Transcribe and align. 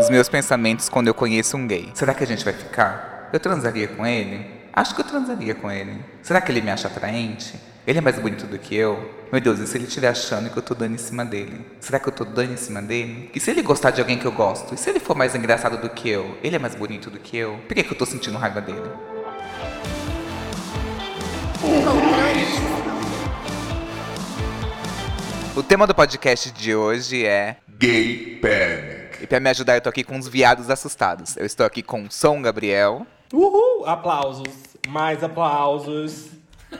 Os 0.00 0.08
meus 0.08 0.30
pensamentos 0.30 0.88
quando 0.88 1.08
eu 1.08 1.14
conheço 1.14 1.58
um 1.58 1.66
gay. 1.66 1.90
Será 1.92 2.14
que 2.14 2.24
a 2.24 2.26
gente 2.26 2.42
vai 2.42 2.54
ficar? 2.54 3.28
Eu 3.34 3.38
transaria 3.38 3.86
com 3.86 4.06
ele? 4.06 4.46
Acho 4.72 4.94
que 4.94 5.02
eu 5.02 5.04
transaria 5.04 5.54
com 5.54 5.70
ele. 5.70 6.02
Será 6.22 6.40
que 6.40 6.50
ele 6.50 6.62
me 6.62 6.70
acha 6.70 6.88
atraente? 6.88 7.60
Ele 7.86 7.98
é 7.98 8.00
mais 8.00 8.18
bonito 8.18 8.46
do 8.46 8.58
que 8.58 8.74
eu? 8.74 9.10
Meu 9.30 9.42
Deus, 9.42 9.58
e 9.58 9.66
se 9.66 9.76
ele 9.76 9.84
estiver 9.84 10.08
achando 10.08 10.48
que 10.48 10.56
eu 10.56 10.62
tô 10.62 10.74
dando 10.74 10.94
em 10.94 10.98
cima 10.98 11.22
dele? 11.22 11.66
Será 11.80 12.00
que 12.00 12.08
eu 12.08 12.12
tô 12.12 12.24
dando 12.24 12.50
em 12.50 12.56
cima 12.56 12.80
dele? 12.80 13.30
E 13.34 13.38
se 13.38 13.50
ele 13.50 13.60
gostar 13.60 13.90
de 13.90 14.00
alguém 14.00 14.18
que 14.18 14.24
eu 14.24 14.32
gosto? 14.32 14.74
E 14.74 14.78
se 14.78 14.88
ele 14.88 15.00
for 15.00 15.14
mais 15.14 15.34
engraçado 15.34 15.76
do 15.76 15.90
que 15.90 16.08
eu? 16.08 16.34
Ele 16.42 16.56
é 16.56 16.58
mais 16.58 16.74
bonito 16.74 17.10
do 17.10 17.18
que 17.18 17.36
eu? 17.36 17.58
Por 17.68 17.74
que, 17.74 17.82
que 17.82 17.92
eu 17.92 17.98
tô 17.98 18.06
sentindo 18.06 18.38
raiva 18.38 18.62
dele? 18.62 18.90
O 25.54 25.62
tema 25.62 25.86
do 25.86 25.94
podcast 25.94 26.50
de 26.52 26.74
hoje 26.74 27.26
é 27.26 27.58
Gay 27.78 28.38
Panic. 28.40 28.99
E 29.20 29.26
pra 29.26 29.38
me 29.38 29.50
ajudar, 29.50 29.76
eu 29.76 29.80
tô 29.82 29.90
aqui 29.90 30.02
com 30.02 30.18
os 30.18 30.26
viados 30.26 30.70
assustados. 30.70 31.36
Eu 31.36 31.44
estou 31.44 31.66
aqui 31.66 31.82
com 31.82 32.10
Som 32.10 32.40
Gabriel. 32.40 33.06
Uhul! 33.32 33.84
Aplausos. 33.84 34.48
Mais 34.88 35.22
aplausos. 35.22 36.30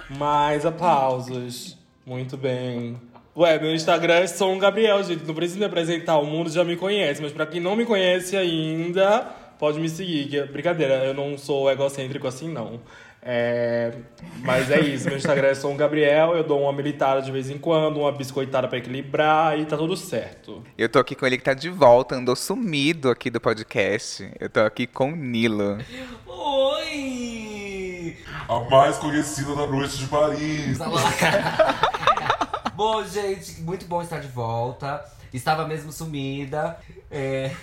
Mais 0.08 0.64
aplausos. 0.64 1.76
Muito 2.06 2.38
bem. 2.38 2.98
Ué, 3.36 3.58
meu 3.58 3.74
Instagram 3.74 4.14
é 4.14 4.26
Som 4.26 4.58
Gabriel, 4.58 5.02
gente. 5.04 5.26
Não 5.26 5.34
preciso 5.34 5.58
me 5.58 5.66
apresentar, 5.66 6.16
o 6.16 6.24
mundo 6.24 6.48
já 6.48 6.64
me 6.64 6.76
conhece. 6.76 7.20
Mas 7.20 7.30
pra 7.30 7.44
quem 7.44 7.60
não 7.60 7.76
me 7.76 7.84
conhece 7.84 8.34
ainda, 8.36 9.20
pode 9.58 9.78
me 9.78 9.88
seguir. 9.88 10.34
É 10.34 10.46
brincadeira, 10.46 11.04
eu 11.04 11.12
não 11.12 11.36
sou 11.36 11.70
egocêntrico 11.70 12.26
assim, 12.26 12.50
não. 12.50 12.80
É, 13.22 13.92
Mas 14.38 14.70
é 14.70 14.80
isso, 14.80 15.06
meu 15.06 15.16
Instagram 15.16 15.48
é 15.48 15.54
Som 15.54 15.76
Gabriel. 15.76 16.34
Eu 16.34 16.42
dou 16.42 16.62
uma 16.62 16.72
militada 16.72 17.20
de 17.20 17.30
vez 17.30 17.50
em 17.50 17.58
quando, 17.58 18.00
uma 18.00 18.12
biscoitada 18.12 18.66
pra 18.66 18.78
equilibrar 18.78 19.58
e 19.58 19.66
tá 19.66 19.76
tudo 19.76 19.96
certo. 19.96 20.62
Eu 20.76 20.88
tô 20.88 20.98
aqui 20.98 21.14
com 21.14 21.26
ele 21.26 21.36
que 21.36 21.44
tá 21.44 21.52
de 21.52 21.68
volta, 21.68 22.14
andou 22.14 22.34
sumido 22.34 23.10
aqui 23.10 23.28
do 23.30 23.40
podcast. 23.40 24.30
Eu 24.40 24.48
tô 24.48 24.60
aqui 24.60 24.86
com 24.86 25.12
o 25.12 25.16
Nilo. 25.16 25.78
Oi! 26.26 28.16
A 28.48 28.60
mais 28.70 28.96
conhecida 28.96 29.54
da 29.54 29.66
noite 29.66 29.98
de 29.98 30.06
Paris. 30.06 30.78
bom, 32.74 33.04
gente, 33.04 33.60
muito 33.60 33.84
bom 33.84 34.02
estar 34.02 34.18
de 34.20 34.28
volta. 34.28 35.04
Estava 35.32 35.68
mesmo 35.68 35.92
sumida. 35.92 36.78
É, 37.10 37.54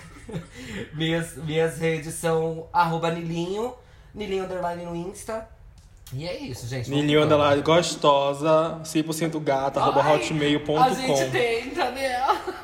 minhas, 0.94 1.36
minhas 1.36 1.78
redes 1.78 2.14
são 2.14 2.68
arroba 2.72 3.10
Nilinho, 3.10 3.74
Nilinho 4.18 4.44
Underline 4.44 4.84
no 4.84 4.96
Insta. 4.96 5.48
E 6.12 6.26
é 6.26 6.36
isso, 6.36 6.66
gente. 6.66 6.90
Nilinho. 6.90 7.22
Underline 7.22 7.62
gostosa, 7.62 8.80
100% 8.82 9.38
gata, 9.40 9.78
arroba 9.78 10.02
Ai, 10.02 10.16
hotmail.com. 10.16 10.78
A 10.78 10.90
gente 10.90 11.30
tenta, 11.30 11.90
né? 11.90 12.18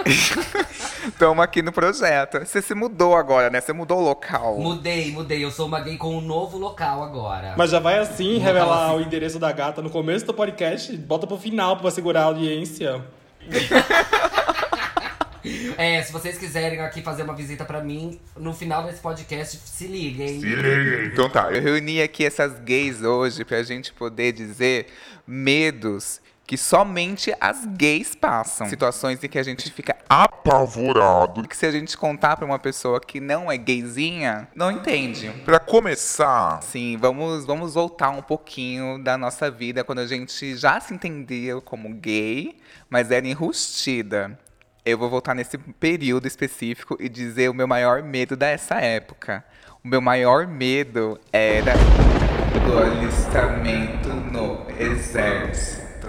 Tamo 1.19 1.41
aqui 1.43 1.63
no 1.63 1.71
projeto. 1.71 2.41
Você 2.41 2.61
se 2.61 2.75
mudou 2.75 3.15
agora, 3.15 3.51
né? 3.51 3.61
Você 3.61 3.73
mudou 3.73 3.99
o 3.99 4.03
local. 4.03 4.59
Mudei, 4.59 5.13
mudei. 5.13 5.45
Eu 5.45 5.51
sou 5.51 5.67
uma 5.67 5.81
gay 5.81 5.97
com 5.97 6.17
um 6.17 6.21
novo 6.21 6.59
local 6.59 7.03
agora. 7.03 7.55
Mas 7.57 7.71
já 7.71 7.79
vai 7.79 7.99
assim 7.99 8.35
Vou 8.35 8.43
revelar 8.43 8.67
falar 8.67 8.97
o 8.97 9.01
endereço 9.01 9.39
da 9.39 9.53
gata 9.53 9.81
no 9.81 9.91
começo 9.91 10.27
do 10.27 10.35
podcast? 10.35 10.97
Bota 10.97 11.27
pro 11.27 11.37
final 11.37 11.77
pra 11.77 11.91
segurar 11.91 12.23
a 12.23 12.25
audiência. 12.25 13.05
É, 15.77 16.03
se 16.03 16.13
vocês 16.13 16.39
quiserem 16.39 16.81
aqui 16.81 17.03
fazer 17.03 17.23
uma 17.23 17.35
visita 17.35 17.65
pra 17.65 17.83
mim, 17.83 18.21
no 18.37 18.55
final 18.55 18.85
desse 18.85 19.01
podcast, 19.01 19.59
se 19.65 19.87
liguem. 19.87 20.41
Se 20.41 20.47
liguem. 20.47 21.07
Então 21.07 21.29
tá. 21.29 21.51
Eu 21.53 21.63
reuni 21.63 22.01
aqui 22.01 22.25
essas 22.25 22.59
gays 22.61 23.03
hoje 23.03 23.45
pra 23.45 23.63
gente 23.63 23.93
poder 23.93 24.33
dizer 24.33 24.87
medos 25.27 26.21
que 26.47 26.57
somente 26.57 27.35
as 27.41 27.65
gays 27.67 28.15
passam. 28.15 28.69
Situações 28.69 29.23
em 29.23 29.29
que 29.29 29.39
a 29.39 29.43
gente 29.43 29.71
fica 29.71 29.97
Apavorado. 30.09 31.47
que 31.49 31.57
se 31.57 31.65
a 31.65 31.71
gente 31.71 31.97
contar 31.97 32.37
pra 32.37 32.45
uma 32.45 32.59
pessoa 32.59 33.01
que 33.01 33.19
não 33.19 33.51
é 33.51 33.57
gayzinha, 33.57 34.47
não 34.55 34.71
entende. 34.71 35.31
Pra 35.45 35.59
começar, 35.59 36.63
Sim, 36.63 36.99
vamos, 37.01 37.47
vamos 37.47 37.75
voltar 37.75 38.11
um 38.11 38.23
pouquinho 38.23 39.03
da 39.03 39.17
nossa 39.17 39.51
vida 39.51 39.83
quando 39.83 40.01
a 40.01 40.07
gente 40.07 40.57
já 40.57 40.79
se 40.81 40.93
entendia 40.93 41.61
como 41.61 41.89
gay, 41.95 42.57
mas 42.91 43.11
era 43.11 43.27
enrustida. 43.27 44.39
Eu 44.87 44.99
vou 44.99 45.09
voltar 45.09 45.35
nesse 45.35 45.57
período 45.57 46.27
específico 46.27 46.95
e 47.01 47.09
dizer 47.09 47.49
o 47.49 47.55
meu 47.55 47.67
maior 47.67 48.03
medo 48.03 48.37
dessa 48.37 48.75
época. 48.75 49.43
O 49.83 49.89
meu 49.89 49.99
maior 49.99 50.47
medo 50.47 51.19
era 51.33 51.73
do 52.67 52.79
alistamento 52.79 54.11
no 54.11 54.67
exército. 54.79 56.07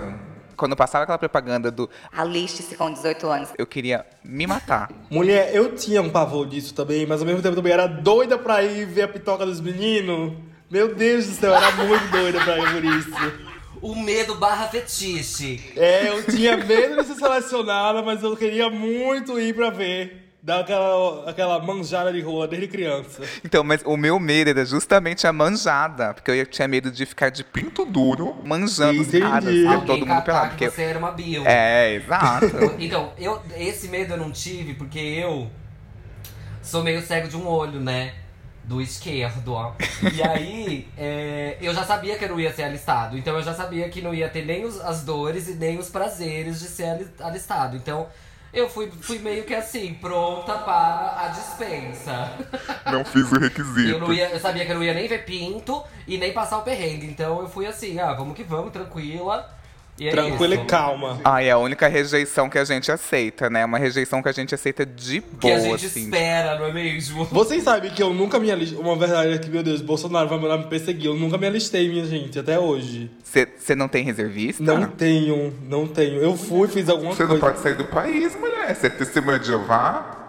Quando 0.57 0.75
passava 0.75 1.03
aquela 1.03 1.17
propaganda 1.17 1.71
do 1.71 1.89
Aliste-se 2.11 2.75
com 2.75 2.91
18 2.91 3.27
anos. 3.27 3.49
eu 3.57 3.65
queria 3.65 4.05
me 4.21 4.45
matar. 4.45 4.91
Mulher, 5.09 5.55
eu 5.55 5.73
tinha 5.73 6.01
um 6.01 6.09
pavor 6.09 6.45
disso 6.45 6.73
também, 6.73 7.05
mas 7.05 7.21
ao 7.21 7.25
mesmo 7.25 7.41
tempo 7.41 7.55
também 7.55 7.71
era 7.71 7.87
doida 7.87 8.37
pra 8.37 8.61
ir 8.61 8.85
ver 8.85 9.03
a 9.03 9.07
pitoca 9.07 9.45
dos 9.45 9.61
meninos. 9.61 10.33
Meu 10.69 10.93
Deus 10.93 11.27
do 11.27 11.33
céu, 11.33 11.55
era 11.55 11.71
muito 11.71 12.11
doida 12.11 12.43
pra 12.43 12.57
ir 12.59 12.73
por 12.73 12.83
isso. 12.83 13.44
O 13.85 13.95
medo 13.95 14.33
barra 14.35 14.67
fetiche. 14.67 15.61
É, 15.75 16.09
eu 16.09 16.23
tinha 16.23 16.57
medo 16.57 17.01
de 17.03 17.07
ser 17.07 17.15
selecionada, 17.15 18.01
mas 18.01 18.23
eu 18.23 18.35
queria 18.35 18.67
muito 18.69 19.39
ir 19.39 19.53
pra 19.53 19.69
ver. 19.69 20.23
Dar 20.41 20.59
aquela, 20.59 21.29
aquela 21.29 21.59
manjada 21.59 22.13
de 22.13 22.21
rola 22.21 22.47
desde 22.47 22.67
criança. 22.67 23.21
Então, 23.43 23.63
mas 23.63 23.81
o 23.83 23.97
meu 23.97 24.19
medo 24.19 24.49
era 24.51 24.63
justamente 24.63 25.25
a 25.25 25.33
manjada, 25.33 26.13
porque 26.13 26.29
eu 26.29 26.45
tinha 26.45 26.67
medo 26.67 26.91
de 26.91 27.03
ficar 27.05 27.29
de 27.29 27.43
pinto 27.43 27.83
duro 27.83 28.35
manjando 28.43 29.01
os 29.01 29.07
Entendi. 29.07 29.23
caras, 29.23 29.53
e 29.53 29.65
Alguém 29.65 29.85
todo 29.87 30.05
mundo 30.05 30.21
pelado. 30.23 30.49
que 30.49 30.49
Porque 30.65 30.69
você 30.69 30.81
era 30.83 30.99
uma 30.99 31.11
bio. 31.11 31.43
É, 31.47 31.93
exato. 31.95 32.45
Então, 32.79 33.11
eu, 33.17 33.41
esse 33.57 33.87
medo 33.87 34.13
eu 34.13 34.17
não 34.17 34.31
tive 34.31 34.75
porque 34.75 34.99
eu 34.99 35.49
sou 36.61 36.83
meio 36.83 37.01
cego 37.01 37.27
de 37.27 37.35
um 37.37 37.47
olho, 37.47 37.79
né? 37.79 38.13
Do 38.67 38.81
esquerdo, 38.81 39.53
ó. 39.53 39.73
E 40.13 40.23
aí, 40.23 40.87
é, 40.97 41.57
eu 41.61 41.73
já 41.73 41.83
sabia 41.85 42.17
que 42.17 42.25
eu 42.25 42.29
não 42.29 42.39
ia 42.39 42.51
ser 42.51 42.63
alistado. 42.63 43.15
Então, 43.17 43.35
eu 43.35 43.43
já 43.43 43.53
sabia 43.53 43.87
que 43.89 44.01
não 44.01 44.11
ia 44.13 44.27
ter 44.27 44.43
nem 44.43 44.65
os- 44.65 44.81
as 44.81 45.03
dores 45.03 45.47
e 45.47 45.53
nem 45.53 45.77
os 45.77 45.87
prazeres 45.89 46.59
de 46.59 46.65
ser 46.67 46.85
ali- 46.85 47.07
alistado. 47.19 47.77
Então, 47.77 48.07
eu 48.51 48.67
fui, 48.67 48.89
fui 49.01 49.19
meio 49.19 49.43
que 49.43 49.53
assim, 49.53 49.93
pronta 49.93 50.53
para 50.59 51.25
a 51.25 51.27
dispensa. 51.27 52.31
não 52.91 53.05
fiz 53.05 53.31
o 53.31 53.37
requisito. 53.39 53.87
Eu, 53.89 53.99
não 53.99 54.11
ia, 54.11 54.29
eu 54.29 54.39
sabia 54.39 54.65
que 54.65 54.71
eu 54.71 54.75
não 54.75 54.83
ia 54.83 54.93
nem 54.95 55.07
ver 55.07 55.25
pinto 55.25 55.83
e 56.07 56.17
nem 56.17 56.33
passar 56.33 56.57
o 56.57 56.61
perrengue. 56.63 57.05
Então, 57.05 57.41
eu 57.41 57.47
fui 57.49 57.67
assim, 57.67 57.99
ah, 57.99 58.13
vamos 58.13 58.35
que 58.35 58.43
vamos, 58.43 58.71
tranquila. 58.71 59.47
E 59.97 60.09
é 60.09 60.11
Tranquila 60.11 60.55
e 60.55 60.65
calma. 60.65 61.21
Ah, 61.23 61.41
é 61.41 61.51
a 61.51 61.57
única 61.57 61.87
rejeição 61.87 62.49
que 62.49 62.57
a 62.57 62.65
gente 62.65 62.91
aceita, 62.91 63.49
né? 63.49 63.63
Uma 63.63 63.77
rejeição 63.77 64.21
que 64.21 64.27
a 64.27 64.31
gente 64.33 64.53
aceita 64.53 64.85
de 64.85 65.21
Que 65.21 65.27
boa, 65.47 65.55
a 65.55 65.59
gente 65.59 65.85
assim. 65.85 66.03
espera, 66.03 66.59
não 66.59 66.65
é 66.65 66.73
mesmo? 66.73 67.23
Vocês 67.25 67.63
sabem 67.63 67.89
que 67.91 68.03
eu 68.03 68.13
nunca 68.13 68.37
me 68.37 68.51
alistei. 68.51 68.77
Uma 68.77 68.97
verdade 68.97 69.33
é 69.33 69.37
que, 69.37 69.49
meu 69.49 69.63
Deus, 69.63 69.81
Bolsonaro 69.81 70.27
vai 70.27 70.37
mandar 70.37 70.57
me 70.57 70.65
perseguir. 70.65 71.05
Eu 71.05 71.15
nunca 71.15 71.37
me 71.37 71.47
alistei, 71.47 71.87
minha 71.87 72.05
gente, 72.05 72.37
até 72.37 72.59
hoje. 72.59 73.09
Você 73.23 73.73
não 73.73 73.87
tem 73.87 74.03
reservista? 74.03 74.61
Não 74.61 74.85
tenho, 74.85 75.53
não 75.63 75.87
tenho. 75.87 76.19
Eu 76.21 76.35
fui, 76.35 76.67
fiz 76.67 76.89
alguma 76.89 77.13
Você 77.13 77.23
não 77.23 77.29
coisa. 77.29 77.45
pode 77.45 77.59
sair 77.59 77.75
do 77.75 77.85
país, 77.85 78.35
mulher. 78.37 78.75
Você 78.75 78.87
é 78.87 78.89
testemunha 78.89 79.39
de 79.39 79.47
Jeová? 79.47 80.24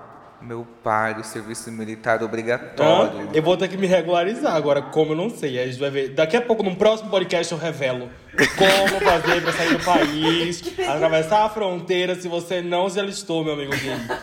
Meu 0.46 0.64
pai, 0.80 1.18
o 1.18 1.24
serviço 1.24 1.72
militar 1.72 2.22
obrigatório. 2.22 3.30
Eu 3.34 3.42
vou 3.42 3.56
ter 3.56 3.66
que 3.66 3.76
me 3.76 3.88
regularizar 3.88 4.54
agora, 4.54 4.80
como 4.80 5.10
eu 5.10 5.16
não 5.16 5.28
sei. 5.28 5.58
Aí 5.58 5.64
a 5.64 5.66
gente 5.66 5.80
vai 5.80 5.90
ver. 5.90 6.10
Daqui 6.10 6.36
a 6.36 6.40
pouco, 6.40 6.62
no 6.62 6.76
próximo 6.76 7.10
podcast, 7.10 7.52
eu 7.52 7.58
revelo 7.58 8.08
como 8.56 9.00
fazer 9.00 9.42
pra 9.42 9.52
sair 9.52 9.76
do 9.76 9.84
país, 9.84 10.62
atravessar 10.86 11.46
a 11.46 11.48
fronteira 11.48 12.14
se 12.14 12.28
você 12.28 12.62
não 12.62 12.88
se 12.88 13.00
alistou, 13.00 13.42
meu 13.42 13.54
amigo. 13.54 13.72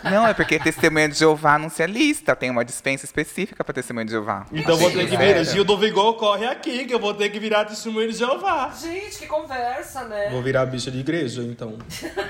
Não, 0.02 0.26
é 0.26 0.32
porque 0.32 0.58
testemunha 0.58 1.10
de 1.10 1.18
Jeová 1.18 1.58
não 1.58 1.68
se 1.68 1.82
alista. 1.82 2.34
Tem 2.34 2.48
uma 2.48 2.64
dispensa 2.64 3.04
específica 3.04 3.62
pra 3.62 3.74
testemunha 3.74 4.06
de 4.06 4.12
Jeová. 4.12 4.46
Então 4.50 4.78
vou 4.78 4.90
ter 4.90 5.06
que 5.06 5.18
virar. 5.18 5.44
Gil 5.44 5.62
do 5.62 5.76
Vigor 5.76 6.14
corre 6.14 6.46
aqui, 6.46 6.86
que 6.86 6.94
eu 6.94 6.98
vou 6.98 7.12
ter 7.12 7.28
que 7.28 7.38
virar 7.38 7.66
testemunho 7.66 8.10
de 8.10 8.16
Jeová. 8.16 8.72
Gente, 8.80 9.18
que 9.18 9.26
conversa, 9.26 10.04
né? 10.04 10.30
Vou 10.30 10.40
virar 10.40 10.64
bicha 10.64 10.90
de 10.90 11.00
igreja, 11.00 11.42
então. 11.42 11.76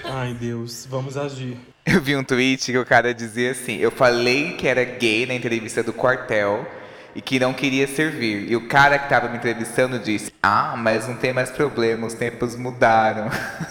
Ai, 0.02 0.34
Deus, 0.34 0.84
vamos 0.84 1.16
agir. 1.16 1.56
Eu 1.86 2.00
vi 2.00 2.16
um 2.16 2.24
tweet 2.24 2.72
que 2.72 2.78
o 2.78 2.86
cara 2.86 3.12
dizia 3.12 3.50
assim: 3.50 3.76
Eu 3.76 3.90
falei 3.90 4.52
que 4.52 4.66
era 4.66 4.82
gay 4.84 5.26
na 5.26 5.34
entrevista 5.34 5.82
do 5.82 5.92
quartel 5.92 6.66
e 7.14 7.20
que 7.20 7.38
não 7.38 7.52
queria 7.52 7.86
servir. 7.86 8.50
E 8.50 8.56
o 8.56 8.66
cara 8.66 8.98
que 8.98 9.08
tava 9.08 9.28
me 9.28 9.36
entrevistando 9.36 9.98
disse: 9.98 10.32
Ah, 10.42 10.74
mas 10.78 11.06
não 11.06 11.16
tem 11.16 11.34
mais 11.34 11.50
problema, 11.50 12.06
os 12.06 12.14
tempos 12.14 12.56
mudaram. 12.56 13.28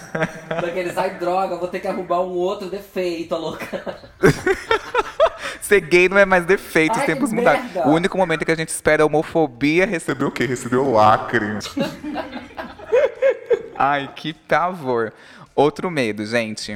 Daqueles, 0.48 0.95
ai 0.95 1.18
droga, 1.18 1.56
vou 1.56 1.68
ter 1.68 1.80
que 1.80 1.88
arrumar 1.88 2.21
um 2.21 2.33
outro 2.33 2.69
defeito, 2.69 3.33
a 3.33 3.38
louca. 3.38 4.00
Ser 5.60 5.80
gay 5.80 6.07
não 6.07 6.18
é 6.18 6.25
mais 6.25 6.45
defeito, 6.45 7.00
os 7.00 7.06
tempos 7.06 7.31
mudaram. 7.31 7.63
merda. 7.63 7.88
O 7.88 7.94
único 7.94 8.18
momento 8.18 8.45
que 8.45 8.51
a 8.51 8.56
gente 8.56 8.69
espera 8.69 9.01
a 9.01 9.06
homofobia 9.06 9.86
receber. 9.86 10.25
O 10.25 10.31
quê? 10.31 10.45
Recebeu 10.45 10.92
lacre. 10.92 11.57
Ai, 13.75 14.12
que 14.15 14.33
pavor. 14.33 15.13
Outro 15.56 15.89
medo, 15.89 16.25
gente. 16.25 16.75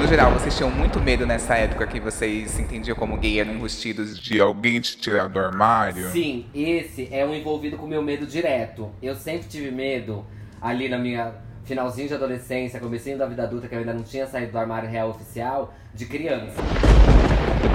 No 0.00 0.06
geral, 0.06 0.32
vocês 0.32 0.56
tinham 0.56 0.70
muito 0.70 0.98
medo 0.98 1.26
nessa 1.26 1.56
época 1.56 1.86
que 1.86 2.00
vocês 2.00 2.52
se 2.52 2.62
entendiam 2.62 2.96
como 2.96 3.18
gay, 3.18 3.38
eram 3.38 3.52
enrustidos 3.52 4.18
de. 4.18 4.30
De 4.30 4.40
alguém 4.40 4.80
te 4.80 4.96
tirar 4.96 5.28
do 5.28 5.38
armário? 5.38 6.08
Sim, 6.10 6.46
esse 6.54 7.06
é 7.12 7.22
um 7.22 7.34
envolvido 7.34 7.76
com 7.76 7.84
o 7.84 7.88
meu 7.88 8.00
medo 8.00 8.26
direto. 8.26 8.90
Eu 9.02 9.14
sempre 9.14 9.46
tive 9.46 9.70
medo, 9.70 10.24
ali 10.58 10.88
na 10.88 10.96
minha 10.96 11.34
finalzinho 11.64 12.08
de 12.08 12.14
adolescência, 12.14 12.80
comecinho 12.80 13.18
da 13.18 13.26
vida 13.26 13.42
adulta, 13.42 13.68
que 13.68 13.74
eu 13.74 13.80
ainda 13.80 13.92
não 13.92 14.02
tinha 14.02 14.26
saído 14.26 14.52
do 14.52 14.58
armário 14.58 14.88
real 14.88 15.10
oficial, 15.10 15.74
de 15.92 16.06
criança. 16.06 16.62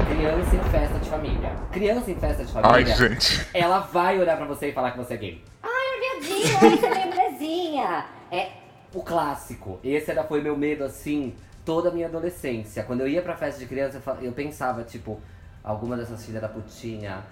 Criança 0.10 0.56
em 0.56 0.72
festa 0.72 0.98
de 0.98 1.10
família. 1.10 1.56
Criança 1.72 2.10
em 2.12 2.16
festa 2.16 2.44
de 2.44 2.51
Ai, 2.56 2.63
família, 2.63 2.95
gente. 2.95 3.45
ela 3.54 3.80
vai 3.81 4.19
olhar 4.19 4.36
pra 4.36 4.48
você 4.48 4.69
e 4.69 4.74
falar 4.74 4.92
que 4.92 4.98
você 4.98 5.13
é 5.13 5.18
gay. 5.18 5.44
Ai, 5.62 6.19
viadinho, 6.19 6.57
olha 6.57 6.74
essa 6.74 6.89
minha 6.89 7.06
mulherzinha. 7.06 8.06
É 8.31 8.48
o 8.95 9.04
clássico. 9.04 9.80
Esse 9.83 10.10
era, 10.10 10.24
foi 10.24 10.42
meu 10.42 10.57
medo, 10.57 10.83
assim, 10.83 11.36
toda 11.65 11.89
a 11.89 11.91
minha 11.91 12.07
adolescência. 12.07 12.83
Quando 12.83 13.01
eu 13.01 13.07
ia 13.07 13.21
pra 13.21 13.35
festa 13.35 13.59
de 13.59 13.65
criança, 13.65 14.01
eu 14.21 14.31
pensava, 14.31 14.83
tipo, 14.83 15.19
alguma 15.63 15.97
dessas 15.97 16.23
filhas 16.25 16.41
da 16.41 16.47
putinha 16.47 17.23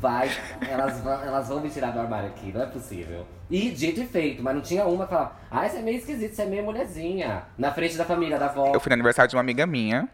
vai. 0.00 0.30
Elas, 0.68 1.00
vão- 1.00 1.22
elas 1.24 1.48
vão 1.48 1.60
me 1.60 1.70
tirar 1.70 1.92
do 1.92 2.00
armário 2.00 2.28
aqui, 2.28 2.52
não 2.52 2.62
é 2.62 2.66
possível. 2.66 3.26
E 3.50 3.70
dito 3.70 4.00
e 4.00 4.06
feito, 4.06 4.42
mas 4.42 4.54
não 4.54 4.60
tinha 4.60 4.84
uma 4.84 5.04
que 5.06 5.10
falava, 5.10 5.36
ah, 5.50 5.66
você 5.66 5.78
é 5.78 5.82
meio 5.82 5.96
esquisito, 5.98 6.34
você 6.34 6.42
é 6.42 6.46
meio 6.46 6.62
mulherzinha. 6.62 7.44
Na 7.56 7.72
frente 7.72 7.96
da 7.96 8.04
família, 8.04 8.38
da 8.38 8.46
avó. 8.46 8.72
Eu 8.74 8.80
fui 8.80 8.90
no 8.90 8.94
aniversário 8.94 9.28
de 9.30 9.36
uma 9.36 9.40
amiga 9.40 9.66
minha. 9.66 10.08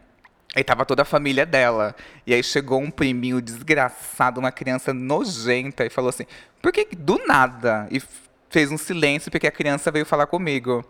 E 0.55 0.63
tava 0.63 0.85
toda 0.85 1.01
a 1.01 1.05
família 1.05 1.45
dela. 1.45 1.93
E 2.25 2.33
aí 2.33 2.41
chegou 2.41 2.79
um 2.79 2.89
priminho 2.89 3.41
desgraçado, 3.41 4.39
uma 4.39 4.53
criança 4.53 4.93
nojenta, 4.93 5.85
e 5.85 5.89
falou 5.89 6.07
assim: 6.09 6.25
por 6.61 6.71
que 6.71 6.87
do 6.95 7.19
nada? 7.27 7.87
E 7.91 8.01
fez 8.49 8.71
um 8.71 8.77
silêncio 8.77 9.29
porque 9.29 9.47
a 9.47 9.51
criança 9.51 9.91
veio 9.91 10.05
falar 10.05 10.27
comigo. 10.27 10.85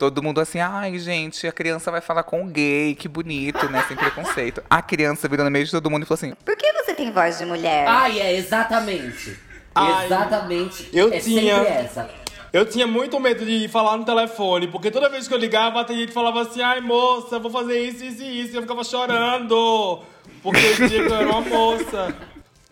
Todo 0.00 0.22
mundo 0.22 0.40
assim, 0.40 0.60
ai 0.60 0.98
gente, 0.98 1.46
a 1.46 1.52
criança 1.52 1.90
vai 1.90 2.00
falar 2.00 2.22
com 2.22 2.42
o 2.42 2.46
gay, 2.46 2.94
que 2.94 3.06
bonito, 3.06 3.68
né? 3.68 3.84
Sem 3.86 3.94
preconceito. 3.94 4.62
A 4.70 4.80
criança 4.80 5.28
virou 5.28 5.44
no 5.44 5.50
meio 5.50 5.66
de 5.66 5.70
todo 5.70 5.90
mundo 5.90 6.04
e 6.04 6.06
falou 6.06 6.14
assim: 6.16 6.32
Por 6.42 6.56
que 6.56 6.72
você 6.72 6.94
tem 6.94 7.12
voz 7.12 7.36
de 7.36 7.44
mulher? 7.44 7.86
Ai, 7.86 8.18
é 8.18 8.34
exatamente. 8.34 9.38
Ai, 9.74 10.06
exatamente. 10.06 10.88
eu 10.90 11.12
é 11.12 11.18
tinha- 11.20 11.52
essa. 11.56 12.08
Eu 12.50 12.64
tinha 12.64 12.86
muito 12.86 13.20
medo 13.20 13.44
de 13.44 13.68
falar 13.68 13.98
no 13.98 14.04
telefone, 14.06 14.68
porque 14.68 14.90
toda 14.90 15.10
vez 15.10 15.28
que 15.28 15.34
eu 15.34 15.38
ligava, 15.38 15.84
tem 15.84 15.98
gente 15.98 16.08
que 16.08 16.14
falava 16.14 16.40
assim, 16.40 16.62
ai 16.62 16.80
moça, 16.80 17.38
vou 17.38 17.50
fazer 17.50 17.78
isso, 17.78 18.02
isso 18.02 18.22
e 18.22 18.40
isso. 18.40 18.54
E 18.54 18.56
eu 18.56 18.62
ficava 18.62 18.82
chorando, 18.82 20.00
porque 20.42 20.64
eu 20.64 20.76
dizia 20.76 21.04
que 21.06 21.12
eu 21.12 21.14
era 21.14 21.28
uma 21.28 21.42
moça. 21.42 22.16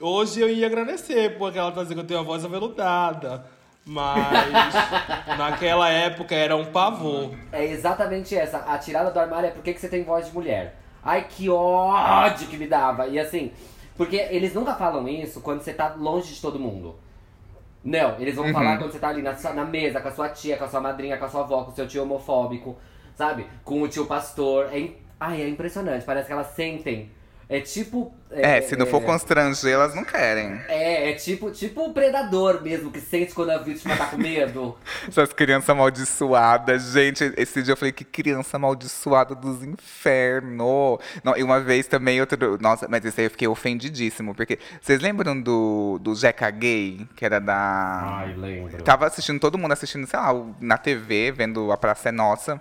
Hoje 0.00 0.40
eu 0.40 0.48
ia 0.48 0.66
agradecer, 0.66 1.36
porque 1.36 1.58
ela 1.58 1.70
tá 1.72 1.82
dizendo 1.82 1.96
que 1.98 2.04
eu 2.04 2.06
tenho 2.08 2.20
uma 2.20 2.26
voz 2.26 2.42
aveludada. 2.42 3.44
Mas 3.88 4.74
naquela 5.38 5.88
época 5.88 6.34
era 6.34 6.54
um 6.56 6.66
pavor. 6.66 7.30
É 7.50 7.64
exatamente 7.64 8.36
essa. 8.36 8.58
A 8.58 8.78
tirada 8.78 9.10
do 9.10 9.18
armário 9.18 9.48
é 9.48 9.50
por 9.50 9.62
que 9.62 9.72
que 9.72 9.80
você 9.80 9.88
tem 9.88 10.04
voz 10.04 10.26
de 10.26 10.34
mulher. 10.34 10.76
Ai, 11.02 11.26
que 11.28 11.48
ódio 11.48 12.46
que 12.48 12.56
me 12.56 12.66
dava. 12.66 13.06
E 13.06 13.18
assim, 13.18 13.50
porque 13.96 14.16
eles 14.30 14.52
nunca 14.54 14.74
falam 14.74 15.08
isso 15.08 15.40
quando 15.40 15.62
você 15.62 15.72
tá 15.72 15.94
longe 15.96 16.34
de 16.34 16.40
todo 16.40 16.58
mundo. 16.58 16.96
Não, 17.82 18.16
eles 18.18 18.34
vão 18.34 18.44
falar 18.52 18.76
quando 18.78 18.92
você 18.92 18.98
tá 18.98 19.08
ali 19.08 19.22
na, 19.22 19.34
sua- 19.36 19.54
na 19.54 19.64
mesa 19.64 20.00
com 20.00 20.08
a 20.08 20.12
sua 20.12 20.28
tia, 20.28 20.56
com 20.56 20.64
a 20.64 20.68
sua 20.68 20.80
madrinha, 20.80 21.16
com 21.16 21.24
a 21.24 21.28
sua 21.28 21.40
avó, 21.42 21.64
com 21.64 21.70
o 21.70 21.74
seu 21.74 21.86
tio 21.86 22.02
homofóbico, 22.02 22.76
sabe? 23.14 23.46
Com 23.64 23.80
o 23.80 23.88
tio 23.88 24.04
pastor. 24.06 24.66
É, 24.72 24.90
Ai, 25.20 25.42
é 25.42 25.48
impressionante. 25.48 26.04
Parece 26.04 26.26
que 26.26 26.32
elas 26.32 26.48
sentem. 26.48 27.10
É 27.50 27.60
tipo. 27.60 28.12
É, 28.30 28.60
se 28.60 28.76
não 28.76 28.84
for 28.84 29.00
é- 29.02 29.06
constranger, 29.06 29.72
elas 29.72 29.94
não 29.94 30.04
querem. 30.04 30.60
É, 30.68 31.10
é 31.10 31.14
tipo, 31.14 31.50
tipo 31.50 31.86
o 31.86 31.94
predador 31.94 32.62
mesmo, 32.62 32.90
que 32.90 33.00
sente 33.00 33.32
quando 33.32 33.48
a 33.50 33.56
vítima 33.56 33.96
tá 33.96 34.04
com 34.04 34.18
medo. 34.18 34.76
Essas 35.08 35.32
crianças 35.32 35.70
amaldiçoadas. 35.70 36.92
Gente, 36.92 37.32
esse 37.38 37.62
dia 37.62 37.72
eu 37.72 37.76
falei 37.76 37.90
que 37.90 38.04
criança 38.04 38.58
amaldiçoada 38.58 39.34
dos 39.34 39.62
infernos. 39.62 40.98
Não, 41.24 41.34
e 41.38 41.42
uma 41.42 41.58
vez 41.58 41.86
também, 41.86 42.20
outro. 42.20 42.58
Nossa, 42.60 42.86
mas 42.86 43.02
esse 43.06 43.18
aí 43.18 43.26
eu 43.26 43.30
fiquei 43.30 43.48
ofendidíssimo. 43.48 44.34
Porque 44.34 44.58
vocês 44.82 45.00
lembram 45.00 45.40
do, 45.40 45.98
do 46.02 46.14
Jeca 46.14 46.50
Gay, 46.50 47.08
que 47.16 47.24
era 47.24 47.40
da. 47.40 48.18
Ai, 48.18 48.34
lembro. 48.36 48.82
Tava 48.82 49.06
assistindo, 49.06 49.40
todo 49.40 49.56
mundo 49.56 49.72
assistindo, 49.72 50.06
sei 50.06 50.18
lá, 50.18 50.34
na 50.60 50.76
TV, 50.76 51.32
vendo 51.32 51.72
A 51.72 51.78
Praça 51.78 52.10
é 52.10 52.12
Nossa. 52.12 52.60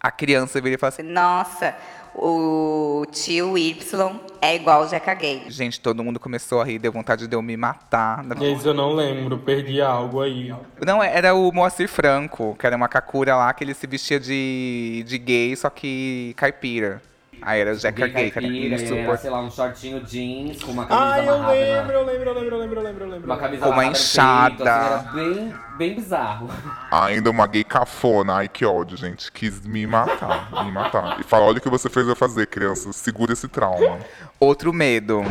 A 0.00 0.10
criança 0.10 0.58
viria 0.62 0.76
e 0.76 0.78
falava 0.78 0.94
assim. 0.94 1.12
Nossa, 1.12 1.76
o 2.14 3.04
tio 3.10 3.56
Y 3.56 4.20
é 4.40 4.56
igual 4.56 4.82
o 4.82 4.88
Jeca 4.88 5.14
Gay. 5.14 5.44
Gente, 5.48 5.80
todo 5.80 6.02
mundo 6.02 6.18
começou 6.18 6.60
a 6.60 6.64
rir, 6.64 6.78
deu 6.78 6.92
vontade 6.92 7.26
de 7.26 7.36
eu 7.36 7.42
me 7.42 7.56
matar. 7.56 8.24
Esse 8.40 8.66
eu 8.66 8.74
não 8.74 8.92
lembro, 8.92 9.38
perdi 9.38 9.80
algo 9.80 10.20
aí. 10.20 10.54
Não, 10.84 11.02
era 11.02 11.34
o 11.34 11.52
Moacir 11.52 11.88
Franco, 11.88 12.56
que 12.58 12.66
era 12.66 12.76
uma 12.76 12.88
kakura 12.88 13.36
lá, 13.36 13.52
que 13.52 13.64
ele 13.64 13.74
se 13.74 13.86
vestia 13.86 14.18
de, 14.18 15.04
de 15.06 15.18
gay, 15.18 15.54
só 15.56 15.68
que 15.68 16.34
caipira. 16.36 17.02
Aí 17.42 17.60
era 17.60 17.72
o 17.72 17.74
Jeca 17.74 18.06
Gay 18.06 18.30
cara. 18.30 18.46
Isso, 18.46 18.94
era, 18.94 19.06
por- 19.08 19.18
sei 19.18 19.30
lá, 19.30 19.40
um 19.40 19.50
shortinho 19.50 20.00
jeans 20.00 20.62
com 20.62 20.72
uma 20.72 20.84
camisa 20.86 21.06
Ah, 21.06 21.18
eu 21.18 21.32
lembro, 21.32 21.42
na- 21.46 21.54
eu 21.54 21.74
lembro, 21.74 21.92
eu 21.92 22.04
lembro, 22.04 22.28
eu 22.28 22.34
lembro, 22.34 22.54
eu 22.54 22.82
lembro, 22.84 23.04
eu 23.04 23.10
lembro. 23.10 23.26
Uma 23.26 23.36
camisa 23.36 23.64
Com 23.66 23.70
uma 23.72 23.84
enxada. 23.86 24.48
peito, 24.56 24.68
assim, 24.68 24.86
era 24.86 24.98
bem, 25.12 25.54
bem 25.78 25.94
bizarro. 25.94 26.48
Ainda 26.90 27.30
uma 27.30 27.46
gay 27.46 27.64
cafona. 27.64 28.34
Ai, 28.34 28.48
que 28.48 28.64
ódio, 28.64 28.96
gente. 28.96 29.30
Quis 29.32 29.60
me 29.62 29.86
matar, 29.86 30.64
me 30.64 30.72
matar. 30.72 31.18
E 31.20 31.22
fala, 31.22 31.46
olha 31.46 31.58
o 31.58 31.60
que 31.60 31.68
você 31.70 31.88
fez 31.88 32.06
eu 32.06 32.16
fazer, 32.16 32.46
criança. 32.46 32.92
Segura 32.92 33.32
esse 33.32 33.48
trauma. 33.48 33.98
Outro 34.38 34.72
medo. 34.72 35.22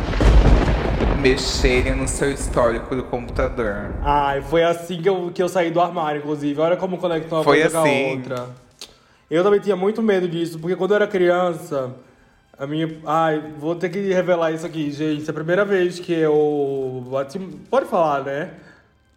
Mexerem 1.20 1.94
no 1.94 2.08
seu 2.08 2.30
histórico 2.32 2.96
do 2.96 3.04
computador. 3.04 3.90
Ai, 4.02 4.40
foi 4.40 4.62
assim 4.64 5.02
que 5.02 5.08
eu, 5.08 5.30
que 5.34 5.42
eu 5.42 5.48
saí 5.48 5.70
do 5.70 5.80
armário, 5.80 6.18
inclusive. 6.20 6.58
Olha 6.60 6.76
como 6.76 6.96
conecta 6.96 7.34
uma 7.34 7.44
Foi 7.44 7.60
coisa 7.60 7.70
com 7.78 7.78
a 7.78 7.82
assim? 7.88 8.10
outra. 8.16 8.46
Eu 9.30 9.44
também 9.44 9.60
tinha 9.60 9.76
muito 9.76 10.02
medo 10.02 10.26
disso, 10.26 10.58
porque 10.58 10.74
quando 10.74 10.90
eu 10.90 10.96
era 10.96 11.06
criança, 11.06 11.94
a 12.58 12.66
minha. 12.66 12.90
Ai, 13.06 13.42
vou 13.58 13.74
ter 13.74 13.88
que 13.88 14.12
revelar 14.12 14.52
isso 14.52 14.66
aqui, 14.66 14.90
gente. 14.90 15.26
É 15.26 15.30
a 15.30 15.34
primeira 15.34 15.64
vez 15.64 15.98
que 15.98 16.12
eu. 16.12 17.02
Pode 17.70 17.86
falar, 17.86 18.24
né? 18.24 18.50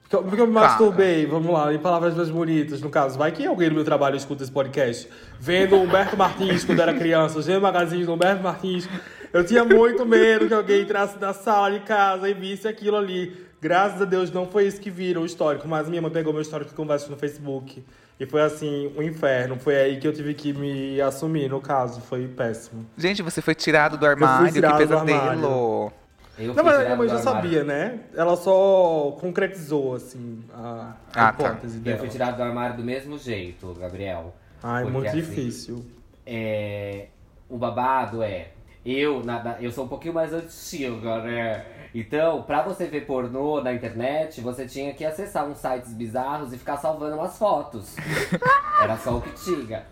Porque 0.04 0.16
eu, 0.16 0.24
porque 0.24 0.42
eu 0.42 0.48
me 0.48 0.54
Fala. 0.54 0.68
masturbei, 0.68 1.26
vamos 1.26 1.52
lá, 1.52 1.74
em 1.74 1.80
palavras 1.80 2.14
mais 2.14 2.30
bonitas, 2.30 2.80
no 2.80 2.90
caso. 2.90 3.18
Vai 3.18 3.32
que 3.32 3.46
alguém 3.46 3.70
do 3.70 3.76
meu 3.76 3.84
trabalho 3.84 4.16
escuta 4.16 4.44
esse 4.44 4.52
podcast. 4.52 5.10
Vendo 5.40 5.76
o 5.76 5.82
Humberto 5.82 6.16
Martins 6.16 6.64
quando 6.64 6.80
era 6.80 6.94
criança, 6.94 7.42
vendo 7.42 7.58
o 7.58 7.62
magazine 7.62 8.06
do 8.06 8.14
Humberto 8.14 8.44
Martins. 8.44 8.88
Eu 9.34 9.44
tinha 9.44 9.66
muito 9.66 10.06
medo 10.06 10.48
que 10.48 10.54
alguém 10.54 10.84
entrasse 10.84 11.20
na 11.20 11.34
sala 11.34 11.72
de 11.72 11.80
casa 11.80 12.30
e 12.30 12.34
visse 12.34 12.68
aquilo 12.68 12.96
ali. 12.96 13.36
Graças 13.60 14.02
a 14.02 14.06
Deus 14.06 14.32
não 14.32 14.46
foi 14.46 14.68
isso 14.68 14.80
que 14.80 14.92
viram 14.92 15.24
o 15.24 15.26
histórico, 15.26 15.68
mas 15.68 15.90
minha 15.90 16.02
mãe 16.02 16.12
pegou 16.12 16.32
meu 16.32 16.42
histórico 16.42 16.70
de 16.70 16.76
conversa 16.76 17.10
no 17.10 17.18
Facebook. 17.18 17.84
E 18.20 18.26
foi 18.26 18.42
assim, 18.42 18.92
um 18.98 19.02
inferno. 19.02 19.58
Foi 19.60 19.76
aí 19.76 20.00
que 20.00 20.08
eu 20.08 20.14
tive 20.14 20.34
que 20.34 20.54
me 20.54 21.02
assumir, 21.02 21.50
no 21.50 21.60
caso. 21.60 22.00
Foi 22.02 22.28
péssimo. 22.28 22.86
Gente, 22.98 23.22
você 23.22 23.42
foi 23.42 23.56
tirado 23.56 23.98
do 23.98 24.06
armário, 24.06 24.48
que 24.48 24.54
tirado 24.54 24.74
do 24.74 24.78
pesadelo. 24.78 25.18
armário. 25.20 25.92
Eu 26.38 26.48
Não, 26.48 26.54
fui 26.56 26.64
mas 26.64 26.80
minha 26.80 26.96
mãe 26.96 27.08
já 27.10 27.18
sabia, 27.20 27.64
né? 27.64 28.00
Ela 28.16 28.36
só 28.36 29.16
concretizou, 29.22 29.96
assim, 29.96 30.44
a, 30.54 30.94
a 31.16 31.28
Ah, 31.30 31.34
tá. 31.34 31.44
hipótese 31.50 31.78
Eu 31.78 31.84
dela. 31.84 31.98
fui 32.00 32.08
tirado 32.10 32.38
do 32.38 32.44
armário 32.44 32.78
do 32.78 32.84
mesmo 32.84 33.18
jeito, 33.20 33.74
Gabriel. 33.80 34.34
Ai, 34.64 34.82
Porque, 34.84 34.98
muito 34.98 35.08
assim, 35.10 35.18
difícil. 35.20 35.86
É, 36.26 37.08
o 37.50 37.58
babado 37.58 38.24
é. 38.24 38.48
Eu, 38.86 39.24
na- 39.24 39.44
na- 39.44 39.62
eu 39.62 39.72
sou 39.72 39.86
um 39.86 39.88
pouquinho 39.88 40.14
mais 40.14 40.34
antiga, 40.34 41.22
né? 41.22 41.66
Então, 41.94 42.42
pra 42.42 42.64
você 42.64 42.86
ver 42.88 43.06
pornô 43.06 43.62
na 43.62 43.72
internet, 43.72 44.42
você 44.42 44.66
tinha 44.66 44.94
que 44.94 45.06
acessar 45.06 45.46
uns 45.48 45.60
sites 45.60 45.94
bizarros 45.94 46.52
e 46.52 46.58
ficar 46.58 46.78
salvando 46.78 47.16
umas 47.18 47.38
fotos. 47.38 47.96
Era 48.82 48.98
só 48.98 49.18
o 49.18 49.22
que 49.22 49.32
tinha. 49.34 49.86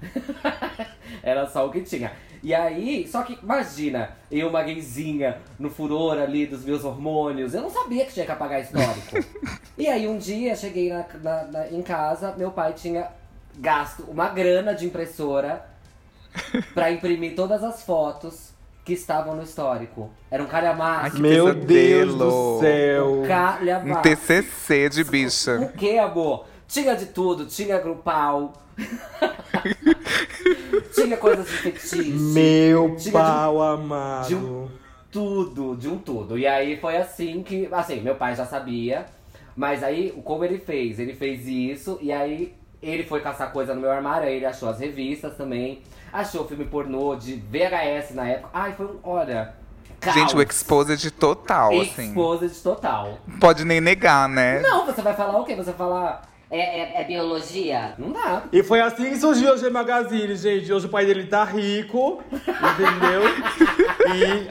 Era 1.22 1.48
só 1.48 1.68
o 1.68 1.72
que 1.72 1.82
tinha. 1.82 2.12
E 2.42 2.56
aí, 2.56 3.08
só 3.08 3.22
que 3.22 3.38
imagina, 3.44 4.18
eu 4.32 4.50
uma 4.50 4.64
gayzinha 4.64 5.38
no 5.60 5.70
furor 5.70 6.18
ali 6.18 6.48
dos 6.48 6.66
meus 6.66 6.84
hormônios, 6.84 7.54
eu 7.54 7.62
não 7.62 7.70
sabia 7.70 8.04
que 8.04 8.14
tinha 8.14 8.26
que 8.26 8.32
apagar 8.32 8.62
histórico. 8.62 9.24
e 9.78 9.88
aí 9.88 10.08
um 10.08 10.18
dia 10.18 10.56
cheguei 10.56 10.90
na- 10.92 11.06
na- 11.22 11.44
na- 11.44 11.68
em 11.70 11.84
casa, 11.84 12.34
meu 12.36 12.50
pai 12.52 12.74
tinha 12.74 13.10
gasto 13.60 14.04
uma 14.10 14.28
grana 14.30 14.74
de 14.74 14.88
impressora 14.88 15.64
pra 16.74 16.90
imprimir 16.92 17.36
todas 17.36 17.64
as 17.64 17.84
fotos 17.84 18.51
que 18.84 18.94
estavam 18.94 19.36
no 19.36 19.44
histórico. 19.44 20.10
Era 20.30 20.42
um 20.44 20.48
calhamaço. 20.48 21.16
Ai, 21.16 21.22
Meu 21.22 21.54
Deus 21.54 21.66
pesadelo. 22.14 22.18
do 22.18 22.60
céu. 22.60 23.24
calhamaço. 23.28 24.00
Um 24.00 24.02
TCC 24.02 24.90
de 24.90 25.04
bicha. 25.04 25.60
O 25.60 25.70
que, 25.74 25.98
amor? 25.98 26.46
Tinha 26.68 26.96
de 26.96 27.08
tudo, 27.08 27.46
tinha 27.46 27.78
grupal. 27.80 28.54
tinha 30.94 31.18
coisas 31.18 31.46
de 31.46 31.52
fetiche. 31.54 32.10
Meu 32.12 32.88
Tinha 32.90 32.98
de- 32.98 33.12
pau 33.12 33.62
amado. 33.62 34.28
de 34.28 34.36
um- 34.36 34.68
tudo, 35.12 35.76
de 35.76 35.88
um 35.90 35.98
tudo. 35.98 36.38
E 36.38 36.48
aí 36.48 36.78
foi 36.78 36.98
assim 36.98 37.44
que, 37.44 37.68
assim, 37.72 38.00
meu 38.02 38.16
pai 38.16 38.36
já 38.36 38.46
sabia, 38.46 39.06
mas 39.56 39.84
aí 39.84 40.12
como 40.24 40.46
ele 40.46 40.58
fez? 40.58 41.00
Ele 41.00 41.14
fez 41.14 41.46
isso 41.48 42.00
e 42.02 42.12
aí 42.12 42.54
ele 42.82 43.04
foi 43.04 43.20
caçar 43.20 43.52
coisa 43.52 43.76
no 43.76 43.82
meu 43.82 43.92
armário, 43.92 44.28
aí 44.28 44.38
ele 44.38 44.46
achou 44.46 44.70
as 44.70 44.80
revistas 44.80 45.36
também, 45.36 45.82
achou 46.12 46.46
filme 46.48 46.66
pornô 46.66 47.16
de 47.16 47.36
VHS 47.36 48.14
na 48.14 48.28
época. 48.28 48.50
Ai, 48.54 48.74
foi 48.74 48.86
um, 48.88 49.00
olha, 49.04 49.54
caos. 50.00 50.16
Gente, 50.16 50.36
o 50.36 50.42
exposed 50.42 51.12
total, 51.12 51.70
assim. 51.82 52.10
Exposed 52.10 52.62
total. 52.64 53.18
Pode 53.40 53.64
nem 53.66 53.80
negar, 53.82 54.28
né? 54.30 54.60
Não, 54.62 54.86
você 54.86 55.02
vai 55.02 55.14
falar 55.16 55.40
o 55.40 55.44
quê? 55.46 55.56
Você 55.56 55.72
vai 55.72 55.76
falar, 55.76 56.22
É, 56.50 56.82
é- 56.82 57.02
é 57.02 57.04
biologia? 57.06 57.94
não 57.98 58.12
dá. 58.12 58.44
E 58.52 58.62
foi 58.62 58.82
assim 58.82 59.10
que 59.10 59.18
surgiu 59.18 59.54
o 59.54 59.58
G 59.58 59.70
Magazine, 59.70 60.36
gente. 60.36 60.72
Hoje 60.74 60.86
o 60.86 60.90
pai 60.90 61.06
dele 61.06 61.26
tá 61.26 61.44
rico, 61.46 62.22
entendeu? 62.32 63.22
E 64.14 64.50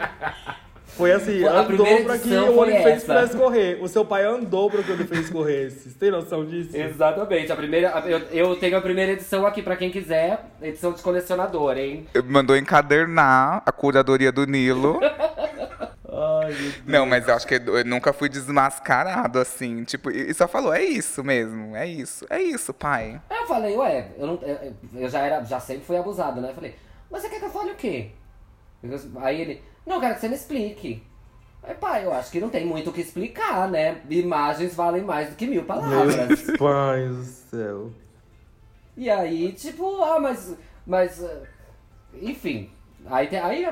foi 1.00 1.12
assim, 1.12 1.45
A 1.45 1.61
andou 1.61 2.04
pra 2.04 2.19
que 2.19 2.28
o 2.28 2.59
OnlyFans 2.59 3.04
pudesse 3.04 3.37
correr. 3.37 3.78
O 3.80 3.88
seu 3.88 4.04
pai 4.04 4.25
andou 4.25 4.71
pra 4.71 4.83
que 4.83 4.90
o 4.90 4.95
OnlyFans 4.95 5.30
corresse. 5.30 5.90
Você 5.90 5.99
tem 5.99 6.11
noção 6.11 6.45
disso? 6.45 6.76
Exatamente, 6.76 7.50
a 7.50 7.57
primeira, 7.57 7.88
eu, 8.07 8.19
eu 8.30 8.57
tenho 8.57 8.76
a 8.76 8.80
primeira 8.80 9.12
edição 9.12 9.47
aqui 9.47 9.62
pra 9.62 9.76
quem 9.76 9.90
quiser, 9.90 10.45
edição 10.62 10.92
de 10.92 11.02
colecionador, 11.02 11.76
hein? 11.78 12.07
Mandou 12.26 12.57
encadernar 12.57 13.62
a 13.64 13.73
curadoria 13.73 14.30
do 14.30 14.47
Nilo. 14.47 15.00
Ai, 16.12 16.49
meu 16.49 16.54
Deus. 16.54 16.83
Não, 16.87 17.07
mas 17.07 17.26
eu 17.26 17.35
acho 17.35 17.47
que 17.47 17.54
eu 17.54 17.85
nunca 17.85 18.12
fui 18.12 18.28
desmascarado 18.28 19.38
assim. 19.38 19.85
Tipo, 19.85 20.11
e 20.11 20.35
só 20.35 20.47
falou, 20.47 20.73
é 20.75 20.83
isso 20.83 21.25
mesmo, 21.25 21.75
é 21.75 21.87
isso, 21.87 22.26
é 22.28 22.42
isso, 22.42 22.75
pai. 22.75 23.21
Aí 23.30 23.38
eu 23.38 23.47
falei, 23.47 23.76
ué, 23.76 24.09
eu, 24.19 24.26
não, 24.26 24.38
eu, 24.42 24.75
eu 24.95 25.09
já, 25.09 25.21
era, 25.21 25.42
já 25.45 25.59
sempre 25.59 25.85
fui 25.85 25.97
abusado, 25.97 26.40
né? 26.40 26.50
Eu 26.50 26.54
falei, 26.54 26.75
mas 27.11 27.23
você 27.23 27.28
quer 27.28 27.38
que 27.38 27.47
eu 27.47 27.50
fale 27.50 27.71
o 27.71 27.76
quê? 27.76 28.11
Eu- 28.82 28.99
Aí 29.16 29.40
ele, 29.40 29.62
não, 29.87 29.96
eu 29.96 30.00
quero 30.00 30.14
que 30.14 30.20
você 30.20 30.28
me 30.28 30.34
explique. 30.34 31.02
Aí, 31.62 31.75
pai, 31.75 32.04
eu 32.04 32.12
acho 32.12 32.30
que 32.30 32.40
não 32.40 32.49
tem 32.49 32.64
muito 32.64 32.88
o 32.90 32.92
que 32.92 33.00
explicar, 33.02 33.68
né? 33.68 34.00
Imagens 34.08 34.75
valem 34.75 35.02
mais 35.02 35.28
do 35.30 35.37
que 35.37 35.46
mil 35.46 35.64
palavras. 35.64 36.16
Meu 36.46 36.58
pai 36.58 37.06
do 37.08 37.22
céu. 37.22 37.90
E 38.96 39.08
aí, 39.10 39.52
tipo, 39.52 40.02
ah, 40.02 40.18
mas. 40.18 40.56
Mas. 40.87 41.22
eh, 41.22 41.42
Enfim. 42.22 42.70
Aí, 43.06 43.28
aí 43.37 43.66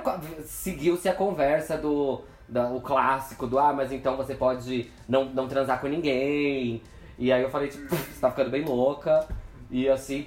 seguiu-se 0.44 1.08
a 1.08 1.14
conversa 1.14 1.76
do. 1.76 2.22
Da, 2.48 2.66
o 2.70 2.80
clássico 2.80 3.46
do, 3.46 3.58
ah, 3.58 3.74
mas 3.74 3.92
então 3.92 4.16
você 4.16 4.34
pode 4.34 4.90
não, 5.06 5.26
não 5.26 5.46
transar 5.46 5.80
com 5.82 5.86
ninguém. 5.86 6.80
E 7.18 7.30
aí 7.30 7.42
eu 7.42 7.50
falei, 7.50 7.68
tipo, 7.68 7.94
você 7.94 8.20
tá 8.20 8.30
ficando 8.30 8.48
bem 8.50 8.64
louca. 8.64 9.26
E 9.70 9.86
assim, 9.86 10.26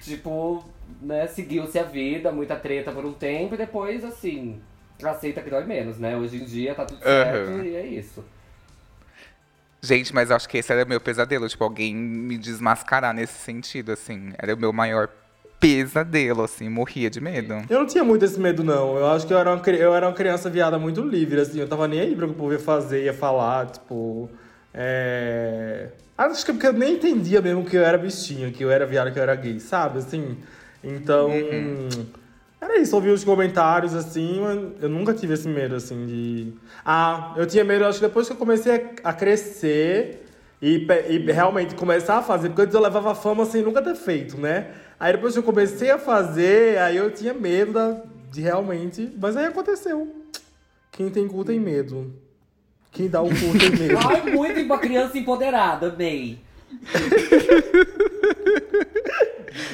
tipo, 0.00 0.64
né, 1.00 1.26
seguiu-se 1.26 1.78
a 1.78 1.82
vida, 1.82 2.30
muita 2.32 2.56
treta 2.56 2.92
por 2.92 3.04
um 3.04 3.12
tempo 3.12 3.54
e 3.54 3.58
depois, 3.58 4.04
assim, 4.04 4.60
aceita 5.02 5.40
que 5.40 5.50
dói 5.50 5.64
menos, 5.64 5.98
né? 5.98 6.16
Hoje 6.16 6.36
em 6.36 6.44
dia 6.44 6.74
tá 6.74 6.84
tudo 6.84 7.02
certo 7.02 7.64
e 7.64 7.76
é 7.76 7.86
isso. 7.86 8.24
Gente, 9.80 10.14
mas 10.14 10.30
eu 10.30 10.36
acho 10.36 10.48
que 10.48 10.58
esse 10.58 10.72
era 10.72 10.84
meu 10.84 11.00
pesadelo, 11.00 11.48
tipo, 11.48 11.64
alguém 11.64 11.94
me 11.94 12.38
desmascarar 12.38 13.12
nesse 13.12 13.34
sentido, 13.34 13.90
assim. 13.90 14.32
Era 14.38 14.54
o 14.54 14.56
meu 14.56 14.72
maior 14.72 15.08
pesadelo, 15.58 16.44
assim, 16.44 16.68
morria 16.68 17.10
de 17.10 17.20
medo. 17.20 17.54
Eu 17.68 17.80
não 17.80 17.86
tinha 17.86 18.04
muito 18.04 18.24
esse 18.24 18.38
medo, 18.38 18.62
não. 18.62 18.96
Eu 18.96 19.06
acho 19.08 19.26
que 19.26 19.32
eu 19.32 19.38
era 19.38 19.52
uma, 19.52 19.68
eu 19.70 19.94
era 19.94 20.06
uma 20.06 20.14
criança 20.14 20.48
viada 20.48 20.78
muito 20.78 21.00
livre, 21.02 21.40
assim. 21.40 21.58
Eu 21.58 21.68
tava 21.68 21.88
nem 21.88 22.00
aí 22.00 22.14
pra 22.14 22.26
o 22.26 22.28
que 22.28 22.34
o 22.34 22.38
povo 22.38 22.52
ia 22.52 22.60
fazer, 22.60 23.04
ia 23.04 23.14
falar, 23.14 23.66
tipo... 23.66 24.30
É... 24.72 25.88
Acho 26.16 26.44
que 26.44 26.50
é 26.52 26.54
porque 26.54 26.66
eu 26.68 26.72
nem 26.72 26.94
entendia 26.94 27.40
mesmo 27.40 27.64
que 27.64 27.76
eu 27.76 27.84
era 27.84 27.98
bichinho, 27.98 28.52
que 28.52 28.62
eu 28.62 28.70
era 28.70 28.86
viado, 28.86 29.12
que 29.12 29.18
eu 29.18 29.22
era 29.22 29.34
gay, 29.34 29.58
sabe? 29.58 29.98
Assim, 29.98 30.36
então... 30.82 31.30
Era 32.60 32.78
isso, 32.78 32.94
ouvir 32.94 33.10
os 33.10 33.24
comentários, 33.24 33.92
assim, 33.92 34.40
mas 34.40 34.82
eu 34.84 34.88
nunca 34.88 35.12
tive 35.12 35.34
esse 35.34 35.48
medo, 35.48 35.74
assim, 35.74 36.06
de... 36.06 36.52
Ah, 36.84 37.34
eu 37.36 37.44
tinha 37.44 37.64
medo, 37.64 37.84
acho 37.84 37.98
que 37.98 38.06
depois 38.06 38.28
que 38.28 38.34
eu 38.34 38.36
comecei 38.36 38.90
a 39.02 39.12
crescer 39.12 40.24
e, 40.60 40.86
e 41.08 41.18
realmente 41.32 41.74
começar 41.74 42.18
a 42.18 42.22
fazer, 42.22 42.50
porque 42.50 42.62
antes 42.62 42.74
eu 42.74 42.80
levava 42.80 43.16
fama 43.16 43.44
sem 43.44 43.62
nunca 43.62 43.82
ter 43.82 43.96
feito, 43.96 44.38
né? 44.38 44.68
Aí 45.00 45.12
depois 45.12 45.32
que 45.32 45.40
eu 45.40 45.42
comecei 45.42 45.90
a 45.90 45.98
fazer, 45.98 46.78
aí 46.78 46.96
eu 46.96 47.10
tinha 47.10 47.34
medo 47.34 47.72
da- 47.72 48.00
de 48.30 48.40
realmente... 48.40 49.10
Mas 49.20 49.36
aí 49.36 49.46
aconteceu. 49.46 50.14
Quem 50.92 51.10
tem 51.10 51.26
cu 51.26 51.44
tem 51.44 51.58
medo. 51.58 52.12
Quem 52.92 53.08
dá 53.08 53.20
o 53.20 53.28
cu 53.28 53.58
tem 53.58 53.70
medo. 53.70 53.98
Ai, 54.06 54.22
muito 54.30 54.60
uma 54.60 54.78
criança 54.78 55.18
empoderada, 55.18 55.88
amei. 55.88 56.38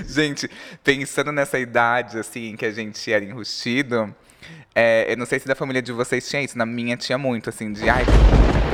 Gente, 0.08 0.48
pensando 0.84 1.32
nessa 1.32 1.58
idade, 1.58 2.18
assim, 2.18 2.56
que 2.56 2.64
a 2.66 2.70
gente 2.70 3.10
era 3.12 3.24
enrustido, 3.24 4.14
é, 4.74 5.10
eu 5.12 5.16
não 5.16 5.26
sei 5.26 5.38
se 5.38 5.46
da 5.48 5.54
família 5.54 5.82
de 5.82 5.92
vocês 5.92 6.28
tinha 6.28 6.42
isso, 6.42 6.56
na 6.56 6.66
minha 6.66 6.96
tinha 6.96 7.18
muito, 7.18 7.48
assim, 7.48 7.72
de 7.72 7.88
ai, 7.88 8.04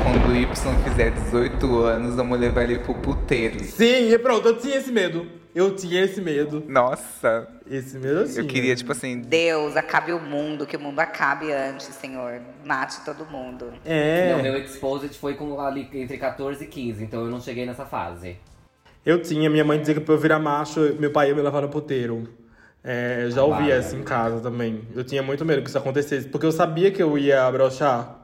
quando 0.02 0.28
o 0.28 0.36
Y 0.36 0.84
fizer 0.84 1.10
18 1.10 1.76
anos, 1.82 2.14
vamos 2.14 2.38
levar 2.38 2.62
ele 2.64 2.78
pro 2.78 2.94
puteiro. 2.94 3.62
Sim, 3.64 4.12
e 4.12 4.18
pronto, 4.18 4.48
eu 4.48 4.58
tinha 4.58 4.76
esse 4.76 4.92
medo. 4.92 5.26
Eu 5.54 5.76
tinha 5.76 6.02
esse 6.02 6.20
medo. 6.20 6.64
Nossa, 6.66 7.48
Esse 7.70 7.96
medo 7.96 8.20
eu 8.22 8.28
tinha. 8.28 8.40
eu 8.40 8.46
queria, 8.46 8.74
tipo 8.74 8.90
assim, 8.90 9.20
Deus, 9.20 9.76
acabe 9.76 10.12
o 10.12 10.18
mundo, 10.18 10.66
que 10.66 10.76
o 10.76 10.80
mundo 10.80 10.98
acabe 10.98 11.52
antes, 11.52 11.86
Senhor. 11.94 12.40
Mate 12.64 13.04
todo 13.04 13.24
mundo. 13.24 13.72
É. 13.84 14.32
Não, 14.34 14.42
meu 14.42 14.58
exposed 14.58 15.16
foi 15.16 15.34
com 15.34 15.60
ali 15.60 15.88
entre 15.94 16.18
14 16.18 16.64
e 16.64 16.66
15, 16.66 17.04
então 17.04 17.20
eu 17.20 17.30
não 17.30 17.40
cheguei 17.40 17.64
nessa 17.64 17.86
fase. 17.86 18.36
Eu 19.04 19.20
tinha, 19.20 19.50
minha 19.50 19.64
mãe 19.64 19.78
dizia 19.78 19.94
que 19.94 20.00
pra 20.00 20.14
eu 20.14 20.18
virar 20.18 20.38
macho, 20.38 20.80
meu 20.98 21.10
pai 21.10 21.28
ia 21.28 21.34
me 21.34 21.42
levar 21.42 21.60
no 21.60 21.68
puteiro. 21.68 22.28
É, 22.82 23.28
já 23.30 23.42
ouvi 23.42 23.72
Ah, 23.72 23.76
essa 23.76 23.96
em 23.96 24.02
casa 24.02 24.40
também. 24.40 24.82
Eu 24.94 25.04
tinha 25.04 25.22
muito 25.22 25.44
medo 25.44 25.62
que 25.62 25.68
isso 25.68 25.78
acontecesse, 25.78 26.28
porque 26.28 26.44
eu 26.46 26.52
sabia 26.52 26.90
que 26.90 27.02
eu 27.02 27.16
ia 27.16 27.50
brochar. 27.50 28.18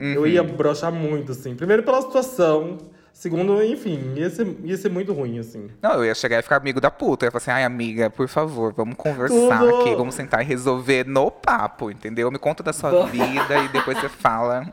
Eu 0.00 0.26
ia 0.26 0.42
brochar 0.42 0.92
muito, 0.92 1.32
assim. 1.32 1.54
Primeiro 1.54 1.82
pela 1.82 2.02
situação, 2.02 2.78
segundo, 3.12 3.62
enfim, 3.62 4.12
ia 4.16 4.28
ser, 4.28 4.46
ia 4.64 4.76
ser 4.76 4.90
muito 4.90 5.12
ruim, 5.12 5.38
assim. 5.38 5.68
Não, 5.80 5.92
eu 5.92 6.04
ia 6.04 6.14
chegar 6.14 6.40
e 6.40 6.42
ficar 6.42 6.56
amigo 6.56 6.80
da 6.80 6.90
puta. 6.90 7.24
Eu 7.24 7.28
ia 7.28 7.30
falar 7.30 7.42
assim, 7.42 7.50
ai, 7.52 7.64
amiga, 7.64 8.10
por 8.10 8.28
favor, 8.28 8.74
vamos 8.74 8.96
conversar 8.96 9.60
Tudo. 9.60 9.80
aqui, 9.80 9.94
vamos 9.94 10.14
sentar 10.14 10.42
e 10.42 10.44
resolver 10.44 11.06
no 11.06 11.30
papo, 11.30 11.90
entendeu? 11.90 12.30
Me 12.30 12.38
conta 12.38 12.62
da 12.62 12.72
sua 12.72 13.06
vida 13.06 13.58
e 13.64 13.68
depois 13.68 13.98
você 13.98 14.08
fala. 14.08 14.72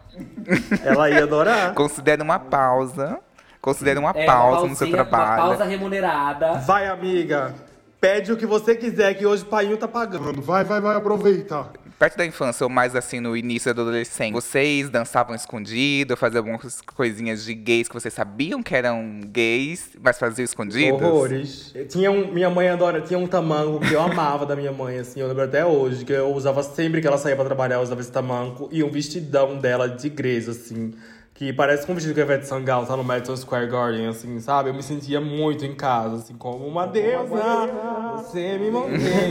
Ela 0.84 1.10
ia 1.10 1.24
adorar. 1.24 1.74
Considere 1.76 2.22
uma 2.22 2.40
pausa. 2.40 3.20
Considere 3.62 4.00
uma 4.00 4.12
É, 4.16 4.26
pausa 4.26 4.62
uma 4.62 4.70
no 4.70 4.76
seu 4.76 4.88
pausinha, 4.88 5.06
trabalho. 5.06 5.42
Uma 5.42 5.48
pausa 5.50 5.66
remunerada. 5.66 6.54
Vai, 6.60 6.88
amiga. 6.88 7.54
Pede 8.00 8.32
o 8.32 8.38
que 8.38 8.46
você 8.46 8.76
quiser, 8.76 9.14
que 9.16 9.26
hoje 9.26 9.44
o 9.44 9.48
pai 9.48 9.76
tá 9.76 9.88
pagando. 9.88 10.42
Vai, 10.42 10.64
vai, 10.64 10.80
vai, 10.80 10.96
aproveita. 10.96 11.68
Perto 12.00 12.18
da 12.18 12.26
infância, 12.26 12.64
ou 12.64 12.70
mais 12.70 12.96
assim 12.96 13.20
no 13.20 13.36
início 13.36 13.74
da 13.74 13.82
adolescência, 13.82 14.32
vocês 14.32 14.90
dançavam 14.90 15.36
escondido, 15.36 16.16
faziam 16.16 16.40
algumas 16.40 16.80
coisinhas 16.80 17.44
de 17.44 17.54
gays 17.54 17.90
que 17.90 17.94
vocês 17.94 18.14
sabiam 18.14 18.64
que 18.64 18.74
eram 18.74 19.20
gays, 19.26 19.90
mas 20.02 20.18
faziam 20.18 20.46
escondidos? 20.46 21.02
Horrores. 21.02 21.74
Tinha 21.90 22.10
um, 22.10 22.32
minha 22.32 22.50
mãe 22.50 22.70
adora, 22.70 23.02
tinha 23.02 23.20
um 23.20 23.28
tamanco 23.28 23.82
que 23.82 23.92
eu 23.92 24.00
amava 24.02 24.46
da 24.46 24.56
minha 24.56 24.72
mãe, 24.72 24.98
assim, 25.00 25.20
eu 25.20 25.28
lembro 25.28 25.44
até 25.44 25.66
hoje, 25.66 26.06
que 26.06 26.14
eu 26.14 26.34
usava 26.34 26.64
sempre 26.64 27.02
que 27.02 27.08
ela 27.08 27.18
saía 27.18 27.36
pra 27.36 27.44
trabalhar, 27.44 27.76
eu 27.76 27.82
usava 27.82 28.00
esse 28.00 28.12
tamanco 28.14 28.70
e 28.72 28.82
um 28.82 28.90
vestidão 28.90 29.58
dela 29.58 29.90
de 29.90 30.08
igreja, 30.08 30.52
assim. 30.52 30.94
Que 31.40 31.54
parece 31.54 31.86
com 31.86 31.94
o 31.94 31.96
vestido 31.96 32.14
que 32.14 32.20
a 32.20 32.24
Ivete 32.26 32.46
Sangalo 32.46 32.86
tá 32.86 32.98
no 32.98 33.04
Madison 33.06 33.34
Square 33.38 33.68
Garden, 33.68 34.08
assim, 34.08 34.42
sabe? 34.42 34.72
Eu 34.72 34.74
me 34.74 34.84
sentia 34.84 35.22
muito 35.22 35.64
em 35.64 35.74
casa, 35.74 36.18
assim, 36.18 36.34
como 36.34 36.68
uma 36.68 36.86
deusa, 36.86 37.70
você 38.18 38.58
me 38.58 38.70
mantém. 38.70 39.30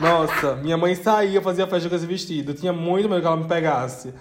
Nossa, 0.00 0.56
minha 0.56 0.78
mãe 0.78 0.94
saía, 0.94 1.42
fazia 1.42 1.66
festa 1.66 1.90
com 1.90 1.94
esse 1.94 2.06
vestido. 2.06 2.52
Eu 2.52 2.54
tinha 2.54 2.72
muito 2.72 3.06
medo 3.06 3.20
que 3.20 3.26
ela 3.26 3.36
me 3.36 3.44
pegasse. 3.44 4.14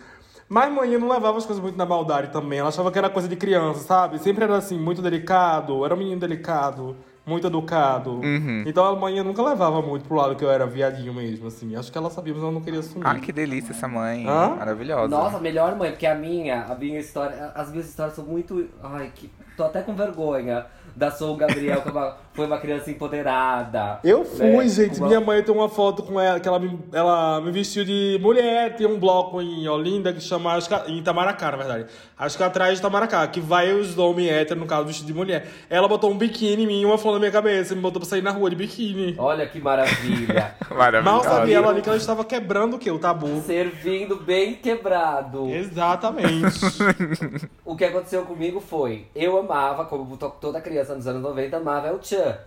Mas 0.50 0.74
mãe 0.74 0.98
não 0.98 1.08
levava 1.08 1.38
as 1.38 1.46
coisas 1.46 1.64
muito 1.64 1.78
na 1.78 1.86
maldade 1.86 2.34
também. 2.34 2.60
Ela 2.60 2.68
achava 2.68 2.92
que 2.92 2.98
era 2.98 3.10
coisa 3.10 3.30
de 3.30 3.38
criança, 3.38 3.80
sabe? 3.80 4.20
Sempre 4.20 4.44
era 4.44 4.58
assim, 4.58 4.78
muito 4.78 5.02
delicado. 5.02 5.86
Era 5.86 5.96
um 5.96 5.98
menino 5.98 6.20
delicado, 6.20 6.98
muito 7.25 7.48
educado. 7.48 8.22
Então 8.66 8.84
a 8.86 8.96
mãe 8.96 9.22
nunca 9.24 9.42
levava 9.42 9.82
muito 9.82 10.06
pro 10.06 10.16
lado 10.16 10.36
que 10.36 10.44
eu 10.44 10.51
era 10.51 10.66
viadinho 10.66 11.13
mesmo, 11.13 11.48
assim. 11.48 11.75
Acho 11.75 11.92
que 11.92 11.98
ela 11.98 12.10
sabia, 12.10 12.34
mas 12.34 12.44
ela 12.44 12.51
não 12.51 12.62
queria 12.62 12.80
assumir. 12.80 13.06
Ai, 13.06 13.20
que 13.20 13.32
delícia 13.32 13.72
essa 13.72 13.88
mãe. 13.88 14.28
Hã? 14.28 14.56
Maravilhosa. 14.56 15.08
Nossa, 15.08 15.40
melhor 15.40 15.75
mãe, 15.75 15.92
porque 15.92 16.06
a 16.06 16.16
minha, 16.16 16.63
a 16.63 16.75
minha 16.75 17.00
história, 17.00 17.51
as 17.56 17.70
minhas 17.70 17.88
histórias 17.88 18.16
são 18.16 18.25
muito. 18.25 18.68
Ai, 18.84 19.12
que. 19.13 19.30
Tô 19.58 19.66
até 19.66 19.82
com 19.82 19.94
vergonha 19.94 20.66
da 20.95 21.10
Sou 21.12 21.36
Gabriel, 21.36 21.81
que 21.81 21.88
é 21.89 21.91
uma- 21.91 22.17
foi 22.33 22.45
uma 22.45 22.57
criança 22.57 22.89
empoderada. 22.89 24.00
Eu 24.03 24.24
fui, 24.24 24.45
né? 24.45 24.67
gente. 24.67 24.98
Uma- 25.00 25.07
Minha 25.07 25.19
mãe 25.19 25.43
tem 25.43 25.53
uma 25.53 25.67
foto 25.67 26.01
com 26.03 26.19
ela, 26.19 26.39
que 26.39 26.48
ela 26.48 26.60
me, 26.60 26.79
ela 26.93 27.41
me 27.41 27.51
vestiu 27.51 27.83
de 27.83 28.17
mulher. 28.21 28.75
Tem 28.75 28.88
um 28.88 28.98
bloco 29.00 29.41
em 29.41 29.67
Olinda 29.67 30.13
que 30.13 30.21
chama, 30.21 30.53
acho 30.53 30.69
que, 30.69 30.91
em 30.91 31.00
Itamaracá, 31.00 31.51
na 31.51 31.57
verdade. 31.57 31.86
Acho 32.17 32.38
que 32.38 32.43
atrás 32.43 32.74
de 32.74 32.79
Itamaracá, 32.79 33.25
que 33.27 33.39
vai 33.41 33.74
os 33.74 33.98
homens 33.98 34.31
héteros, 34.31 34.62
no 34.62 34.67
caso, 34.67 34.86
vestido 34.86 35.07
de 35.07 35.13
mulher. 35.13 35.45
Ela 35.69 35.88
botou 35.88 36.10
um 36.12 36.17
biquíni 36.17 36.63
em 36.63 36.67
mim, 36.67 36.86
uma 36.86 36.98
flor 36.98 37.13
na 37.13 37.19
minha 37.19 37.31
cabeça, 37.31 37.75
me 37.75 37.81
botou 37.81 38.00
pra 38.00 38.07
sair 38.10 38.21
na 38.21 38.31
rua 38.31 38.50
de 38.50 38.55
biquíni. 38.55 39.15
Olha 39.17 39.45
que 39.48 39.60
maravilha. 39.60 40.55
Mal 40.71 40.77
Maravilhosa. 40.77 41.29
sabia 41.29 41.57
ela 41.57 41.69
ali 41.69 41.81
que 41.81 41.89
ela 41.89 41.98
estava 41.98 42.24
quebrando 42.24 42.75
o 42.75 42.79
quê? 42.79 42.89
O 42.89 42.98
tabu. 43.00 43.41
Servindo 43.41 44.15
bem 44.15 44.53
quebrado. 44.55 45.50
Exatamente. 45.50 46.60
O 47.63 47.75
que 47.75 47.86
aconteceu 47.86 48.24
comigo 48.24 48.60
foi, 48.60 49.05
eu 49.15 49.38
amava, 49.38 49.86
como 49.86 50.17
to- 50.17 50.33
toda 50.41 50.60
criança 50.60 50.81
nos 50.90 51.08
anos 51.08 51.22
90 51.22 51.58
amava 51.58 51.88
El 51.88 52.02
Chan. 52.02 52.38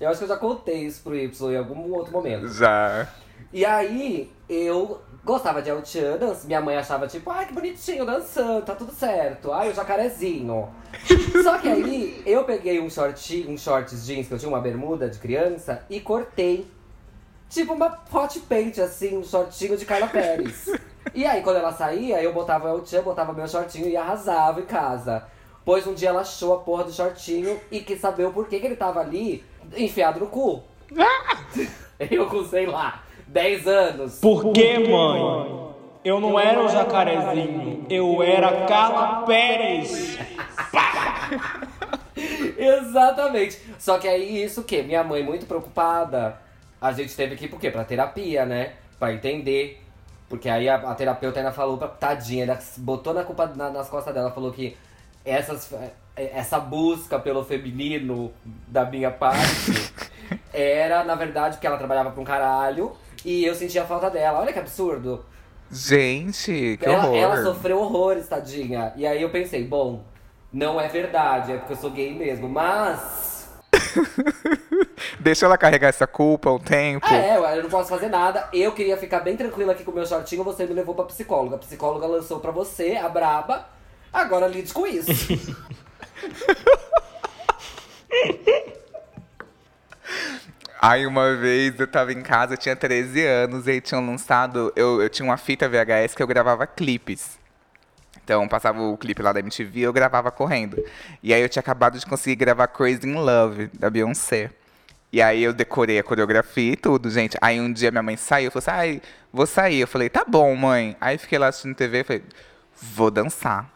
Eu 0.00 0.08
acho 0.08 0.18
que 0.18 0.24
eu 0.24 0.28
já 0.28 0.36
contei 0.36 0.84
isso 0.84 1.02
pro 1.02 1.16
Y 1.16 1.52
em 1.52 1.56
algum 1.56 1.92
outro 1.92 2.12
momento. 2.12 2.48
Já. 2.48 3.08
E 3.52 3.64
aí, 3.64 4.30
eu 4.48 5.00
gostava 5.24 5.60
de 5.60 5.70
El 5.70 5.84
Chan, 5.84 6.18
minha 6.44 6.60
mãe 6.60 6.76
achava 6.76 7.06
tipo, 7.06 7.30
ai 7.30 7.46
que 7.46 7.52
bonitinho 7.52 8.06
dançando, 8.06 8.64
tá 8.64 8.74
tudo 8.74 8.92
certo. 8.92 9.52
Ai, 9.52 9.70
o 9.70 9.74
jacarezinho. 9.74 10.68
Só 11.42 11.58
que 11.58 11.68
aí, 11.68 12.22
eu 12.24 12.44
peguei 12.44 12.80
um 12.80 12.88
short, 12.88 13.46
um 13.48 13.56
shorts 13.56 14.06
jeans, 14.06 14.28
que 14.28 14.34
eu 14.34 14.38
tinha 14.38 14.48
uma 14.48 14.60
bermuda 14.60 15.08
de 15.08 15.18
criança, 15.18 15.82
e 15.90 16.00
cortei. 16.00 16.66
Tipo 17.48 17.72
uma 17.72 17.98
hot 18.12 18.40
paint, 18.40 18.78
assim, 18.78 19.16
um 19.16 19.24
shortinho 19.24 19.76
de 19.76 19.84
Carla 19.84 20.06
Pérez. 20.06 20.66
E 21.14 21.24
aí, 21.24 21.42
quando 21.42 21.56
ela 21.56 21.72
saía, 21.72 22.22
eu 22.22 22.34
botava 22.34 22.70
o 22.74 22.84
El 22.92 23.02
botava 23.02 23.32
meu 23.32 23.48
shortinho 23.48 23.88
e 23.88 23.96
arrasava 23.96 24.60
em 24.60 24.66
casa. 24.66 25.24
Pois 25.68 25.86
um 25.86 25.92
dia 25.92 26.08
ela 26.08 26.22
achou 26.22 26.54
a 26.54 26.60
porra 26.60 26.84
do 26.84 26.90
shortinho 26.90 27.60
e 27.70 27.80
quis 27.80 28.00
saber 28.00 28.24
o 28.24 28.32
porquê 28.32 28.58
que 28.58 28.64
ele 28.64 28.74
tava 28.74 29.00
ali, 29.00 29.44
enfiado 29.76 30.18
no 30.18 30.26
cu. 30.28 30.62
Eu 32.10 32.24
com, 32.26 32.42
sei 32.42 32.64
lá, 32.64 33.02
10 33.26 33.66
anos. 33.68 34.18
Por 34.18 34.50
que, 34.54 34.78
mãe? 34.78 35.68
Eu 36.02 36.20
não 36.20 36.40
era 36.40 36.64
o 36.64 36.68
jacarezinho, 36.70 37.84
eu 37.90 38.22
era 38.22 38.64
Carla 38.64 39.26
Pérez. 39.26 40.16
Exatamente. 42.56 43.60
Só 43.78 43.98
que 43.98 44.08
aí 44.08 44.42
isso 44.42 44.62
o 44.62 44.64
quê? 44.64 44.82
Minha 44.82 45.04
mãe 45.04 45.22
muito 45.22 45.44
preocupada. 45.44 46.40
A 46.80 46.92
gente 46.92 47.14
teve 47.14 47.36
que 47.36 47.44
ir 47.44 47.48
por 47.48 47.60
quê? 47.60 47.70
Pra 47.70 47.84
terapia, 47.84 48.46
né? 48.46 48.72
Pra 48.98 49.12
entender 49.12 49.82
Porque 50.30 50.48
aí 50.48 50.66
a, 50.66 50.76
a 50.76 50.94
terapeuta 50.94 51.40
ainda 51.40 51.52
falou 51.52 51.76
pra 51.76 51.88
tadinha, 51.88 52.44
ela 52.44 52.58
botou 52.78 53.12
na 53.12 53.22
culpa 53.22 53.46
na- 53.54 53.68
nas 53.70 53.90
costas 53.90 54.14
dela, 54.14 54.30
falou 54.30 54.50
que 54.50 54.74
essas, 55.24 55.72
essa 56.16 56.58
busca 56.58 57.18
pelo 57.18 57.44
feminino 57.44 58.32
da 58.66 58.84
minha 58.84 59.10
parte 59.10 59.92
era, 60.52 61.04
na 61.04 61.14
verdade, 61.14 61.56
porque 61.56 61.66
ela 61.66 61.78
trabalhava 61.78 62.10
pra 62.10 62.20
um 62.20 62.24
caralho 62.24 62.92
e 63.24 63.44
eu 63.44 63.54
sentia 63.54 63.84
falta 63.84 64.10
dela. 64.10 64.40
Olha 64.40 64.52
que 64.52 64.58
absurdo. 64.58 65.24
Gente, 65.70 66.78
que 66.78 66.86
ela, 66.86 67.06
horror. 67.06 67.16
ela 67.16 67.42
sofreu 67.42 67.78
horrores, 67.78 68.26
tadinha. 68.26 68.92
E 68.96 69.06
aí 69.06 69.20
eu 69.20 69.28
pensei, 69.30 69.64
bom, 69.64 70.02
não 70.52 70.80
é 70.80 70.88
verdade, 70.88 71.52
é 71.52 71.56
porque 71.58 71.74
eu 71.74 71.76
sou 71.76 71.90
gay 71.90 72.14
mesmo, 72.14 72.48
mas. 72.48 73.48
Deixa 75.20 75.44
ela 75.44 75.58
carregar 75.58 75.88
essa 75.88 76.06
culpa 76.06 76.50
um 76.50 76.58
tempo. 76.58 77.06
Ah, 77.06 77.16
é, 77.16 77.58
eu 77.58 77.62
não 77.62 77.70
posso 77.70 77.90
fazer 77.90 78.08
nada. 78.08 78.48
Eu 78.52 78.72
queria 78.72 78.96
ficar 78.96 79.20
bem 79.20 79.36
tranquila 79.36 79.72
aqui 79.72 79.84
com 79.84 79.90
o 79.90 79.94
meu 79.94 80.06
shortinho, 80.06 80.42
você 80.42 80.64
me 80.64 80.72
levou 80.72 80.94
pra 80.94 81.04
psicóloga. 81.04 81.56
A 81.56 81.58
psicóloga 81.58 82.06
lançou 82.06 82.40
pra 82.40 82.50
você, 82.50 82.96
a 82.96 83.08
braba. 83.08 83.66
Agora 84.12 84.46
lide 84.46 84.72
com 84.72 84.86
isso. 84.86 85.10
Aí 90.80 91.04
uma 91.06 91.34
vez 91.34 91.78
eu 91.78 91.88
tava 91.88 92.12
em 92.12 92.22
casa, 92.22 92.54
eu 92.54 92.58
tinha 92.58 92.76
13 92.76 93.26
anos, 93.26 93.66
e 93.66 93.72
aí 93.72 93.80
tinham 93.80 94.04
lançado. 94.06 94.72
Eu, 94.76 95.02
eu 95.02 95.08
tinha 95.08 95.26
uma 95.26 95.36
fita 95.36 95.68
VHS 95.68 96.14
que 96.14 96.22
eu 96.22 96.26
gravava 96.26 96.68
clipes. 96.68 97.36
Então 98.22 98.46
passava 98.46 98.80
o 98.80 98.96
clipe 98.96 99.20
lá 99.20 99.32
da 99.32 99.40
MTV 99.40 99.80
e 99.80 99.82
eu 99.82 99.92
gravava 99.92 100.30
correndo. 100.30 100.82
E 101.20 101.34
aí 101.34 101.42
eu 101.42 101.48
tinha 101.48 101.60
acabado 101.60 101.98
de 101.98 102.06
conseguir 102.06 102.36
gravar 102.36 102.68
Crazy 102.68 103.08
in 103.08 103.14
Love, 103.14 103.70
da 103.76 103.90
Beyoncé. 103.90 104.50
E 105.10 105.20
aí 105.20 105.42
eu 105.42 105.52
decorei 105.52 105.98
a 105.98 106.02
coreografia 106.02 106.72
e 106.72 106.76
tudo, 106.76 107.10
gente. 107.10 107.36
Aí 107.40 107.60
um 107.60 107.72
dia 107.72 107.90
minha 107.90 108.02
mãe 108.02 108.16
saiu, 108.16 108.50
falou 108.50 108.60
assim, 108.60 108.70
ai, 108.70 109.02
vou 109.32 109.46
sair. 109.46 109.80
Eu 109.80 109.88
falei, 109.88 110.08
tá 110.08 110.24
bom, 110.28 110.54
mãe. 110.54 110.96
Aí 111.00 111.18
fiquei 111.18 111.38
lá 111.38 111.48
assistindo 111.48 111.74
TV, 111.74 112.04
falei, 112.04 112.22
vou 112.80 113.10
dançar. 113.10 113.68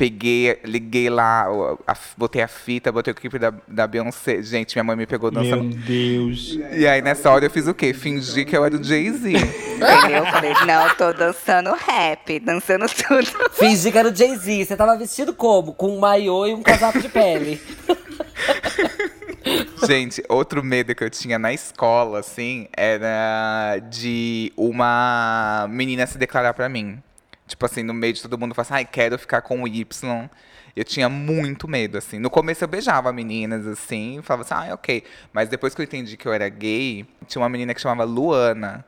Peguei, 0.00 0.58
liguei 0.64 1.10
lá, 1.10 1.44
a- 1.86 1.94
botei 2.16 2.40
a 2.40 2.48
fita, 2.48 2.90
botei 2.90 3.12
o 3.12 3.14
clipe 3.14 3.38
da, 3.38 3.52
da 3.68 3.86
Beyoncé. 3.86 4.42
Gente, 4.42 4.74
minha 4.74 4.82
mãe 4.82 4.96
me 4.96 5.06
pegou 5.06 5.30
dançando. 5.30 5.62
Meu 5.64 5.76
Deus. 5.76 6.58
E 6.72 6.86
aí, 6.86 7.02
nessa 7.02 7.30
hora, 7.30 7.44
eu 7.44 7.50
fiz 7.50 7.66
o 7.66 7.74
quê? 7.74 7.92
Fingi 7.92 8.46
que 8.46 8.56
eu 8.56 8.64
era 8.64 8.74
o 8.74 8.82
Jay-Z. 8.82 9.28
Entendeu? 9.30 10.24
Eu 10.24 10.26
falei, 10.26 10.54
não, 10.66 10.88
tô 10.94 11.12
dançando 11.12 11.74
rap, 11.74 12.40
dançando 12.40 12.86
tudo. 12.88 13.50
Fingi 13.52 13.92
que 13.92 13.98
era 13.98 14.08
o 14.08 14.14
Jay-Z. 14.16 14.64
Você 14.64 14.74
tava 14.74 14.96
vestido 14.96 15.34
como? 15.34 15.74
Com 15.74 15.94
um 15.94 16.00
maiô 16.00 16.46
e 16.46 16.54
um 16.54 16.62
casaco 16.62 16.98
de 16.98 17.08
pele. 17.10 17.60
Gente, 19.86 20.22
outro 20.28 20.64
medo 20.64 20.94
que 20.94 21.04
eu 21.04 21.10
tinha 21.10 21.38
na 21.38 21.52
escola, 21.52 22.20
assim, 22.20 22.68
era 22.74 23.78
de 23.90 24.50
uma 24.56 25.66
menina 25.70 26.06
se 26.06 26.16
declarar 26.16 26.54
pra 26.54 26.68
mim. 26.70 27.02
Tipo 27.50 27.66
assim, 27.66 27.82
no 27.82 27.92
meio 27.92 28.12
de 28.12 28.22
todo 28.22 28.38
mundo 28.38 28.54
falar 28.54 28.62
assim, 28.62 28.74
ai, 28.74 28.84
quero 28.84 29.18
ficar 29.18 29.42
com 29.42 29.62
o 29.64 29.68
Y. 29.68 30.30
Eu 30.76 30.84
tinha 30.84 31.08
muito 31.08 31.66
medo, 31.66 31.98
assim. 31.98 32.20
No 32.20 32.30
começo 32.30 32.62
eu 32.62 32.68
beijava 32.68 33.12
meninas, 33.12 33.66
assim, 33.66 34.20
falava 34.22 34.42
assim, 34.42 34.54
ai, 34.54 34.72
ok. 34.72 35.02
Mas 35.32 35.48
depois 35.48 35.74
que 35.74 35.80
eu 35.80 35.84
entendi 35.84 36.16
que 36.16 36.26
eu 36.26 36.32
era 36.32 36.48
gay, 36.48 37.04
tinha 37.26 37.42
uma 37.42 37.48
menina 37.48 37.74
que 37.74 37.80
chamava 37.80 38.04
Luana, 38.04 38.84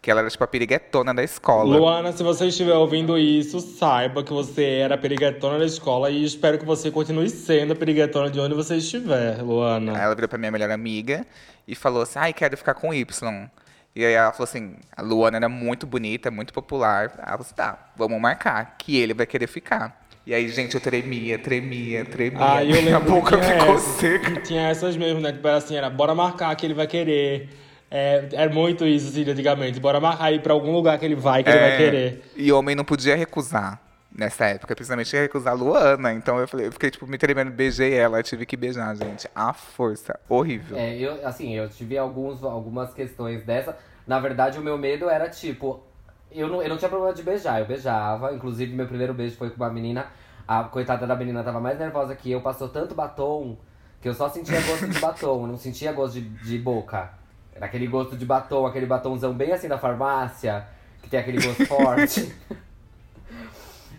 que 0.00 0.08
ela 0.12 0.20
era 0.20 0.30
tipo 0.30 0.44
a 0.44 0.46
piriguetona 0.46 1.12
da 1.12 1.24
escola. 1.24 1.76
Luana, 1.76 2.12
se 2.12 2.22
você 2.22 2.46
estiver 2.46 2.74
ouvindo 2.74 3.18
isso, 3.18 3.58
saiba 3.58 4.22
que 4.22 4.32
você 4.32 4.64
era 4.64 4.94
a 4.94 4.98
periguetona 4.98 5.58
da 5.58 5.64
escola 5.64 6.08
e 6.08 6.24
espero 6.24 6.56
que 6.56 6.64
você 6.64 6.92
continue 6.92 7.28
sendo 7.28 7.72
a 7.72 7.76
periguetona 7.76 8.30
de 8.30 8.38
onde 8.38 8.54
você 8.54 8.76
estiver, 8.76 9.42
Luana. 9.42 9.96
Aí 9.96 10.04
ela 10.04 10.14
virou 10.14 10.28
pra 10.28 10.38
minha 10.38 10.52
melhor 10.52 10.70
amiga 10.70 11.26
e 11.66 11.74
falou 11.74 12.02
assim, 12.02 12.20
ai, 12.20 12.32
quero 12.32 12.56
ficar 12.56 12.74
com 12.74 12.94
Y. 12.94 13.50
E 13.96 14.04
aí 14.04 14.12
ela 14.14 14.32
falou 14.32 14.44
assim, 14.44 14.74
a 14.96 15.02
Luana 15.02 15.36
era 15.36 15.48
muito 15.48 15.86
bonita, 15.86 16.30
muito 16.30 16.52
popular. 16.52 17.12
Ela 17.16 17.26
falou 17.28 17.40
assim, 17.42 17.54
tá, 17.54 17.78
vamos 17.96 18.20
marcar, 18.20 18.76
que 18.76 18.96
ele 18.96 19.14
vai 19.14 19.26
querer 19.26 19.46
ficar. 19.46 20.04
E 20.26 20.32
aí, 20.32 20.48
gente, 20.48 20.74
eu 20.74 20.80
tremia, 20.80 21.38
tremia, 21.38 22.04
tremia. 22.04 22.38
Ah, 22.40 22.64
eu 22.64 22.80
lembro 22.80 23.00
boca 23.12 23.36
ficou 23.40 23.74
essa. 23.74 24.00
seca. 24.00 24.40
Tinha 24.40 24.68
essas 24.68 24.96
mesmo, 24.96 25.20
né? 25.20 25.32
Tipo, 25.32 25.46
era 25.46 25.58
assim, 25.58 25.76
era 25.76 25.90
bora 25.90 26.14
marcar 26.14 26.56
que 26.56 26.64
ele 26.66 26.72
vai 26.74 26.86
querer. 26.86 27.50
É, 27.90 28.26
era 28.32 28.52
muito 28.52 28.86
isso, 28.86 29.08
assim, 29.08 29.30
antigamente. 29.30 29.78
Bora 29.78 30.00
marcar 30.00 30.32
ir 30.32 30.40
pra 30.40 30.54
algum 30.54 30.72
lugar 30.72 30.98
que 30.98 31.04
ele 31.04 31.14
vai, 31.14 31.44
que 31.44 31.50
ele 31.50 31.58
vai 31.58 31.72
É, 31.72 31.76
querer. 31.76 32.24
E 32.34 32.50
homem 32.50 32.74
não 32.74 32.84
podia 32.84 33.14
recusar 33.14 33.83
nessa 34.14 34.46
época, 34.46 34.74
principalmente 34.74 35.14
ia 35.14 35.22
recusar 35.22 35.52
a 35.52 35.56
Luana. 35.56 36.12
Então 36.12 36.38
eu, 36.38 36.46
falei, 36.46 36.68
eu 36.68 36.72
fiquei, 36.72 36.90
tipo, 36.90 37.06
me 37.06 37.18
tremendo, 37.18 37.50
beijei 37.50 37.92
ela, 37.94 38.22
tive 38.22 38.46
que 38.46 38.56
beijar, 38.56 38.94
gente. 38.96 39.28
A 39.34 39.52
força, 39.52 40.18
horrível. 40.28 40.76
É, 40.76 40.96
eu, 40.96 41.26
assim, 41.26 41.54
eu 41.54 41.68
tive 41.68 41.98
alguns, 41.98 42.42
algumas 42.42 42.94
questões 42.94 43.44
dessa. 43.44 43.76
Na 44.06 44.20
verdade, 44.20 44.58
o 44.58 44.62
meu 44.62 44.78
medo 44.78 45.08
era 45.08 45.28
tipo. 45.28 45.82
Eu 46.30 46.48
não, 46.48 46.62
eu 46.62 46.68
não 46.68 46.76
tinha 46.76 46.88
problema 46.88 47.14
de 47.14 47.22
beijar, 47.22 47.60
eu 47.60 47.66
beijava. 47.66 48.32
Inclusive, 48.32 48.74
meu 48.74 48.86
primeiro 48.86 49.14
beijo 49.14 49.36
foi 49.36 49.50
com 49.50 49.56
uma 49.56 49.70
menina. 49.70 50.06
A 50.46 50.64
coitada 50.64 51.06
da 51.06 51.16
menina 51.16 51.42
tava 51.42 51.60
mais 51.60 51.78
nervosa 51.78 52.14
que 52.14 52.30
eu, 52.30 52.40
passou 52.40 52.68
tanto 52.68 52.94
batom 52.94 53.56
que 54.04 54.08
eu 54.08 54.12
só 54.12 54.28
sentia 54.28 54.60
gosto 54.60 54.86
de 54.86 54.98
batom, 54.98 55.46
não 55.46 55.56
sentia 55.56 55.90
gosto 55.90 56.20
de, 56.20 56.28
de 56.28 56.58
boca. 56.58 57.10
Era 57.54 57.64
aquele 57.64 57.86
gosto 57.86 58.18
de 58.18 58.26
batom, 58.26 58.66
aquele 58.66 58.84
batomzão 58.84 59.32
bem 59.32 59.52
assim 59.52 59.66
da 59.66 59.78
farmácia, 59.78 60.66
que 61.02 61.08
tem 61.08 61.18
aquele 61.18 61.42
gosto 61.42 61.64
forte. 61.64 62.34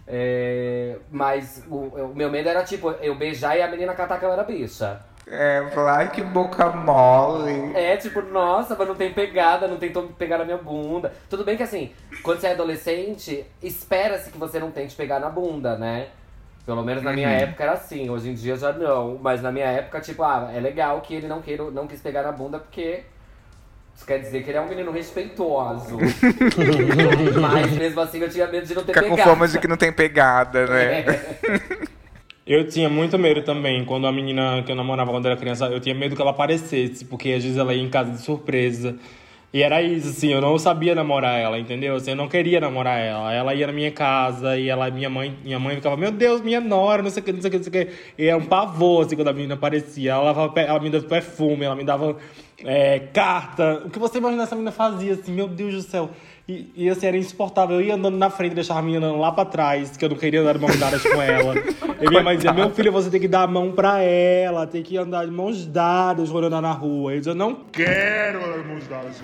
É, 0.07 0.97
mas 1.09 1.63
o, 1.67 1.75
o 1.75 2.15
meu 2.15 2.29
medo 2.29 2.47
era 2.47 2.63
tipo, 2.63 2.91
eu 3.01 3.15
beijar 3.15 3.57
e 3.57 3.61
a 3.61 3.67
menina 3.67 3.93
catar 3.93 4.19
que 4.19 4.25
eu 4.25 4.31
era 4.31 4.43
bicha. 4.43 5.01
É, 5.27 5.63
ai, 5.89 6.11
que 6.11 6.21
boca 6.21 6.69
mole. 6.69 7.75
É, 7.75 7.97
tipo, 7.97 8.21
nossa, 8.21 8.75
mas 8.75 8.87
não 8.87 8.93
tem 8.93 9.11
pegada, 9.11 9.67
não 9.67 9.77
tentou 9.77 10.03
pegar 10.09 10.37
na 10.37 10.45
minha 10.45 10.57
bunda. 10.57 11.11
Tudo 11.27 11.43
bem 11.43 11.57
que 11.57 11.63
assim, 11.63 11.91
quando 12.21 12.39
você 12.39 12.47
é 12.47 12.51
adolescente, 12.51 13.43
espera-se 13.61 14.29
que 14.29 14.37
você 14.37 14.59
não 14.59 14.69
tente 14.69 14.95
pegar 14.95 15.19
na 15.19 15.29
bunda, 15.29 15.75
né? 15.77 16.09
Pelo 16.63 16.83
menos 16.83 17.03
na 17.03 17.11
minha 17.11 17.29
época 17.29 17.63
era 17.63 17.73
assim, 17.73 18.09
hoje 18.09 18.29
em 18.29 18.33
dia 18.35 18.55
já 18.55 18.71
não. 18.71 19.17
Mas 19.19 19.41
na 19.41 19.51
minha 19.51 19.65
época, 19.65 19.99
tipo, 19.99 20.21
ah, 20.21 20.51
é 20.53 20.59
legal 20.59 21.01
que 21.01 21.15
ele 21.15 21.27
não, 21.27 21.41
queira, 21.41 21.63
não 21.71 21.87
quis 21.87 22.01
pegar 22.01 22.23
na 22.23 22.31
bunda 22.31 22.59
porque. 22.59 23.03
Isso 23.95 24.05
quer 24.05 24.19
dizer 24.19 24.43
que 24.43 24.49
ele 24.49 24.57
é 24.57 24.61
um 24.61 24.67
menino 24.67 24.91
respeitoso. 24.91 25.97
mas 27.41 27.71
mesmo 27.71 28.01
assim 28.01 28.19
eu 28.19 28.29
tinha 28.29 28.45
medo 28.47 28.67
de 28.67 28.75
não 28.75 28.83
ter 28.83 28.93
Fica 28.93 29.03
com 29.05 29.15
pegado. 29.15 29.29
fama 29.29 29.47
de 29.47 29.57
que 29.57 29.67
não 29.67 29.77
tem 29.77 29.91
pegada, 29.91 30.67
né? 30.67 30.99
É. 30.99 31.95
Eu 32.47 32.67
tinha 32.67 32.87
muito 32.87 33.17
medo 33.17 33.41
também, 33.41 33.83
quando 33.85 34.05
a 34.05 34.11
menina 34.11 34.61
que 34.63 34.71
eu 34.71 34.75
namorava 34.75 35.09
quando 35.09 35.25
era 35.25 35.35
criança, 35.35 35.65
eu 35.65 35.79
tinha 35.79 35.95
medo 35.95 36.15
que 36.15 36.21
ela 36.21 36.29
aparecesse, 36.29 37.03
porque 37.03 37.31
às 37.31 37.43
vezes 37.43 37.57
ela 37.57 37.73
ia 37.73 37.81
em 37.81 37.89
casa 37.89 38.11
de 38.11 38.21
surpresa. 38.21 38.95
E 39.55 39.63
era 39.63 39.81
isso, 39.81 40.09
assim, 40.09 40.33
eu 40.33 40.41
não 40.41 40.59
sabia 40.59 40.93
namorar 40.93 41.39
ela, 41.39 41.57
entendeu? 41.57 41.95
Assim, 41.95 42.09
eu 42.09 42.15
não 42.17 42.27
queria 42.27 42.59
namorar 42.59 42.99
ela. 42.99 43.33
Ela 43.33 43.55
ia 43.55 43.65
na 43.65 43.71
minha 43.71 43.89
casa 43.89 44.57
e 44.57 44.67
ela, 44.67 44.91
minha 44.91 45.09
mãe, 45.09 45.33
minha 45.45 45.57
mãe 45.57 45.77
ficava, 45.77 45.95
meu 45.95 46.11
Deus, 46.11 46.41
minha 46.41 46.59
nora, 46.59 47.01
não 47.01 47.09
sei 47.09 47.21
o 47.21 47.25
que, 47.25 47.31
não 47.31 47.39
sei 47.39 47.47
o 47.47 47.51
que, 47.51 47.57
não 47.59 47.63
sei 47.63 47.69
o 47.69 47.85
que. 47.85 47.93
E 48.17 48.25
era 48.27 48.37
um 48.37 48.45
pavor, 48.45 49.05
assim, 49.05 49.15
quando 49.15 49.29
a 49.29 49.33
menina 49.33 49.53
aparecia. 49.53 50.11
Ela, 50.11 50.23
lavava, 50.23 50.59
ela 50.59 50.77
me 50.81 50.89
dava 50.89 51.05
perfume, 51.05 51.63
ela 51.63 51.73
me 51.73 51.85
dava 51.85 52.17
é, 52.65 52.99
carta. 53.13 53.83
O 53.85 53.89
que 53.89 53.97
você 53.97 54.17
imagina 54.17 54.43
essa 54.43 54.55
menina 54.55 54.73
fazia, 54.73 55.13
assim, 55.13 55.31
meu 55.31 55.47
Deus 55.47 55.73
do 55.73 55.81
céu. 55.83 56.09
E, 56.47 56.71
e 56.75 56.89
assim, 56.89 57.07
era 57.07 57.17
insuportável. 57.17 57.79
Eu 57.79 57.87
ia 57.87 57.95
andando 57.95 58.17
na 58.17 58.29
frente, 58.29 58.53
deixava 58.53 58.79
a 58.79 58.83
menina 58.83 59.07
andando 59.07 59.19
lá 59.19 59.31
pra 59.31 59.45
trás, 59.45 59.97
que 59.97 60.05
eu 60.05 60.09
não 60.09 60.15
queria 60.15 60.41
andar 60.41 60.53
de 60.53 60.59
mãos 60.59 60.77
dadas 60.77 61.01
com 61.01 61.19
ela. 61.19 61.55
E 61.99 62.07
minha 62.07 62.21
mãe 62.21 62.35
dizia, 62.35 62.53
meu 62.53 62.69
filho, 62.69 62.91
você 62.91 63.09
tem 63.09 63.19
que 63.19 63.27
dar 63.27 63.43
a 63.43 63.47
mão 63.47 63.71
pra 63.71 63.99
ela, 64.01 64.67
tem 64.67 64.83
que 64.83 64.95
andar 64.95 65.25
de 65.25 65.31
mãos 65.31 65.65
dadas 65.65 66.29
quando 66.29 66.45
andar 66.45 66.61
na 66.61 66.71
rua. 66.71 67.13
Eu 67.13 67.17
dizia, 67.17 67.33
não 67.33 67.55
Quero 67.71 68.45
andar 68.45 68.61
de 68.61 68.67
mãos 68.67 68.87
dadas. 68.87 69.21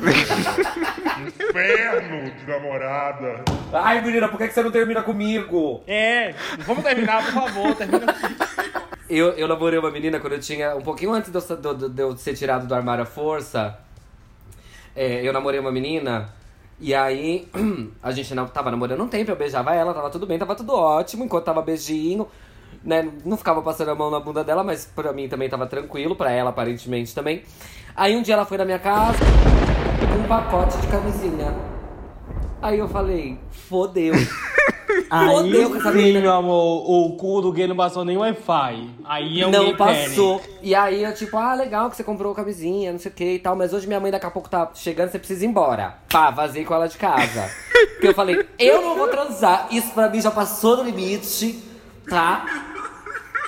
Inferno 1.20 2.32
de 2.32 2.48
namorada. 2.52 3.44
Ai, 3.72 4.02
menina, 4.02 4.28
por 4.28 4.40
que 4.40 4.48
que 4.48 4.54
você 4.54 4.64
não 4.64 4.72
termina 4.72 5.04
comigo? 5.04 5.84
É, 5.86 6.34
vamos 6.66 6.84
terminar, 6.84 7.24
por 7.24 7.34
favor, 7.34 7.76
termina. 7.76 8.16
Eu, 9.08 9.34
eu 9.34 9.48
namorei 9.48 9.78
uma 9.78 9.92
menina 9.92 10.20
quando 10.20 10.34
eu 10.34 10.40
tinha. 10.40 10.76
Um 10.76 10.82
pouquinho 10.82 11.12
antes 11.14 11.32
de 11.32 11.38
eu, 11.38 11.90
de 11.90 12.02
eu 12.02 12.18
ser 12.18 12.34
tirado 12.34 12.66
do 12.66 12.74
armário 12.74 13.04
à 13.04 13.06
força. 13.06 13.78
é, 14.96 15.22
eu 15.22 15.32
namorei 15.32 15.60
uma 15.60 15.72
menina. 15.72 16.41
E 16.82 16.96
aí, 16.96 17.48
a 18.02 18.12
gente 18.12 18.34
não 18.34 18.48
tava 18.48 18.72
namorando 18.72 19.04
um 19.04 19.08
tempo, 19.08 19.30
eu 19.30 19.36
beijava 19.36 19.76
ela, 19.76 19.94
tava 19.94 20.10
tudo 20.10 20.26
bem, 20.26 20.40
tava 20.40 20.56
tudo 20.56 20.74
ótimo, 20.74 21.24
enquanto 21.24 21.46
tava 21.46 21.62
beijinho, 21.62 22.28
né? 22.84 23.08
Não 23.24 23.38
ficava 23.38 23.62
passando 23.62 23.92
a 23.92 23.96
mão 23.96 24.10
na 24.10 24.20
bunda 24.20 24.44
dela, 24.44 24.64
mas 24.64 24.84
pra 24.84 25.14
mim 25.14 25.30
também 25.30 25.48
tava 25.48 25.68
tranquilo, 25.68 26.16
pra 26.16 26.32
ela 26.32 26.50
aparentemente 26.50 27.14
também. 27.14 27.44
Aí 27.96 28.16
um 28.16 28.24
dia 28.24 28.34
ela 28.34 28.46
foi 28.46 28.58
na 28.58 28.66
minha 28.66 28.80
casa 28.80 29.20
com 30.12 30.20
um 30.22 30.28
pacote 30.28 30.76
de 30.80 30.88
camisinha. 30.88 31.56
Aí 32.60 32.80
eu 32.80 32.90
falei, 32.90 33.38
fodeu. 33.52 34.16
Aí, 35.10 35.54
sim, 35.94 36.22
meu 36.22 36.32
amor, 36.32 36.90
o 36.90 37.16
cu 37.18 37.42
do 37.42 37.52
gay 37.52 37.68
não 37.68 37.76
passou 37.76 38.06
nem 38.06 38.18
Wi-Fi. 38.18 38.90
Aí 39.04 39.42
é 39.42 39.48
um 39.48 39.52
não 39.52 39.76
passou. 39.76 40.42
E 40.62 40.74
aí 40.74 41.04
eu, 41.04 41.14
tipo, 41.14 41.38
ah, 41.38 41.54
legal 41.54 41.90
que 41.90 41.96
você 41.96 42.04
comprou 42.04 42.34
camisinha, 42.34 42.92
não 42.92 43.00
sei 43.00 43.12
o 43.12 43.14
que 43.14 43.34
e 43.34 43.40
tal. 43.40 43.56
Mas 43.56 43.74
hoje 43.74 43.88
minha 43.88 44.00
mãe 44.00 44.12
daqui 44.12 44.26
a 44.26 44.32
pouco 44.32 44.50
tá 44.50 44.70
chegando, 44.74 45.10
você 45.10 45.20
precisa 45.20 45.46
ir 45.46 45.50
embora. 45.50 45.98
Pá, 46.10 46.32
vazei 46.32 46.64
com 46.64 46.74
ela 46.74 46.88
de 46.88 46.98
casa. 46.98 47.50
Porque 47.94 48.08
eu 48.08 48.14
falei, 48.14 48.46
eu 48.58 48.82
não 48.82 48.96
vou 48.96 49.08
transar. 49.08 49.68
Isso 49.72 49.92
pra 49.92 50.10
mim 50.10 50.22
já 50.22 50.32
passou 50.32 50.78
do 50.78 50.84
limite, 50.84 51.64
tá? 52.10 52.46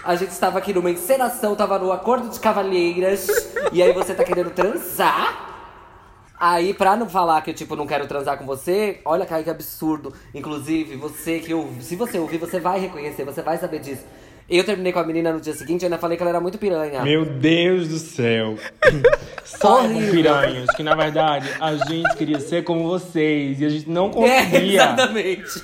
A 0.04 0.16
gente 0.16 0.32
estava 0.32 0.58
aqui 0.58 0.74
numa 0.74 0.92
encenação, 0.92 1.56
tava 1.56 1.80
no 1.80 1.92
acordo 1.92 2.28
de 2.30 2.40
cavalheiras. 2.40 3.54
E 3.72 3.82
aí 3.82 3.94
você 3.94 4.14
tá 4.14 4.24
querendo 4.24 4.50
transar? 4.50 5.43
Aí, 6.46 6.74
pra 6.74 6.98
não 6.98 7.08
falar 7.08 7.42
que 7.42 7.52
eu, 7.52 7.54
tipo, 7.54 7.74
não 7.74 7.88
quero 7.88 8.06
transar 8.06 8.38
com 8.38 8.46
você, 8.46 9.00
olha, 9.06 9.26
Kaique, 9.26 9.46
que 9.46 9.50
absurdo. 9.50 10.14
Inclusive, 10.36 10.98
você 10.98 11.40
que 11.40 11.54
ouve, 11.54 11.82
se 11.82 11.96
você 11.96 12.20
ouvir, 12.20 12.38
você 12.38 12.60
vai 12.60 12.82
reconhecer, 12.82 13.24
você 13.24 13.42
vai 13.42 13.58
saber 13.58 13.80
disso. 13.80 14.04
Eu 14.50 14.66
terminei 14.66 14.92
com 14.92 15.00
a 15.00 15.06
menina 15.06 15.32
no 15.32 15.40
dia 15.40 15.54
seguinte 15.54 15.84
e 15.84 15.86
ainda 15.86 15.98
falei 15.98 16.18
que 16.18 16.22
ela 16.24 16.32
era 16.32 16.42
muito 16.42 16.58
piranha. 16.58 17.02
Meu 17.02 17.24
Deus 17.24 17.88
do 17.88 17.98
céu. 17.98 18.56
Saibam, 19.46 19.86
Horrível. 19.96 20.12
piranhas, 20.12 20.70
que 20.76 20.84
na 20.84 20.96
verdade 20.96 21.48
a 21.62 21.76
gente 21.78 22.14
queria 22.18 22.42
ser 22.42 22.62
como 22.66 22.84
vocês 22.90 23.62
e 23.62 23.66
a 23.66 23.70
gente 23.70 23.90
não 23.90 24.08
É, 24.10 24.44
conseguia. 24.44 24.60
exatamente. 24.84 25.64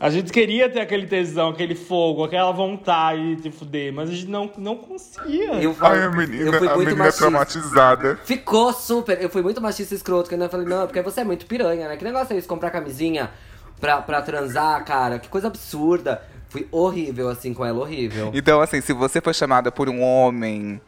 A 0.00 0.08
gente 0.08 0.32
queria 0.32 0.66
ter 0.70 0.80
aquele 0.80 1.06
tesão, 1.06 1.50
aquele 1.50 1.74
fogo, 1.74 2.24
aquela 2.24 2.50
vontade 2.52 3.36
de 3.36 3.50
fuder, 3.50 3.92
mas 3.92 4.08
a 4.08 4.12
gente 4.14 4.28
não, 4.28 4.50
não 4.56 4.74
conseguia. 4.74 5.52
Eu, 5.62 5.76
Ai, 5.78 6.04
a 6.04 6.10
menina, 6.10 6.44
eu 6.46 6.52
fui 6.54 6.66
a 6.68 6.74
muito 6.74 6.78
menina 6.86 6.92
é 6.92 7.04
machista. 7.04 7.18
traumatizada. 7.18 8.18
Ficou 8.24 8.72
super. 8.72 9.20
Eu 9.20 9.28
fui 9.28 9.42
muito 9.42 9.60
machista 9.60 9.92
e 9.92 9.98
escroto, 9.98 10.26
que 10.26 10.34
eu 10.34 10.38
ainda 10.38 10.48
falei, 10.48 10.66
não, 10.66 10.86
porque 10.86 11.02
você 11.02 11.20
é 11.20 11.24
muito 11.24 11.44
piranha, 11.44 11.86
né? 11.86 11.98
Que 11.98 12.04
negócio 12.04 12.32
é 12.34 12.38
isso? 12.38 12.48
Comprar 12.48 12.70
camisinha 12.70 13.30
pra, 13.78 14.00
pra 14.00 14.22
transar, 14.22 14.82
cara? 14.86 15.18
Que 15.18 15.28
coisa 15.28 15.48
absurda. 15.48 16.22
Fui 16.48 16.66
horrível, 16.72 17.28
assim, 17.28 17.52
com 17.52 17.62
ela, 17.62 17.78
horrível. 17.80 18.30
Então, 18.32 18.58
assim, 18.58 18.80
se 18.80 18.94
você 18.94 19.20
foi 19.20 19.34
chamada 19.34 19.70
por 19.70 19.90
um 19.90 20.00
homem 20.02 20.80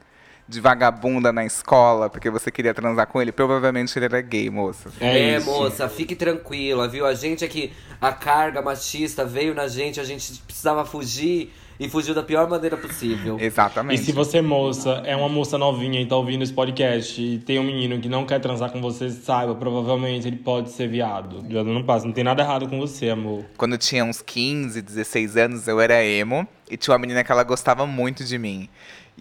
de 0.52 0.60
vagabunda 0.60 1.32
na 1.32 1.44
escola 1.44 2.10
porque 2.10 2.30
você 2.30 2.50
queria 2.50 2.74
transar 2.74 3.06
com 3.06 3.20
ele, 3.20 3.32
provavelmente 3.32 3.98
ele 3.98 4.04
era 4.04 4.20
gay, 4.20 4.50
moça. 4.50 4.90
É, 5.00 5.32
É, 5.32 5.40
moça, 5.40 5.88
fique 5.88 6.14
tranquila, 6.14 6.86
viu? 6.86 7.06
A 7.06 7.14
gente 7.14 7.44
aqui, 7.44 7.72
a 8.00 8.12
carga 8.12 8.60
machista 8.60 9.24
veio 9.24 9.54
na 9.54 9.66
gente, 9.66 9.98
a 9.98 10.04
gente 10.04 10.40
precisava 10.42 10.84
fugir 10.84 11.52
e 11.80 11.88
fugiu 11.88 12.14
da 12.14 12.22
pior 12.22 12.48
maneira 12.48 12.76
possível. 12.76 13.38
E 13.40 13.44
Exatamente. 13.44 14.02
se 14.02 14.12
você, 14.12 14.40
moça, 14.40 15.02
é 15.04 15.16
uma 15.16 15.28
moça 15.28 15.58
novinha 15.58 16.00
e 16.00 16.06
tá 16.06 16.16
ouvindo 16.16 16.42
esse 16.42 16.52
podcast 16.52 17.20
e 17.20 17.38
tem 17.38 17.58
um 17.58 17.64
menino 17.64 18.00
que 18.00 18.08
não 18.08 18.24
quer 18.24 18.40
transar 18.40 18.70
com 18.70 18.80
você, 18.80 19.10
saiba, 19.10 19.54
provavelmente 19.54 20.28
ele 20.28 20.36
pode 20.36 20.70
ser 20.70 20.88
viado. 20.88 21.44
Já 21.50 21.64
não 21.64 21.82
passa, 21.82 22.06
não 22.06 22.12
tem 22.12 22.22
nada 22.22 22.42
errado 22.42 22.68
com 22.68 22.78
você, 22.78 23.10
amor. 23.10 23.44
Quando 23.56 23.72
eu 23.72 23.78
tinha 23.78 24.04
uns 24.04 24.22
15, 24.22 24.80
16 24.80 25.36
anos, 25.36 25.66
eu 25.66 25.80
era 25.80 26.04
emo 26.04 26.46
e 26.70 26.76
tinha 26.76 26.92
uma 26.92 27.00
menina 27.00 27.24
que 27.24 27.32
ela 27.32 27.42
gostava 27.42 27.86
muito 27.86 28.24
de 28.24 28.38
mim. 28.38 28.68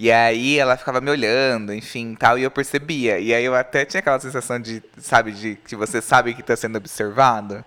E 0.02 0.12
aí 0.12 0.58
ela 0.58 0.76
ficava 0.76 1.00
me 1.00 1.12
olhando, 1.12 1.72
enfim, 1.72 2.16
tal, 2.16 2.36
e 2.36 2.42
eu 2.42 2.50
percebia. 2.50 3.20
E 3.20 3.36
aí 3.36 3.46
eu 3.46 3.54
até 3.54 3.86
tinha 3.86 4.00
aquela 4.00 4.20
sensação 4.20 4.60
de, 4.60 4.82
sabe, 4.98 5.32
de 5.32 5.56
que 5.58 5.76
você 5.76 6.02
sabe 6.02 6.34
que 6.34 6.42
tá 6.42 6.56
sendo 6.56 6.76
observado. 6.76 7.64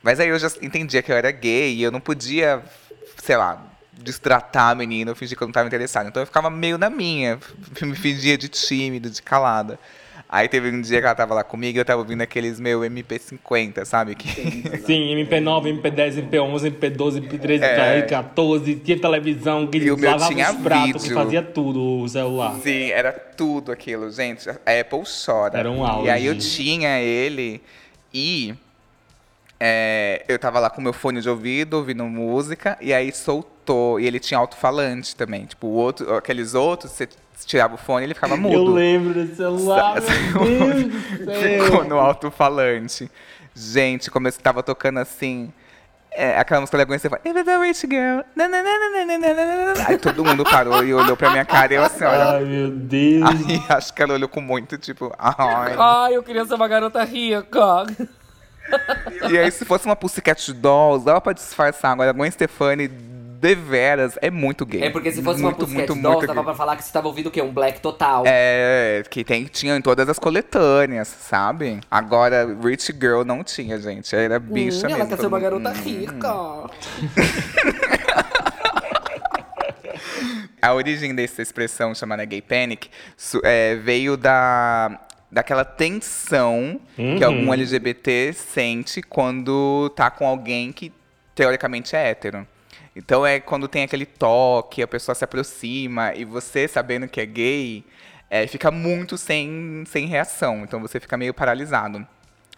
Mas 0.00 0.20
aí 0.20 0.28
eu 0.28 0.38
já 0.38 0.46
entendia 0.62 1.02
que 1.02 1.10
eu 1.10 1.16
era 1.16 1.32
gay 1.32 1.74
e 1.74 1.82
eu 1.82 1.90
não 1.90 1.98
podia, 1.98 2.62
sei 3.16 3.36
lá, 3.36 3.60
destratar 3.92 4.70
a 4.70 4.74
menina, 4.76 5.16
fingir 5.16 5.36
que 5.36 5.42
eu 5.42 5.48
não 5.48 5.52
tava 5.52 5.66
interessado. 5.66 6.06
Então 6.06 6.22
eu 6.22 6.26
ficava 6.28 6.48
meio 6.48 6.78
na 6.78 6.88
minha, 6.88 7.40
me 7.82 7.96
fingia 7.96 8.38
de 8.38 8.48
tímido, 8.48 9.10
de 9.10 9.20
calada. 9.20 9.80
Aí 10.30 10.46
teve 10.46 10.70
um 10.70 10.80
dia 10.82 11.00
que 11.00 11.06
ela 11.06 11.14
tava 11.14 11.34
lá 11.34 11.42
comigo 11.42 11.78
e 11.78 11.80
eu 11.80 11.84
tava 11.86 12.02
ouvindo 12.02 12.20
aqueles 12.20 12.60
meu 12.60 12.80
MP50, 12.80 13.86
sabe? 13.86 14.14
Que... 14.14 14.28
Sim, 14.84 15.14
MP9, 15.16 15.80
MP10, 15.80 16.28
MP11, 16.28 16.78
MP12, 16.78 17.28
MP13, 17.28 17.62
É. 17.62 18.06
MP14, 18.06 18.82
tinha 18.84 19.00
televisão, 19.00 19.66
que 19.66 19.78
E 19.78 19.90
o 19.90 19.96
meu 19.96 20.18
tinha 20.18 20.52
os 20.52 20.58
pratos, 20.58 21.02
que 21.02 21.14
fazia 21.14 21.42
tudo 21.42 22.02
o 22.02 22.08
celular. 22.08 22.54
Sim, 22.62 22.90
era 22.90 23.10
tudo 23.10 23.72
aquilo, 23.72 24.10
gente. 24.10 24.50
A 24.50 24.80
Apple 24.80 25.02
chora. 25.24 25.58
Era 25.58 25.70
um 25.70 25.82
auge. 25.82 26.08
E 26.08 26.10
aí 26.10 26.26
eu 26.26 26.36
tinha 26.36 27.00
ele 27.00 27.62
e 28.12 28.54
é, 29.58 30.24
eu 30.28 30.38
tava 30.38 30.60
lá 30.60 30.68
com 30.68 30.80
meu 30.80 30.92
fone 30.92 31.20
de 31.20 31.28
ouvido, 31.28 31.78
ouvindo 31.78 32.04
música, 32.04 32.76
e 32.80 32.92
aí 32.92 33.10
soltou. 33.12 33.98
E 33.98 34.06
ele 34.06 34.20
tinha 34.20 34.38
alto-falante 34.38 35.16
também. 35.16 35.46
Tipo, 35.46 35.66
o 35.68 35.72
outro, 35.72 36.14
aqueles 36.14 36.54
outros, 36.54 36.92
você 36.92 37.08
tirava 37.46 37.74
o 37.74 37.78
fone 37.78 38.02
e 38.02 38.06
ele 38.06 38.14
ficava 38.14 38.36
mudo. 38.36 38.54
Eu 38.54 38.64
lembro 38.66 39.14
desse 39.14 39.36
celular, 39.36 40.00
Sa- 40.00 40.12
meu 40.12 40.44
Deus 40.44 40.84
do 40.92 41.24
céu. 41.24 41.64
Ficou 41.64 41.84
no 41.84 41.98
alto-falante. 41.98 43.10
Gente, 43.54 44.10
como 44.10 44.28
eu 44.28 44.32
tava 44.32 44.62
tocando 44.62 44.98
assim. 44.98 45.52
É, 46.10 46.38
aquela 46.38 46.60
música 46.60 46.78
da 46.78 46.84
Gwen 46.84 46.98
Stefani. 46.98 47.20
If 47.24 47.36
it's 47.36 47.48
a 47.48 47.58
rich 47.58 47.86
girl. 47.86 48.20
na, 48.34 48.48
na, 48.48 48.62
na, 48.62 48.78
na, 48.78 49.04
na, 49.04 49.18
na, 49.18 49.34
na, 49.34 49.74
na. 49.74 49.88
Aí 49.88 49.98
todo 49.98 50.24
mundo 50.24 50.42
parou 50.42 50.82
e 50.82 50.92
olhou 50.94 51.16
pra 51.16 51.30
minha 51.30 51.44
cara 51.44 51.72
e 51.72 51.76
eu 51.76 51.82
assim, 51.84 52.02
olha. 52.04 52.24
Ai, 52.38 52.44
meu 52.44 52.70
Deus. 52.70 53.22
Aí 53.46 53.62
acho 53.68 53.92
que 53.94 54.02
ela 54.02 54.14
olhou 54.14 54.28
com 54.28 54.40
muito, 54.40 54.78
tipo, 54.78 55.12
ai. 55.18 55.76
Ai, 55.78 56.16
eu 56.16 56.22
queria 56.22 56.44
ser 56.46 56.54
uma 56.54 56.66
garota 56.66 57.04
rica. 57.04 57.86
E 59.30 59.38
aí, 59.38 59.50
se 59.50 59.64
fosse 59.64 59.86
uma 59.86 59.96
Pussycat 59.96 60.52
Dolls, 60.52 61.04
dava 61.04 61.20
pra 61.20 61.32
disfarçar. 61.32 61.92
Agora, 61.92 62.10
a 62.10 62.12
Gwen 62.12 62.30
Stefani, 62.30 62.88
deveras, 63.40 64.18
é 64.20 64.30
muito 64.30 64.66
gay. 64.66 64.82
É 64.82 64.90
porque 64.90 65.10
se 65.12 65.22
fosse 65.22 65.40
muito, 65.40 65.60
uma 65.60 65.66
Pussycat 65.66 65.88
muito, 65.90 66.02
Dolls, 66.02 66.16
muito 66.18 66.26
dava 66.26 66.40
gay. 66.40 66.44
pra 66.44 66.54
falar 66.54 66.76
que 66.76 66.84
você 66.84 66.92
tava 66.92 67.06
ouvindo 67.08 67.28
o 67.28 67.30
quê? 67.30 67.40
Um 67.40 67.52
black 67.52 67.80
total. 67.80 68.24
É, 68.26 69.02
que 69.08 69.24
tem, 69.24 69.44
tinha 69.44 69.76
em 69.76 69.80
todas 69.80 70.08
as 70.08 70.18
coletâneas, 70.18 71.08
sabe? 71.08 71.80
Agora, 71.90 72.46
Rich 72.62 72.92
Girl 73.00 73.22
não 73.24 73.42
tinha, 73.44 73.78
gente. 73.78 74.14
Era 74.14 74.38
bicha 74.38 74.86
Hum, 74.86 74.90
mesmo. 74.90 74.96
ela 75.02 75.06
quer 75.06 75.16
ser 75.18 75.26
uma 75.26 75.40
garota 75.40 75.70
Hum. 75.70 75.72
rica. 75.72 76.28
A 80.60 80.74
origem 80.74 81.14
dessa 81.14 81.40
expressão 81.40 81.94
chamada 81.94 82.24
gay 82.24 82.42
panic 82.42 82.88
é, 83.44 83.76
veio 83.76 84.16
da 84.16 85.00
daquela 85.30 85.64
tensão 85.64 86.80
que 86.96 87.22
algum 87.22 87.52
LGBT 87.52 88.32
sente 88.32 89.02
quando 89.02 89.90
tá 89.94 90.10
com 90.10 90.26
alguém 90.26 90.72
que 90.72 90.90
teoricamente 91.34 91.94
é 91.94 92.10
hétero. 92.10 92.46
Então 92.98 93.24
é 93.24 93.38
quando 93.38 93.68
tem 93.68 93.84
aquele 93.84 94.04
toque, 94.04 94.82
a 94.82 94.88
pessoa 94.88 95.14
se 95.14 95.22
aproxima 95.22 96.12
e 96.16 96.24
você 96.24 96.66
sabendo 96.66 97.06
que 97.06 97.20
é 97.20 97.26
gay, 97.26 97.84
é, 98.28 98.44
fica 98.48 98.72
muito 98.72 99.16
sem, 99.16 99.84
sem 99.86 100.06
reação. 100.06 100.64
Então 100.64 100.80
você 100.80 100.98
fica 100.98 101.16
meio 101.16 101.32
paralisado. 101.32 102.04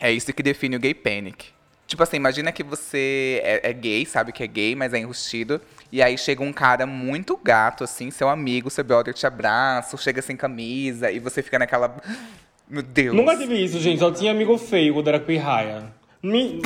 É 0.01 0.11
isso 0.11 0.33
que 0.33 0.43
define 0.43 0.77
o 0.77 0.81
gay 0.81 0.95
panic. 0.95 1.49
Tipo 1.87 2.03
assim, 2.03 2.17
imagina 2.17 2.51
que 2.53 2.63
você 2.63 3.43
é, 3.45 3.69
é 3.69 3.73
gay, 3.75 4.07
sabe 4.07 4.33
que 4.33 4.43
é 4.43 4.47
gay, 4.47 4.75
mas 4.75 4.95
é 4.95 4.99
enrustido. 4.99 5.61
E 5.93 6.03
aí 6.03 6.17
chega 6.17 6.43
um 6.43 6.55
cara 6.55 6.87
muito 6.87 7.37
gato, 7.37 7.85
assim, 7.85 8.11
seu 8.11 8.29
amigo, 8.29 8.71
seu 8.71 8.83
brother 8.83 9.13
te 9.13 9.27
abraça, 9.27 9.95
chega 9.99 10.23
sem 10.23 10.37
camisa, 10.37 11.11
e 11.11 11.19
você 11.19 11.43
fica 11.43 11.59
naquela. 11.59 11.95
Meu 12.67 12.83
Deus. 12.83 13.15
Nunca 13.15 13.37
tive 13.37 13.63
isso, 13.63 13.79
gente. 13.79 13.99
Só 13.99 14.11
tinha 14.11 14.31
amigo 14.31 14.57
feio 14.57 14.95
quando 14.95 15.09
era 15.09 15.21
pirraia. 15.21 15.93
Me... 16.23 16.63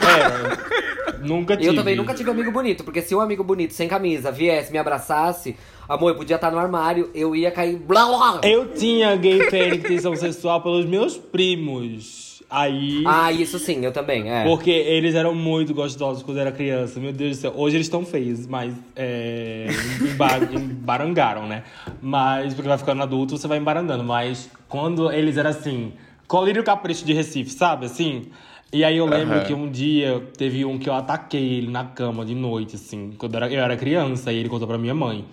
Era. 0.00 0.78
Nunca 1.22 1.56
tive. 1.56 1.68
Eu 1.68 1.74
também 1.74 1.96
nunca 1.96 2.14
tive 2.14 2.30
amigo 2.30 2.50
bonito, 2.50 2.84
porque 2.84 3.02
se 3.02 3.14
um 3.14 3.20
amigo 3.20 3.42
bonito 3.44 3.72
sem 3.74 3.88
camisa 3.88 4.30
viesse, 4.32 4.70
me 4.72 4.78
abraçasse, 4.78 5.56
amor, 5.88 6.10
eu 6.10 6.14
podia 6.16 6.36
estar 6.36 6.50
no 6.50 6.58
armário, 6.58 7.10
eu 7.14 7.34
ia 7.34 7.50
cair. 7.50 7.76
Blá, 7.76 8.06
blá. 8.06 8.40
Eu 8.42 8.72
tinha 8.72 9.14
gay 9.16 9.50
panic 9.50 9.82
tensão 9.88 10.14
sexual 10.16 10.60
pelos 10.62 10.84
meus 10.86 11.16
primos. 11.16 12.28
Aí. 12.50 13.04
Ah, 13.06 13.30
isso 13.30 13.58
sim, 13.58 13.84
eu 13.84 13.92
também, 13.92 14.30
é. 14.32 14.42
Porque 14.44 14.70
eles 14.70 15.14
eram 15.14 15.34
muito 15.34 15.74
gostosos 15.74 16.22
quando 16.22 16.38
eu 16.38 16.42
era 16.42 16.52
criança. 16.52 16.98
Meu 16.98 17.12
Deus 17.12 17.36
do 17.36 17.40
céu. 17.42 17.52
Hoje 17.54 17.76
eles 17.76 17.86
estão 17.86 18.06
feios, 18.06 18.46
mas 18.46 18.72
é, 18.96 19.66
emba- 20.00 20.38
embarangaram, 20.58 21.46
né? 21.46 21.64
Mas 22.00 22.54
porque 22.54 22.66
vai 22.68 22.78
ficando 22.78 23.02
adulto, 23.02 23.36
você 23.36 23.46
vai 23.46 23.58
embarangando. 23.58 24.02
Mas 24.02 24.48
quando 24.66 25.12
eles 25.12 25.36
eram 25.36 25.50
assim, 25.50 25.92
colírio 26.26 26.64
capricho 26.64 27.04
de 27.04 27.12
Recife, 27.12 27.50
sabe? 27.50 27.84
Assim. 27.84 28.28
E 28.72 28.84
aí 28.84 28.98
eu 28.98 29.06
lembro 29.06 29.36
Aham. 29.36 29.44
que 29.44 29.54
um 29.54 29.70
dia 29.70 30.22
teve 30.36 30.64
um 30.64 30.78
que 30.78 30.88
eu 30.88 30.94
ataquei 30.94 31.58
ele 31.58 31.70
na 31.70 31.84
cama 31.84 32.24
de 32.24 32.34
noite, 32.34 32.76
assim, 32.76 33.12
quando 33.16 33.34
eu 33.34 33.42
era, 33.42 33.52
eu 33.54 33.62
era 33.62 33.76
criança, 33.76 34.30
e 34.30 34.36
ele 34.36 34.48
contou 34.48 34.68
pra 34.68 34.76
minha 34.76 34.94
mãe. 34.94 35.24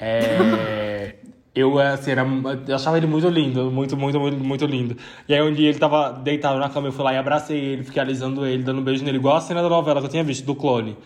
É. 0.00 1.14
Eu, 1.54 1.78
assim, 1.78 2.12
era, 2.12 2.26
eu 2.66 2.74
achava 2.74 2.96
ele 2.96 3.06
muito 3.06 3.28
lindo, 3.28 3.70
muito, 3.70 3.96
muito, 3.96 4.18
muito, 4.18 4.42
muito 4.42 4.66
lindo. 4.66 4.96
E 5.28 5.34
aí 5.34 5.42
um 5.42 5.52
dia 5.52 5.68
ele 5.68 5.78
tava 5.78 6.12
deitado 6.12 6.58
na 6.58 6.68
cama, 6.68 6.88
eu 6.88 6.92
fui 6.92 7.04
lá 7.04 7.12
e 7.12 7.16
abracei 7.16 7.58
ele, 7.58 7.84
fiquei 7.84 8.00
alisando 8.00 8.46
ele, 8.46 8.62
dando 8.62 8.80
um 8.80 8.84
beijo 8.84 9.04
nele, 9.04 9.18
igual 9.18 9.36
a 9.36 9.40
cena 9.40 9.62
da 9.62 9.68
novela 9.68 10.00
que 10.00 10.06
eu 10.06 10.10
tinha 10.10 10.24
visto, 10.24 10.44
do 10.44 10.54
clone. 10.54 10.96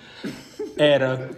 Era. 0.76 1.30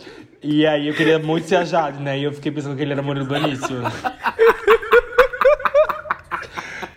E 0.43 0.67
aí 0.67 0.89
eu 0.89 0.95
queria 0.95 1.19
muito 1.19 1.47
ser 1.47 1.57
a 1.57 1.65
Jade, 1.65 2.03
né? 2.03 2.19
E 2.19 2.25
eu 2.25 2.33
fiquei 2.33 2.53
pensando 2.53 2.77
que 2.77 2.83
ele 2.83 2.93
era 2.93 3.03
Murilo 3.03 3.27
Benício. 3.27 3.77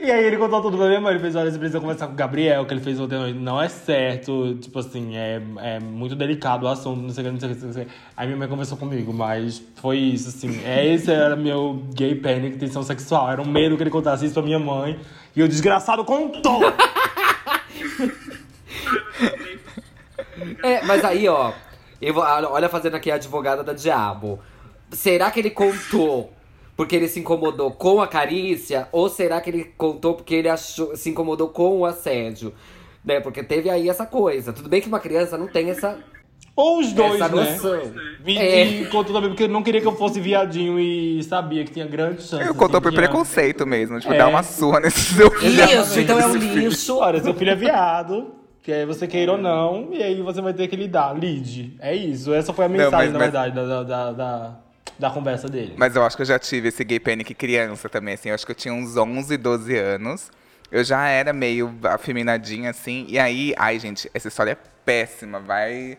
E 0.01 0.09
aí 0.09 0.23
ele 0.23 0.37
contou 0.37 0.61
tudo 0.61 0.77
pra 0.77 0.87
minha 0.87 1.01
mãe, 1.01 1.11
ele 1.11 1.19
fez, 1.19 1.35
olha, 1.35 1.51
você 1.51 1.57
precisa 1.57 1.81
conversar 1.81 2.07
com 2.07 2.13
o 2.13 2.15
Gabriel, 2.15 2.65
que 2.65 2.73
ele 2.73 2.79
fez 2.79 2.97
ontem, 3.01 3.33
não 3.33 3.61
é 3.61 3.67
certo, 3.67 4.55
tipo 4.55 4.79
assim, 4.79 5.17
é, 5.17 5.41
é 5.57 5.79
muito 5.79 6.15
delicado 6.15 6.65
o 6.65 6.69
assunto, 6.69 7.01
não 7.01 7.09
sei 7.09 7.21
o 7.21 7.27
que, 7.27 7.31
não 7.33 7.39
sei 7.39 7.51
o 7.51 7.55
que, 7.55 7.65
não 7.65 7.73
sei 7.73 7.83
o 7.83 7.85
que. 7.85 7.91
Aí 8.15 8.25
minha 8.25 8.39
mãe 8.39 8.47
conversou 8.47 8.77
comigo, 8.77 9.11
mas 9.13 9.61
foi 9.75 9.97
isso, 9.97 10.29
assim, 10.29 10.63
é, 10.63 10.85
esse 10.87 11.11
era 11.11 11.35
meu 11.35 11.83
gay 11.93 12.15
panic, 12.15 12.57
tensão 12.57 12.81
sexual, 12.81 13.29
era 13.29 13.41
um 13.41 13.45
medo 13.45 13.75
que 13.75 13.83
ele 13.83 13.89
contasse 13.89 14.23
isso 14.23 14.33
pra 14.33 14.43
minha 14.43 14.57
mãe, 14.57 14.97
e 15.35 15.43
o 15.43 15.49
desgraçado 15.49 16.05
contou! 16.05 16.61
É, 20.63 20.81
mas 20.85 21.03
aí, 21.03 21.27
ó, 21.27 21.51
eu 22.01 22.13
vou, 22.13 22.23
olha 22.23 22.69
fazendo 22.69 22.95
aqui 22.95 23.11
a 23.11 23.15
advogada 23.15 23.63
da 23.63 23.73
diabo. 23.73 24.39
Será 24.91 25.29
que 25.29 25.39
ele 25.39 25.49
contou 25.49 26.33
porque 26.79 26.95
ele 26.95 27.09
se 27.09 27.19
incomodou 27.19 27.71
com 27.71 27.99
a 28.01 28.07
carícia? 28.07 28.87
Ou 28.93 29.09
será 29.09 29.41
que 29.41 29.49
ele 29.49 29.65
contou 29.77 30.13
porque 30.13 30.33
ele 30.33 30.47
achou, 30.47 30.95
se 30.95 31.09
incomodou 31.09 31.49
com 31.49 31.79
o 31.79 31.85
assédio? 31.85 32.53
Né? 33.03 33.19
Porque 33.19 33.43
teve 33.43 33.69
aí 33.69 33.89
essa 33.89 34.05
coisa. 34.05 34.53
Tudo 34.53 34.69
bem 34.69 34.79
que 34.79 34.87
uma 34.87 35.01
criança 35.01 35.37
não 35.37 35.45
tem 35.49 35.69
essa 35.69 35.97
Ou 36.55 36.79
os 36.79 36.93
dois, 36.93 37.15
Essa 37.19 37.27
né? 37.35 37.51
noção. 37.51 37.81
E, 38.25 38.37
É. 38.37 38.85
contou 38.85 39.13
também 39.13 39.29
porque 39.29 39.43
eu 39.43 39.49
não 39.49 39.61
queria 39.61 39.81
que 39.81 39.87
eu 39.87 39.95
fosse 39.97 40.21
viadinho 40.21 40.79
e 40.79 41.21
sabia 41.23 41.65
que 41.65 41.71
tinha 41.71 41.85
grande 41.85 42.23
chance. 42.23 42.45
Eu 42.47 42.55
contou 42.55 42.77
assim, 42.79 42.89
por 42.89 42.93
preconceito 42.93 43.67
mesmo, 43.67 43.99
tipo, 43.99 44.13
É. 44.13 44.17
dar 44.17 44.27
uma 44.29 44.41
surra 44.43 44.79
nesse 44.79 45.15
seu 45.15 45.29
filho. 45.31 45.63
Isso, 45.81 45.99
então 45.99 46.17
é 46.17 46.27
um 46.27 46.35
lixo. 46.35 46.97
Olha, 46.97 47.21
seu 47.21 47.33
filho 47.33 47.51
é 47.51 47.55
viado, 47.55 48.31
que 48.63 48.71
aí 48.71 48.85
você 48.85 49.05
queira 49.05 49.33
ou 49.33 49.37
não, 49.37 49.89
e 49.91 50.01
aí 50.01 50.21
você 50.21 50.41
vai 50.41 50.53
ter 50.53 50.67
que 50.69 50.77
lidar. 50.77 51.13
Lide. 51.17 51.75
É 51.81 51.93
isso. 51.93 52.33
Essa 52.33 52.53
foi 52.53 52.65
a 52.65 52.69
mensagem, 52.69 52.91
mas- 52.93 53.11
na 53.11 53.19
mas- 53.19 53.31
verdade, 53.31 53.55
da, 53.55 53.83
da, 53.83 54.11
da, 54.13 54.59
da, 54.99 55.09
conversa 55.09 55.47
dele. 55.47 55.73
Mas 55.77 55.95
eu 55.95 56.03
acho 56.03 56.15
que 56.15 56.21
eu 56.21 56.25
já 56.25 56.37
tive 56.37 56.67
esse 56.67 56.83
gay 56.83 56.99
panic 56.99 57.33
criança 57.33 57.87
também, 57.89 58.13
assim. 58.15 58.29
Eu 58.29 58.35
acho 58.35 58.45
que 58.45 58.51
eu 58.51 58.55
tinha 58.55 58.73
uns 58.73 58.95
11, 58.97 59.37
12 59.37 59.75
anos. 59.77 60.29
Eu 60.71 60.83
já 60.83 61.07
era 61.07 61.33
meio 61.33 61.73
afeminadinha, 61.83 62.69
assim. 62.69 63.05
E 63.07 63.17
aí, 63.17 63.53
ai, 63.57 63.79
gente, 63.79 64.09
essa 64.13 64.27
história 64.27 64.51
é 64.51 64.57
péssima. 64.85 65.39
Vai 65.39 65.97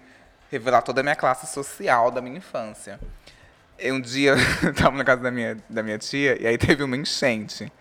revelar 0.50 0.82
toda 0.82 1.00
a 1.00 1.02
minha 1.02 1.16
classe 1.16 1.52
social 1.52 2.10
da 2.10 2.20
minha 2.20 2.36
infância. 2.36 3.00
Um 3.82 4.00
dia 4.00 4.34
eu 4.62 4.74
tava 4.74 4.96
na 4.96 5.04
casa 5.04 5.22
da 5.22 5.30
minha, 5.30 5.56
da 5.68 5.82
minha 5.82 5.96
tia 5.98 6.40
e 6.40 6.46
aí 6.46 6.58
teve 6.58 6.82
uma 6.82 6.96
enchente. 6.96 7.72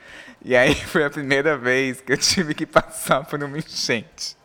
E 0.43 0.55
aí 0.55 0.73
foi 0.87 1.03
a 1.03 1.09
primeira 1.09 1.57
vez 1.57 1.99
que 1.99 2.13
eu 2.13 2.17
tive 2.17 2.53
que 2.53 2.65
passar 2.65 3.25
por 3.25 3.43
uma 3.43 3.57
enchente. 3.57 4.37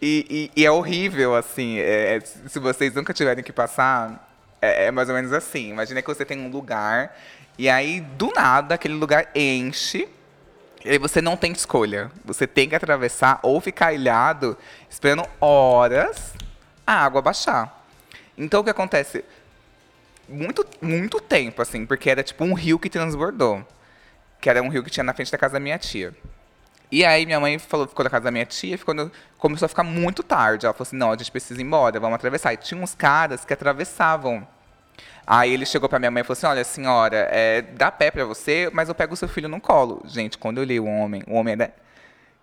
E, 0.00 0.50
e- 0.54 0.60
e 0.60 0.66
é 0.66 0.70
horrível, 0.70 1.34
assim, 1.34 1.78
é- 1.78 2.16
é- 2.16 2.20
se 2.20 2.58
vocês 2.58 2.92
nunca 2.94 3.14
tiverem 3.14 3.42
que 3.42 3.52
passar, 3.52 4.25
é, 4.66 4.86
é 4.86 4.90
mais 4.90 5.08
ou 5.08 5.14
menos 5.14 5.32
assim. 5.32 5.70
Imagina 5.70 6.02
que 6.02 6.08
você 6.08 6.24
tem 6.24 6.38
um 6.38 6.50
lugar, 6.50 7.16
e 7.58 7.68
aí, 7.68 8.00
do 8.00 8.32
nada, 8.34 8.74
aquele 8.74 8.94
lugar 8.94 9.28
enche, 9.34 10.08
e 10.84 10.98
você 10.98 11.20
não 11.20 11.36
tem 11.36 11.52
escolha. 11.52 12.10
Você 12.24 12.46
tem 12.46 12.68
que 12.68 12.74
atravessar 12.76 13.40
ou 13.42 13.60
ficar 13.60 13.92
ilhado, 13.92 14.56
esperando 14.88 15.24
horas 15.40 16.34
a 16.86 17.04
água 17.04 17.20
baixar. 17.22 17.84
Então, 18.38 18.60
o 18.60 18.64
que 18.64 18.70
acontece? 18.70 19.24
Muito, 20.28 20.66
muito 20.80 21.20
tempo, 21.20 21.62
assim, 21.62 21.86
porque 21.86 22.10
era 22.10 22.22
tipo 22.22 22.44
um 22.44 22.52
rio 22.52 22.78
que 22.78 22.90
transbordou. 22.90 23.66
Que 24.40 24.50
era 24.50 24.62
um 24.62 24.68
rio 24.68 24.84
que 24.84 24.90
tinha 24.90 25.02
na 25.04 25.14
frente 25.14 25.32
da 25.32 25.38
casa 25.38 25.54
da 25.54 25.60
minha 25.60 25.78
tia. 25.78 26.14
E 26.90 27.04
aí 27.04 27.26
minha 27.26 27.40
mãe 27.40 27.58
falou, 27.58 27.88
ficou 27.88 28.04
na 28.04 28.10
casa 28.10 28.24
da 28.24 28.30
minha 28.30 28.46
tia, 28.46 28.78
ficou 28.78 28.94
no- 28.94 29.10
começou 29.38 29.66
a 29.66 29.68
ficar 29.68 29.82
muito 29.82 30.22
tarde. 30.22 30.66
Ela 30.66 30.72
falou 30.72 30.86
assim, 30.86 30.96
não, 30.96 31.10
a 31.10 31.16
gente 31.16 31.32
precisa 31.32 31.60
ir 31.60 31.64
embora, 31.64 31.98
vamos 31.98 32.14
atravessar. 32.14 32.52
E 32.52 32.56
tinha 32.56 32.80
uns 32.80 32.94
caras 32.94 33.44
que 33.44 33.52
atravessavam. 33.52 34.46
Aí 35.26 35.52
ele 35.52 35.66
chegou 35.66 35.88
pra 35.88 35.98
minha 35.98 36.10
mãe 36.10 36.20
e 36.20 36.24
falou 36.24 36.34
assim, 36.34 36.46
olha, 36.46 36.62
senhora, 36.62 37.28
é, 37.32 37.60
dá 37.60 37.90
pé 37.90 38.12
pra 38.12 38.24
você, 38.24 38.70
mas 38.72 38.88
eu 38.88 38.94
pego 38.94 39.14
o 39.14 39.16
seu 39.16 39.26
filho 39.26 39.48
no 39.48 39.60
colo. 39.60 40.00
Gente, 40.06 40.38
quando 40.38 40.58
eu 40.58 40.62
olhei 40.62 40.78
o 40.78 40.84
homem, 40.84 41.22
o 41.26 41.34
homem 41.34 41.52
era 41.52 41.74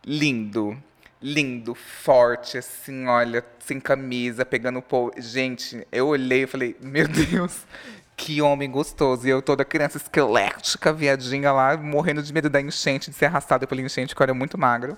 lindo, 0.05 0.77
lindo, 1.21 1.73
forte, 1.73 2.57
assim, 2.57 3.07
olha, 3.07 3.43
sem 3.59 3.79
camisa, 3.79 4.45
pegando 4.45 4.79
o 4.79 4.81
povo. 4.81 5.13
Gente, 5.17 5.87
eu 5.91 6.07
olhei 6.07 6.43
e 6.43 6.47
falei, 6.47 6.75
meu 6.81 7.07
Deus, 7.07 7.65
que 8.17 8.41
homem 8.41 8.69
gostoso. 8.69 9.25
E 9.25 9.29
eu 9.29 9.41
toda 9.41 9.63
criança 9.63 9.97
esquelética, 9.97 10.91
viadinha 10.91 11.53
lá, 11.53 11.77
morrendo 11.77 12.21
de 12.21 12.33
medo 12.33 12.49
da 12.49 12.59
enchente, 12.59 13.09
de 13.09 13.15
ser 13.15 13.27
arrastada 13.27 13.65
pela 13.65 13.81
enchente, 13.81 14.09
porque 14.09 14.23
eu 14.23 14.25
era 14.25 14.33
muito 14.33 14.57
magro. 14.57 14.97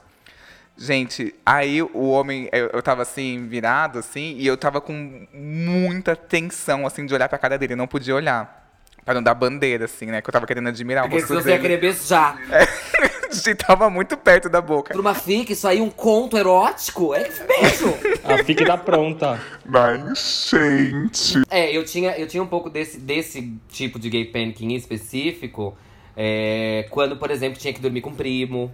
Gente, 0.77 1.33
aí 1.45 1.81
o 1.81 2.09
homem, 2.09 2.49
eu, 2.51 2.67
eu 2.73 2.81
tava 2.81 3.01
assim, 3.01 3.47
virado, 3.47 3.99
assim, 3.99 4.35
e 4.37 4.45
eu 4.45 4.57
tava 4.57 4.81
com 4.81 5.25
muita 5.33 6.15
tensão, 6.15 6.85
assim, 6.85 7.05
de 7.05 7.13
olhar 7.13 7.29
pra 7.29 7.37
cara 7.37 7.57
dele. 7.57 7.73
Eu 7.73 7.77
não 7.77 7.87
podia 7.87 8.13
olhar. 8.15 8.63
Pra 9.05 9.13
não 9.13 9.21
dar 9.21 9.35
bandeira, 9.35 9.85
assim, 9.85 10.07
né? 10.07 10.19
Que 10.19 10.27
eu 10.29 10.33
tava 10.33 10.47
querendo 10.47 10.67
admirar 10.67 11.05
o 11.05 11.07
Porque 11.09 11.21
rosto 11.21 11.27
se 11.37 11.43
você 11.43 11.49
ia 11.51 11.57
dele. 11.57 11.61
querer 11.61 11.77
beijar. 11.79 12.41
Gente, 13.31 13.55
tava 13.55 13.87
muito 13.87 14.17
perto 14.17 14.49
da 14.49 14.59
boca. 14.59 14.93
Pra 14.93 14.99
uma 15.01 15.13
fic, 15.13 15.53
isso 15.53 15.67
aí, 15.67 15.79
um 15.79 15.91
conto 15.91 16.35
erótico? 16.37 17.13
É 17.13 17.19
beijo. 17.29 17.93
A 18.25 18.43
fique 18.43 18.65
da 18.65 18.77
pronta. 18.77 19.39
Na 19.63 19.95
enchente. 19.95 21.41
É, 21.49 21.71
eu 21.75 21.85
tinha, 21.85 22.17
eu 22.17 22.27
tinha 22.27 22.41
um 22.41 22.47
pouco 22.47 22.67
desse, 22.69 22.97
desse 22.97 23.53
tipo 23.69 23.99
de 23.99 24.09
gay 24.09 24.25
panic 24.25 24.65
em 24.65 24.73
específico. 24.75 25.77
é, 26.17 26.87
quando, 26.89 27.15
por 27.17 27.29
exemplo, 27.29 27.59
tinha 27.59 27.73
que 27.73 27.79
dormir 27.81 28.01
com 28.01 28.13
primo. 28.13 28.73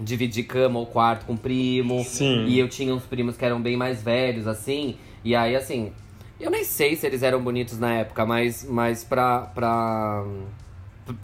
Dividir 0.00 0.44
cama 0.44 0.78
ou 0.78 0.86
quarto 0.86 1.26
com 1.26 1.36
primo. 1.36 2.02
Sim. 2.04 2.46
E 2.46 2.58
eu 2.58 2.68
tinha 2.68 2.94
uns 2.94 3.04
primos 3.04 3.36
que 3.36 3.44
eram 3.44 3.60
bem 3.60 3.76
mais 3.76 4.02
velhos, 4.02 4.46
assim. 4.46 4.96
E 5.22 5.34
aí, 5.34 5.54
assim, 5.54 5.92
eu 6.40 6.50
nem 6.50 6.64
sei 6.64 6.96
se 6.96 7.06
eles 7.06 7.22
eram 7.22 7.40
bonitos 7.42 7.78
na 7.78 7.94
época, 7.94 8.26
mas, 8.26 8.66
mas 8.68 9.04
pra. 9.04 9.40
pra 9.54 10.24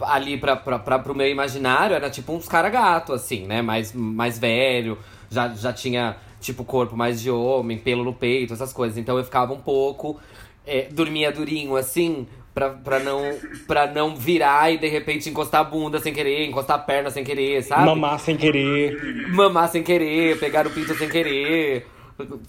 ali 0.01 0.37
pra, 0.37 0.55
pra, 0.55 0.77
pra, 0.79 0.99
pro 0.99 1.15
meu 1.15 1.27
imaginário 1.27 1.95
era 1.95 2.09
tipo 2.09 2.31
uns 2.33 2.47
cara 2.47 2.69
gato, 2.69 3.13
assim, 3.13 3.45
né? 3.47 3.61
Mais, 3.61 3.91
mais 3.93 4.37
velho, 4.37 4.97
já, 5.29 5.49
já 5.49 5.73
tinha, 5.73 6.15
tipo, 6.39 6.63
corpo 6.63 6.95
mais 6.95 7.19
de 7.19 7.31
homem, 7.31 7.77
pelo 7.77 8.03
no 8.03 8.13
peito, 8.13 8.53
essas 8.53 8.71
coisas. 8.71 8.97
Então 8.97 9.17
eu 9.17 9.23
ficava 9.23 9.53
um 9.53 9.59
pouco. 9.59 10.19
é, 10.65 10.87
dormia 10.91 11.31
durinho, 11.31 11.75
assim, 11.75 12.27
pra, 12.53 12.69
pra, 12.69 12.99
não, 12.99 13.21
pra 13.67 13.87
não 13.87 14.15
virar 14.15 14.71
e 14.71 14.77
de 14.77 14.87
repente 14.87 15.29
encostar 15.29 15.61
a 15.61 15.63
bunda 15.63 15.99
sem 15.99 16.13
querer, 16.13 16.45
encostar 16.47 16.77
a 16.77 16.79
perna 16.79 17.09
sem 17.09 17.23
querer, 17.23 17.63
sabe? 17.63 17.85
Mamar 17.85 18.19
sem 18.19 18.35
querer. 18.37 19.29
mamar 19.29 19.69
sem 19.69 19.83
querer, 19.83 20.39
pegar 20.39 20.67
o 20.67 20.69
pinto 20.69 20.95
sem 20.95 21.09
querer, 21.09 21.87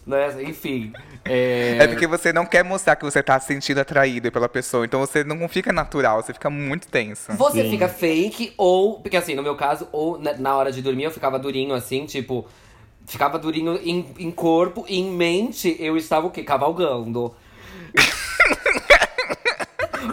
né? 0.06 0.42
Enfim. 0.42 0.92
É... 1.24 1.78
É 1.80 1.86
porque 1.86 2.06
você 2.06 2.32
não 2.32 2.44
quer 2.44 2.64
mostrar 2.64 2.96
que 2.96 3.04
você 3.04 3.22
tá 3.22 3.38
se 3.38 3.46
sentindo 3.46 3.78
atraído 3.78 4.30
pela 4.32 4.48
pessoa. 4.48 4.84
Então 4.84 5.00
você 5.00 5.22
não 5.22 5.48
fica 5.48 5.72
natural, 5.72 6.22
você 6.22 6.32
fica 6.32 6.50
muito 6.50 6.88
tenso. 6.88 7.32
Você 7.32 7.62
Sim. 7.62 7.70
fica 7.70 7.88
fake, 7.88 8.52
ou. 8.56 9.00
Porque 9.00 9.16
assim, 9.16 9.34
no 9.34 9.42
meu 9.42 9.54
caso, 9.54 9.88
ou 9.92 10.18
na, 10.18 10.34
na 10.34 10.56
hora 10.56 10.72
de 10.72 10.82
dormir 10.82 11.04
eu 11.04 11.10
ficava 11.10 11.38
durinho 11.38 11.74
assim, 11.74 12.06
tipo. 12.06 12.46
Ficava 13.04 13.36
durinho 13.36 13.80
em, 13.82 14.06
em 14.16 14.30
corpo 14.30 14.84
e 14.88 14.96
em 14.96 15.10
mente 15.10 15.76
eu 15.80 15.96
estava 15.96 16.28
o 16.28 16.30
quê? 16.30 16.44
Cavalgando. 16.44 17.34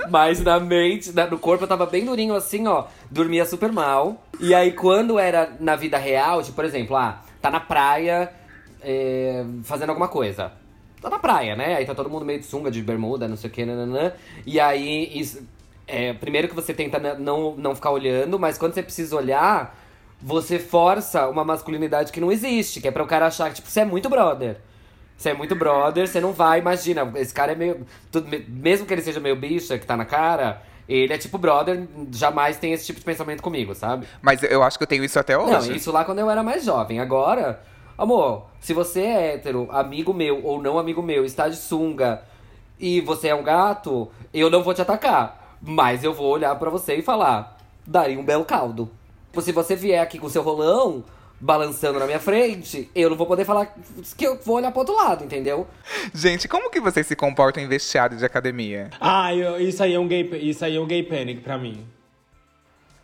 Mas 0.10 0.42
na 0.42 0.60
mente, 0.60 1.12
no 1.30 1.40
corpo 1.40 1.64
eu 1.64 1.68
tava 1.68 1.86
bem 1.86 2.06
durinho 2.06 2.36
assim, 2.36 2.68
ó. 2.68 2.86
Dormia 3.10 3.46
super 3.46 3.72
mal. 3.72 4.24
E 4.40 4.54
aí 4.54 4.72
quando 4.72 5.20
era 5.20 5.52
na 5.60 5.76
vida 5.76 5.98
real, 5.98 6.42
tipo, 6.42 6.56
por 6.56 6.66
exemplo, 6.66 6.96
ah, 6.96 7.22
tá 7.42 7.50
na 7.52 7.60
praia 7.60 8.32
é, 8.82 9.44
fazendo 9.64 9.90
alguma 9.90 10.08
coisa. 10.08 10.52
Tá 11.02 11.10
na 11.10 11.20
praia, 11.20 11.56
né? 11.56 11.76
Aí 11.76 11.86
tá 11.86 11.96
todo 11.96 12.10
mundo 12.10 12.26
meio 12.26 12.40
de 12.40 12.46
sunga, 12.46 12.70
de 12.70 12.82
bermuda, 12.82 13.28
não 13.28 13.38
sei 13.38 13.50
o 13.50 13.54
que, 13.54 13.66
nananã. 13.66 14.12
E 14.46 14.60
aí, 14.60 15.10
isso, 15.18 15.42
é, 15.88 16.14
primeiro 16.14 16.48
que 16.48 16.56
você 16.56 16.74
tenta 16.74 17.00
não, 17.16 17.56
não 17.56 17.74
ficar 17.74 17.92
olhando, 17.92 18.38
mas 18.38 18.58
quando 18.58 18.74
você 18.74 18.84
precisa 18.84 19.16
olhar, 19.16 19.78
você 20.22 20.60
força 20.60 21.28
uma 21.30 21.46
masculinidade 21.46 22.12
que 22.12 22.20
não 22.20 22.32
existe, 22.32 22.82
que 22.82 22.88
é 22.88 22.92
pra 22.92 23.04
o 23.04 23.08
cara 23.08 23.28
achar 23.28 23.50
que, 23.50 23.56
tipo, 23.56 23.70
você 23.70 23.82
é 23.82 23.86
muito 23.86 24.10
brother. 24.10 24.58
Você 25.20 25.32
é 25.32 25.34
muito 25.34 25.54
brother, 25.54 26.08
você 26.08 26.22
não 26.22 26.32
vai, 26.32 26.60
imagina, 26.60 27.12
esse 27.16 27.34
cara 27.34 27.52
é 27.52 27.56
meio. 27.56 27.86
tudo- 28.10 28.30
me- 28.30 28.40
mesmo 28.48 28.86
que 28.86 28.94
ele 28.94 29.02
seja 29.02 29.20
meio 29.20 29.36
bicha, 29.36 29.78
que 29.78 29.86
tá 29.86 29.98
na 29.98 30.06
cara, 30.06 30.62
ele 30.88 31.12
é 31.12 31.18
tipo 31.18 31.38
brother, 31.38 31.86
jamais 32.10 32.56
tem 32.58 32.72
esse 32.72 32.86
tipo 32.86 33.00
de 33.00 33.06
pensamento 33.06 33.44
comigo, 33.44 33.76
sabe? 33.76 34.08
Mas 34.22 34.42
eu 34.44 34.64
acho 34.64 34.78
que 34.78 34.84
eu 34.84 34.88
tenho 34.88 35.04
isso 35.04 35.20
até 35.20 35.38
hoje. 35.38 35.70
Não, 35.72 35.76
isso 35.76 35.92
lá 35.92 36.06
quando 36.06 36.20
eu 36.20 36.30
era 36.30 36.42
mais 36.42 36.64
jovem. 36.64 37.02
Agora, 37.02 37.62
amor, 37.98 38.46
se 38.62 38.74
você 38.74 39.02
é 39.02 39.34
hétero, 39.34 39.68
amigo 39.72 40.14
meu 40.14 40.42
ou 40.46 40.62
não 40.62 40.80
amigo 40.80 41.02
meu, 41.04 41.26
está 41.26 41.50
de 41.50 41.58
sunga 41.58 42.22
e 42.80 43.02
você 43.02 43.28
é 43.28 43.36
um 43.36 43.44
gato, 43.44 44.10
eu 44.34 44.50
não 44.50 44.64
vou 44.64 44.74
te 44.74 44.82
atacar. 44.82 45.58
Mas 45.62 46.02
eu 46.02 46.14
vou 46.14 46.28
olhar 46.32 46.56
pra 46.56 46.70
você 46.70 46.96
e 46.96 47.02
falar, 47.02 47.58
daria 47.86 48.18
um 48.18 48.24
belo 48.24 48.46
caldo. 48.46 48.90
Se 49.42 49.52
você 49.52 49.76
vier 49.76 50.02
aqui 50.02 50.18
com 50.18 50.30
seu 50.30 50.42
rolão 50.42 51.04
balançando 51.40 52.00
na 52.00 52.06
minha 52.06 52.20
frente, 52.20 52.90
eu 52.94 53.10
não 53.10 53.18
vou 53.18 53.26
poder 53.26 53.46
falar 53.46 53.74
que 54.18 54.28
eu 54.28 54.38
vou 54.44 54.58
olhar 54.58 54.72
pro 54.72 54.80
outro 54.82 54.96
lado, 54.96 55.24
entendeu? 55.24 55.66
Gente, 56.14 56.48
como 56.48 56.70
que 56.70 56.80
vocês 56.82 57.08
se 57.08 57.16
comportam 57.16 57.64
em 57.64 57.68
vestiário 57.68 58.18
de 58.18 58.26
academia? 58.26 58.90
Ah, 59.00 59.34
eu- 59.34 59.60
isso 59.60 59.82
aí 59.82 59.94
é 59.94 60.00
um 60.00 60.08
gay, 60.08 60.30
isso 60.42 60.66
aí 60.66 60.76
é 60.76 60.80
um 60.80 60.86
gay 60.86 61.04
panic 61.04 61.42
pra 61.42 61.58
mim. 61.58 61.86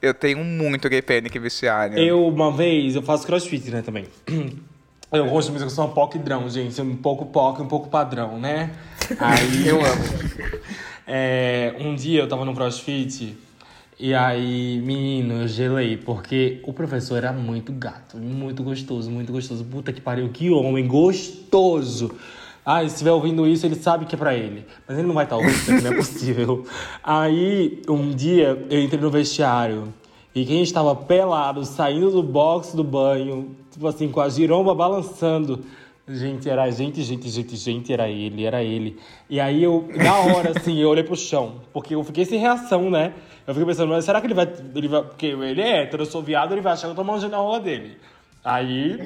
Eu 0.01 0.13
tenho 0.13 0.43
muito 0.43 0.89
gay 0.89 1.01
panic 1.01 1.35
em 1.37 1.41
vestiário. 1.41 1.97
Eu, 1.97 2.27
uma 2.27 2.51
vez, 2.51 2.95
eu 2.95 3.01
faço 3.01 3.25
crossfit, 3.25 3.71
né, 3.71 3.81
também. 3.81 4.05
Eu 5.11 5.27
gosto 5.29 5.47
de 5.47 5.53
música, 5.53 5.69
eu 5.71 5.73
sou 5.73 5.85
um 5.85 5.93
pouco 5.93 6.17
drão, 6.19 6.49
gente. 6.49 6.79
Um 6.81 6.97
pouco 6.97 7.25
POC, 7.27 7.61
um 7.61 7.67
pouco 7.67 7.89
padrão, 7.89 8.37
né? 8.37 8.71
Aí... 9.19 9.67
eu 9.67 9.77
amo. 9.77 10.03
um 11.79 11.95
dia 11.95 12.21
eu 12.21 12.27
tava 12.27 12.43
no 12.43 12.53
crossfit 12.53 13.37
e 13.99 14.13
aí, 14.13 14.81
menino, 14.83 15.41
eu 15.41 15.47
gelei. 15.47 15.97
Porque 15.97 16.61
o 16.63 16.73
professor 16.73 17.17
era 17.17 17.31
muito 17.31 17.71
gato, 17.71 18.17
muito 18.17 18.63
gostoso, 18.63 19.09
muito 19.09 19.31
gostoso. 19.31 19.63
Puta 19.63 19.93
que 19.93 20.01
pariu, 20.01 20.29
que 20.29 20.49
homem 20.49 20.87
gostoso! 20.87 22.15
Ah, 22.65 22.79
se 22.81 22.87
estiver 22.87 23.11
ouvindo 23.11 23.47
isso, 23.47 23.65
ele 23.65 23.75
sabe 23.75 24.05
que 24.05 24.15
é 24.15 24.17
pra 24.17 24.33
ele. 24.33 24.65
Mas 24.87 24.97
ele 24.97 25.07
não 25.07 25.13
vai 25.13 25.25
estar 25.25 25.35
ouvindo, 25.35 25.53
isso 25.53 25.71
não 25.71 25.91
é 25.91 25.95
possível. 25.95 26.65
Aí, 27.03 27.81
um 27.87 28.09
dia, 28.09 28.65
eu 28.69 28.81
entrei 28.81 28.99
no 28.99 29.11
vestiário. 29.11 29.93
E 30.33 30.43
quem 30.43 30.63
estava 30.63 30.95
pelado, 30.95 31.63
saindo 31.63 32.11
do 32.11 32.23
box 32.23 32.75
do 32.75 32.83
banho, 32.83 33.55
tipo 33.71 33.87
assim, 33.87 34.09
com 34.09 34.19
a 34.19 34.27
giromba 34.27 34.73
balançando. 34.73 35.63
Gente, 36.07 36.49
era 36.49 36.69
gente, 36.71 37.01
gente, 37.03 37.29
gente, 37.29 37.55
gente, 37.55 37.93
era 37.93 38.09
ele, 38.09 38.43
era 38.43 38.63
ele. 38.63 38.97
E 39.29 39.39
aí 39.39 39.63
eu, 39.63 39.87
na 39.95 40.19
hora, 40.19 40.51
assim, 40.55 40.77
eu 40.79 40.89
olhei 40.89 41.03
pro 41.03 41.15
chão. 41.15 41.61
Porque 41.71 41.95
eu 41.95 42.03
fiquei 42.03 42.25
sem 42.25 42.39
reação, 42.39 42.89
né? 42.89 43.13
Eu 43.47 43.53
fiquei 43.53 43.65
pensando, 43.67 43.89
mas 43.89 44.05
será 44.05 44.19
que 44.19 44.27
ele 44.27 44.33
vai. 44.33 44.51
Ele 44.75 44.87
vai 44.87 45.03
porque 45.03 45.27
ele 45.27 45.61
é 45.61 45.83
hétero, 45.83 46.03
eu 46.03 46.07
sou 46.07 46.21
viado, 46.21 46.53
ele 46.53 46.61
vai 46.61 46.73
achar 46.73 46.87
que 46.87 46.91
eu 46.91 46.95
tô 46.95 47.03
manjando 47.03 47.35
a 47.35 47.39
rola 47.39 47.59
dele. 47.59 47.97
Aí, 48.43 48.99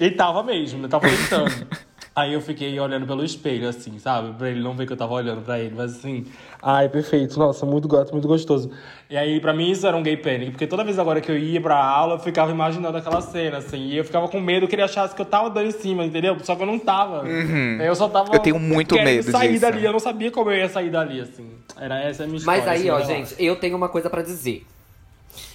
ele 0.00 0.10
tava 0.12 0.42
mesmo, 0.42 0.80
ele 0.80 0.88
tava 0.88 1.08
tentando. 1.08 1.66
Aí 2.16 2.32
eu 2.32 2.40
fiquei 2.40 2.78
olhando 2.78 3.08
pelo 3.08 3.24
espelho, 3.24 3.68
assim, 3.68 3.98
sabe? 3.98 4.32
Pra 4.34 4.48
ele 4.48 4.62
não 4.62 4.72
ver 4.72 4.86
que 4.86 4.92
eu 4.92 4.96
tava 4.96 5.14
olhando 5.14 5.42
pra 5.42 5.58
ele. 5.58 5.74
Mas 5.74 5.96
assim, 5.96 6.24
ai, 6.62 6.88
perfeito. 6.88 7.36
Nossa, 7.36 7.66
muito 7.66 7.88
gato, 7.88 8.12
muito 8.12 8.28
gostoso. 8.28 8.70
E 9.10 9.16
aí, 9.16 9.40
pra 9.40 9.52
mim, 9.52 9.68
isso 9.68 9.84
era 9.84 9.96
um 9.96 10.02
gay 10.02 10.16
panic. 10.16 10.52
Porque 10.52 10.64
toda 10.64 10.84
vez 10.84 10.96
agora 10.96 11.20
que 11.20 11.28
eu 11.28 11.36
ia 11.36 11.60
pra 11.60 11.76
aula, 11.76 12.14
eu 12.14 12.18
ficava 12.20 12.52
imaginando 12.52 12.96
aquela 12.96 13.20
cena, 13.20 13.58
assim. 13.58 13.88
E 13.88 13.96
eu 13.96 14.04
ficava 14.04 14.28
com 14.28 14.40
medo 14.40 14.68
que 14.68 14.76
ele 14.76 14.82
achasse 14.82 15.12
que 15.12 15.20
eu 15.20 15.26
tava 15.26 15.50
dando 15.50 15.66
em 15.66 15.72
cima, 15.72 16.04
entendeu? 16.04 16.36
Só 16.44 16.54
que 16.54 16.62
eu 16.62 16.66
não 16.66 16.78
tava. 16.78 17.26
Eu 17.28 17.94
só 17.96 18.08
tava. 18.08 18.32
Eu 18.32 18.38
tenho 18.38 18.60
muito 18.60 18.94
medo 18.94 19.32
sair 19.32 19.48
disso. 19.48 19.62
dali. 19.62 19.84
Eu 19.84 19.92
não 19.92 19.98
sabia 20.00 20.30
como 20.30 20.52
eu 20.52 20.56
ia 20.58 20.68
sair 20.68 20.90
dali, 20.90 21.20
assim. 21.20 21.50
Era 21.76 22.00
essa 22.00 22.22
a 22.22 22.26
minha 22.26 22.38
história. 22.38 22.60
Mas 22.60 22.68
aí, 22.70 22.88
assim, 22.88 22.90
ó, 22.90 23.00
gente, 23.04 23.34
eu 23.42 23.56
tenho 23.56 23.76
uma 23.76 23.88
coisa 23.88 24.08
pra 24.08 24.22
dizer. 24.22 24.64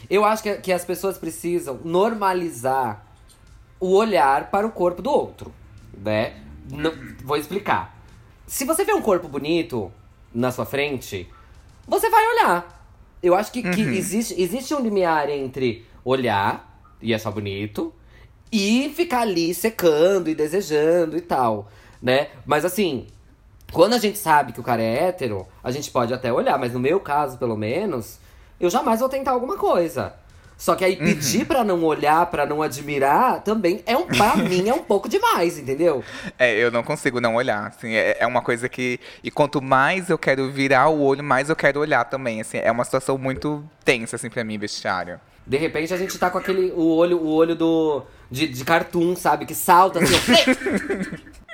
Eu 0.09 0.25
acho 0.25 0.43
que, 0.43 0.55
que 0.55 0.73
as 0.73 0.83
pessoas 0.83 1.17
precisam 1.17 1.79
normalizar 1.85 3.05
o 3.79 3.95
olhar 3.95 4.51
para 4.51 4.67
o 4.67 4.71
corpo 4.71 5.01
do 5.01 5.09
outro, 5.09 5.53
né? 5.97 6.33
Não- 6.71 6.93
vou 7.23 7.37
explicar. 7.37 7.97
Se 8.47 8.65
você 8.65 8.83
vê 8.83 8.93
um 8.93 9.01
corpo 9.01 9.27
bonito 9.27 9.91
na 10.33 10.51
sua 10.51 10.65
frente, 10.65 11.27
você 11.87 12.09
vai 12.09 12.25
olhar. 12.27 12.87
Eu 13.21 13.35
acho 13.35 13.51
que, 13.51 13.61
que 13.61 13.81
existe, 13.81 14.41
existe 14.41 14.73
um 14.73 14.79
limiar 14.81 15.29
entre 15.29 15.85
olhar 16.05 16.81
e 17.01 17.13
achar 17.13 17.31
bonito 17.31 17.93
e 18.51 18.91
ficar 18.95 19.21
ali 19.21 19.53
secando 19.53 20.29
e 20.29 20.35
desejando 20.35 21.17
e 21.17 21.21
tal, 21.21 21.69
né? 22.01 22.29
Mas 22.45 22.63
assim, 22.65 23.07
quando 23.71 23.93
a 23.93 23.97
gente 23.99 24.17
sabe 24.17 24.53
que 24.53 24.59
o 24.59 24.63
cara 24.63 24.81
é 24.81 25.03
hétero, 25.07 25.45
a 25.63 25.69
gente 25.69 25.91
pode 25.91 26.13
até 26.13 26.31
olhar, 26.33 26.57
mas 26.57 26.73
no 26.73 26.79
meu 26.79 26.99
caso, 26.99 27.37
pelo 27.37 27.55
menos, 27.57 28.19
eu 28.59 28.69
jamais 28.69 28.99
vou 28.99 29.09
tentar 29.09 29.31
alguma 29.31 29.57
coisa. 29.57 30.15
Só 30.59 30.75
que 30.75 30.83
aí 30.83 30.97
pedir 30.97 31.45
pra 31.45 31.63
não 31.63 31.85
olhar, 31.85 32.25
pra 32.25 32.45
não 32.45 32.61
admirar, 32.61 33.41
também 33.41 33.81
é 33.85 33.95
um, 33.95 34.05
pra 34.05 34.35
mim 34.43 34.67
é 34.67 34.73
um 34.73 34.83
pouco 34.83 35.07
demais, 35.07 35.57
entendeu? 35.57 36.03
É, 36.37 36.53
eu 36.53 36.69
não 36.69 36.83
consigo 36.83 37.21
não 37.21 37.35
olhar, 37.35 37.67
assim, 37.67 37.93
é, 37.93 38.17
é 38.19 38.27
uma 38.27 38.41
coisa 38.41 38.67
que... 38.67 38.99
E 39.23 39.31
quanto 39.31 39.61
mais 39.61 40.09
eu 40.09 40.17
quero 40.17 40.51
virar 40.51 40.89
o 40.89 41.01
olho, 41.01 41.23
mais 41.23 41.49
eu 41.49 41.55
quero 41.55 41.79
olhar 41.79 42.03
também, 42.03 42.41
assim. 42.41 42.57
É 42.57 42.69
uma 42.69 42.83
situação 42.83 43.17
muito 43.17 43.63
tensa, 43.85 44.17
assim, 44.17 44.29
pra 44.29 44.43
mim, 44.43 44.57
vestiário. 44.57 45.17
De 45.47 45.55
repente 45.55 45.93
a 45.93 45.97
gente 45.97 46.19
tá 46.19 46.29
com 46.29 46.37
aquele 46.37 46.73
o 46.73 46.85
olho, 46.93 47.17
o 47.17 47.29
olho 47.29 47.55
do 47.55 48.03
de, 48.29 48.45
de 48.45 48.63
cartoon, 48.65 49.15
sabe, 49.15 49.45
que 49.45 49.55
salta 49.55 49.99
assim. 49.99 50.13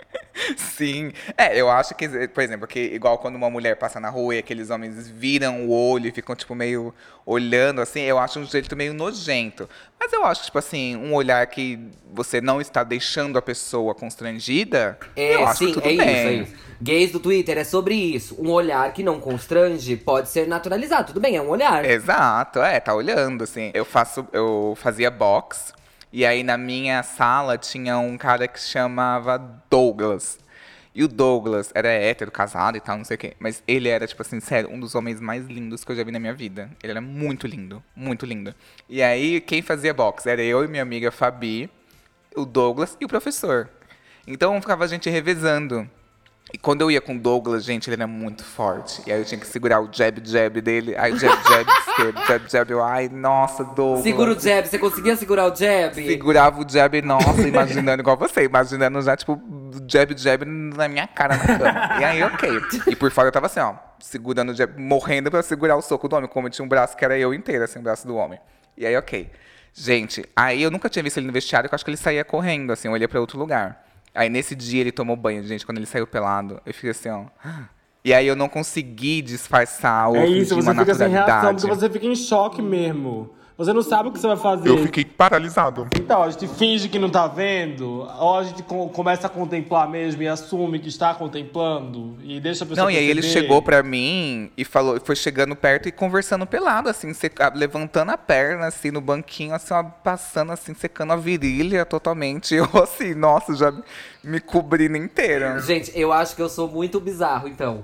Sim. 0.58 1.12
É, 1.38 1.60
eu 1.60 1.70
acho 1.70 1.96
que, 1.96 2.08
por 2.28 2.44
exemplo, 2.44 2.68
que 2.68 2.80
igual 2.80 3.18
quando 3.18 3.36
uma 3.36 3.50
mulher 3.50 3.76
passa 3.78 4.00
na 4.00 4.10
rua 4.10 4.36
e 4.36 4.40
aqueles 4.40 4.70
homens 4.70 5.08
viram 5.08 5.66
o 5.66 5.72
olho 5.72 6.08
e 6.08 6.12
ficam, 6.12 6.36
tipo, 6.36 6.54
meio 6.54 6.94
olhando, 7.26 7.82
assim, 7.82 8.02
eu 8.02 8.20
acho 8.20 8.40
um 8.40 8.46
jeito 8.46 8.76
meio 8.76 8.94
nojento. 8.94 9.70
Mas 10.00 10.12
eu 10.14 10.24
acho, 10.26 10.44
tipo 10.44 10.58
assim, 10.60 10.96
um 10.96 11.14
olhar 11.14 11.46
que 11.48 11.80
você 12.14 12.40
não 12.42 12.62
está 12.62 12.84
deixando 12.84 13.38
a 13.38 13.42
pessoa 13.42 13.96
constrangida, 13.96 14.98
É, 15.16 15.36
eu 15.36 15.48
acho 15.48 15.66
sim, 15.66 15.74
tudo 15.74 15.88
é 15.88 15.96
bem. 15.96 16.00
isso, 16.00 16.08
é 16.08 16.34
isso. 16.34 16.66
Gays 16.82 17.12
do 17.12 17.20
Twitter 17.22 17.58
é 17.58 17.64
sobre 17.64 17.96
isso. 17.96 18.36
Um 18.38 18.52
olhar 18.52 18.92
que 18.94 19.02
não 19.02 19.20
constrange 19.20 19.96
pode 19.96 20.30
ser 20.30 20.46
naturalizado. 20.48 21.08
Tudo 21.08 21.22
bem, 21.22 21.38
é 21.38 21.42
um 21.42 21.48
olhar. 21.50 21.86
Exato, 21.86 22.60
é, 22.60 22.80
tá 22.82 22.94
olhando, 22.94 23.46
assim. 23.46 23.72
Eu 23.74 23.86
faço, 23.86 24.28
eu 24.34 24.78
fazia 24.80 25.10
box, 25.10 25.74
e 26.16 26.26
aí 26.26 26.44
na 26.44 26.58
minha 26.58 27.04
sala 27.04 27.58
tinha 27.58 27.98
um 27.98 28.18
cara 28.18 28.48
que 28.48 28.58
chamava 28.58 29.38
Douglas. 29.70 30.40
E 30.94 31.04
o 31.04 31.10
Douglas 31.10 31.74
era 31.76 31.90
hétero, 31.90 32.32
casado 32.32 32.78
e 32.78 32.80
tal, 32.80 32.98
não 32.98 33.04
sei 33.04 33.16
o 33.16 33.18
quê. 33.18 33.34
Mas 33.38 33.62
ele 33.68 33.90
era, 33.90 34.08
tipo 34.08 34.22
assim, 34.22 34.40
sério, 34.40 34.72
um 34.72 34.80
dos 34.80 34.96
homens 34.96 35.20
mais 35.20 35.46
lindos 35.46 35.84
que 35.84 35.92
eu 35.92 35.96
já 35.98 36.06
vi 36.06 36.14
na 36.14 36.20
minha 36.20 36.34
vida. 36.34 36.72
Ele 36.82 36.92
era 36.92 37.02
muito 37.02 37.46
lindo, 37.46 37.84
muito 37.94 38.26
lindo. 38.26 38.56
E 38.88 39.04
aí, 39.04 39.42
quem 39.42 39.62
fazia 39.62 39.94
box? 39.94 40.26
Era 40.26 40.42
eu 40.42 40.64
e 40.64 40.70
minha 40.70 40.84
amiga 40.84 41.12
Fabi, 41.12 41.70
o 42.34 42.46
Douglas 42.46 42.96
e 43.02 43.04
o 43.04 43.10
professor. 43.10 43.70
Então 44.26 44.62
ficava 44.62 44.86
a 44.86 44.88
gente 44.88 45.10
revezando. 45.10 45.86
E 46.54 46.58
quando 46.60 46.82
eu 46.82 46.92
ia 46.92 47.02
com 47.02 47.16
o 47.16 47.20
Douglas, 47.20 47.66
gente, 47.66 47.90
ele 47.90 47.96
era 47.96 48.08
muito 48.08 48.44
forte. 48.44 49.02
E 49.08 49.12
aí 49.12 49.20
eu 49.20 49.26
tinha 49.26 49.40
que 49.40 49.48
segurar 49.48 49.82
o 49.82 49.90
jab, 49.92 50.22
jab 50.24 50.62
dele. 50.62 50.96
Aí 50.96 51.18
jab, 51.18 51.36
jab, 51.50 51.66
esquerdo, 51.90 52.28
jab, 52.28 52.52
jab. 52.52 52.72
Eu, 52.72 52.84
ai, 52.84 53.10
nossa, 53.10 53.64
Douglas. 53.64 54.04
Segura 54.04 54.32
o 54.32 54.40
jab, 54.40 54.68
você 54.68 54.78
conseguia 54.78 55.16
segurar 55.16 55.52
o 55.52 55.56
jab? 55.56 55.96
Segurava 55.96 56.62
o 56.62 56.70
jab, 56.70 57.02
nossa, 57.02 57.42
imaginando 57.48 58.02
igual 58.02 58.16
você. 58.16 58.44
Imaginando 58.44 59.02
já, 59.02 59.18
tipo, 59.18 59.42
jab, 59.88 60.16
jab 60.16 60.46
na 60.46 60.88
minha 60.88 61.08
cara 61.08 61.36
na 61.36 61.58
cama. 61.58 62.00
E 62.00 62.04
aí, 62.04 62.24
ok. 62.24 62.62
E 62.88 62.96
por 62.96 63.10
fora 63.12 63.28
eu 63.28 63.32
tava 63.32 63.48
assim, 63.48 63.60
ó, 63.60 63.74
segurando 64.00 64.52
o 64.52 64.56
jab, 64.56 64.80
morrendo 64.80 65.32
pra 65.32 65.42
segurar 65.42 65.76
o 65.76 65.82
soco 65.82 66.08
do 66.08 66.16
homem. 66.16 66.30
Como 66.30 66.48
tinha 66.50 66.64
um 66.64 66.70
braço 66.70 66.96
que 66.96 67.04
era 67.04 67.18
eu 67.18 67.34
inteiro, 67.34 67.64
assim, 67.64 67.80
o 67.80 67.82
braço 67.82 68.06
do 68.06 68.16
homem. 68.16 68.40
E 68.78 68.86
aí, 68.86 68.96
ok. 68.96 69.32
Gente, 69.74 70.24
aí 70.36 70.62
eu 70.62 70.72
nunca 70.72 70.88
tinha 70.90 71.04
visto 71.04 71.18
ele 71.18 71.28
no 71.28 71.34
vestiário, 71.34 71.68
que 71.68 71.74
eu 71.74 71.76
acho 71.76 71.84
que 71.84 71.90
ele 71.92 71.98
saía 71.98 72.24
correndo, 72.24 72.72
assim, 72.72 72.88
eu 72.88 72.94
olhei 72.94 73.08
pra 73.10 73.20
outro 73.20 73.38
lugar. 73.38 73.85
Aí 74.16 74.30
nesse 74.30 74.56
dia 74.56 74.82
ele 74.82 74.92
tomou 74.92 75.16
banho, 75.16 75.44
gente, 75.44 75.66
quando 75.66 75.78
ele 75.78 75.86
saiu 75.86 76.08
pelado, 76.08 76.62
eu 76.66 76.74
fiquei 76.74 76.92
assim, 76.92 77.10
ó. 77.10 77.26
E 78.04 78.14
aí 78.14 78.28
eu 78.28 78.36
não 78.36 78.48
consegui 78.48 79.22
disfarçar 79.22 80.10
ou 80.10 80.16
É 80.16 80.26
fingir 80.26 80.42
isso, 80.44 80.54
uma 80.56 80.62
você 80.74 80.80
fica 80.80 80.94
sem 80.96 81.08
reação, 81.10 81.28
naturalidade. 81.36 81.62
porque 81.68 81.80
você 81.80 81.90
fica 81.90 82.06
em 82.06 82.16
choque 82.16 82.62
mesmo. 82.62 83.32
Você 83.58 83.72
não 83.72 83.82
sabe 83.82 84.10
o 84.10 84.12
que 84.12 84.20
você 84.20 84.28
vai 84.28 84.36
fazer. 84.36 84.68
Eu 84.68 84.78
fiquei 84.80 85.06
paralisado. 85.06 85.88
Então, 85.96 86.22
a 86.22 86.30
gente 86.30 86.46
finge 86.46 86.90
que 86.90 87.00
não 87.00 87.10
tá 87.10 87.26
vendo, 87.26 88.02
ou 88.20 88.38
a 88.38 88.44
gente 88.44 88.62
co- 88.64 88.90
começa 88.90 89.28
a 89.28 89.30
contemplar 89.30 89.90
mesmo 89.90 90.22
e 90.22 90.28
assume 90.28 90.78
que 90.78 90.90
está 90.90 91.14
contemplando, 91.14 92.18
e 92.22 92.38
deixa 92.42 92.66
a 92.66 92.68
pessoa 92.68 92.84
Não, 92.84 92.92
e 92.92 92.98
aí 92.98 93.06
ele 93.06 93.22
perceber. 93.22 93.42
chegou 93.44 93.62
pra 93.62 93.82
mim 93.82 94.52
e 94.58 94.66
falou, 94.66 95.00
foi 95.00 95.16
chegando 95.16 95.56
perto 95.56 95.88
e 95.88 95.92
conversando 95.94 96.46
pelado, 96.46 96.90
assim, 96.90 97.14
seca- 97.14 97.54
levantando 97.56 98.12
a 98.12 98.18
perna, 98.18 98.68
assim, 98.68 98.92
no 98.92 99.00
banquinho, 99.00 99.56
assim, 99.56 99.74
ó, 99.74 99.84
passando, 99.84 100.52
assim, 100.52 100.74
secando 100.74 101.14
a 101.14 101.16
virilha 101.16 101.86
totalmente. 101.86 102.54
Eu, 102.56 102.68
assim, 102.84 103.14
nossa, 103.16 103.56
já 103.56 103.74
me 104.22 104.42
cobrindo 104.42 104.98
inteira. 104.98 105.60
Gente, 105.60 105.98
eu 105.98 106.12
acho 106.12 106.36
que 106.36 106.42
eu 106.42 106.50
sou 106.50 106.68
muito 106.68 107.00
bizarro, 107.00 107.48
então. 107.48 107.84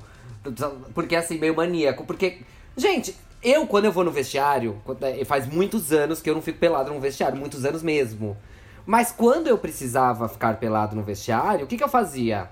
Porque 0.94 1.16
assim, 1.16 1.38
meio 1.38 1.56
maníaco. 1.56 2.04
Porque, 2.04 2.40
gente, 2.76 3.16
eu 3.44 3.66
quando 3.68 3.86
eu 3.86 3.92
vou 3.92 4.04
no 4.04 4.12
vestiário, 4.12 4.82
quando- 4.86 5.04
é, 5.04 5.24
faz 5.26 5.48
muitos 5.48 5.92
anos 5.92 6.22
que 6.22 6.30
eu 6.30 6.36
não 6.36 6.42
fico 6.42 6.60
pelado 6.60 6.94
no 6.94 7.00
vestiário, 7.00 7.38
muitos 7.38 7.66
anos 7.66 7.82
mesmo. 7.84 8.38
Mas 8.86 9.12
quando 9.12 9.48
eu 9.48 9.58
precisava 9.58 10.28
ficar 10.28 10.58
pelado 10.58 10.96
no 10.96 11.04
vestiário, 11.04 11.66
o 11.66 11.68
que, 11.68 11.78
que 11.78 11.84
eu 11.84 11.90
fazia? 11.90 12.50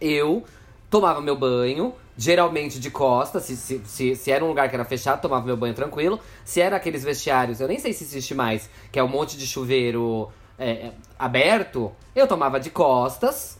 Eu 0.00 0.44
tomava 0.88 1.20
meu 1.20 1.36
banho, 1.36 1.92
geralmente 2.16 2.78
de 2.80 2.90
costas, 2.90 3.44
se, 3.44 3.56
se, 3.56 3.82
se, 3.84 4.14
se 4.16 4.30
era 4.30 4.44
um 4.44 4.48
lugar 4.48 4.68
que 4.68 4.74
era 4.74 4.84
fechado, 4.84 5.20
tomava 5.20 5.44
meu 5.44 5.56
banho 5.56 5.74
tranquilo. 5.74 6.18
Se 6.44 6.60
era 6.60 6.76
aqueles 6.76 7.04
vestiários, 7.04 7.60
eu 7.60 7.68
nem 7.68 7.78
sei 7.78 7.92
se 7.92 8.04
existe 8.04 8.34
mais, 8.34 8.70
que 8.90 8.98
é 8.98 9.02
um 9.02 9.08
monte 9.08 9.36
de 9.36 9.46
chuveiro 9.46 10.30
é, 10.58 10.70
é, 10.70 10.92
aberto, 11.18 11.92
eu 12.14 12.26
tomava 12.26 12.58
de 12.58 12.70
costas. 12.70 13.58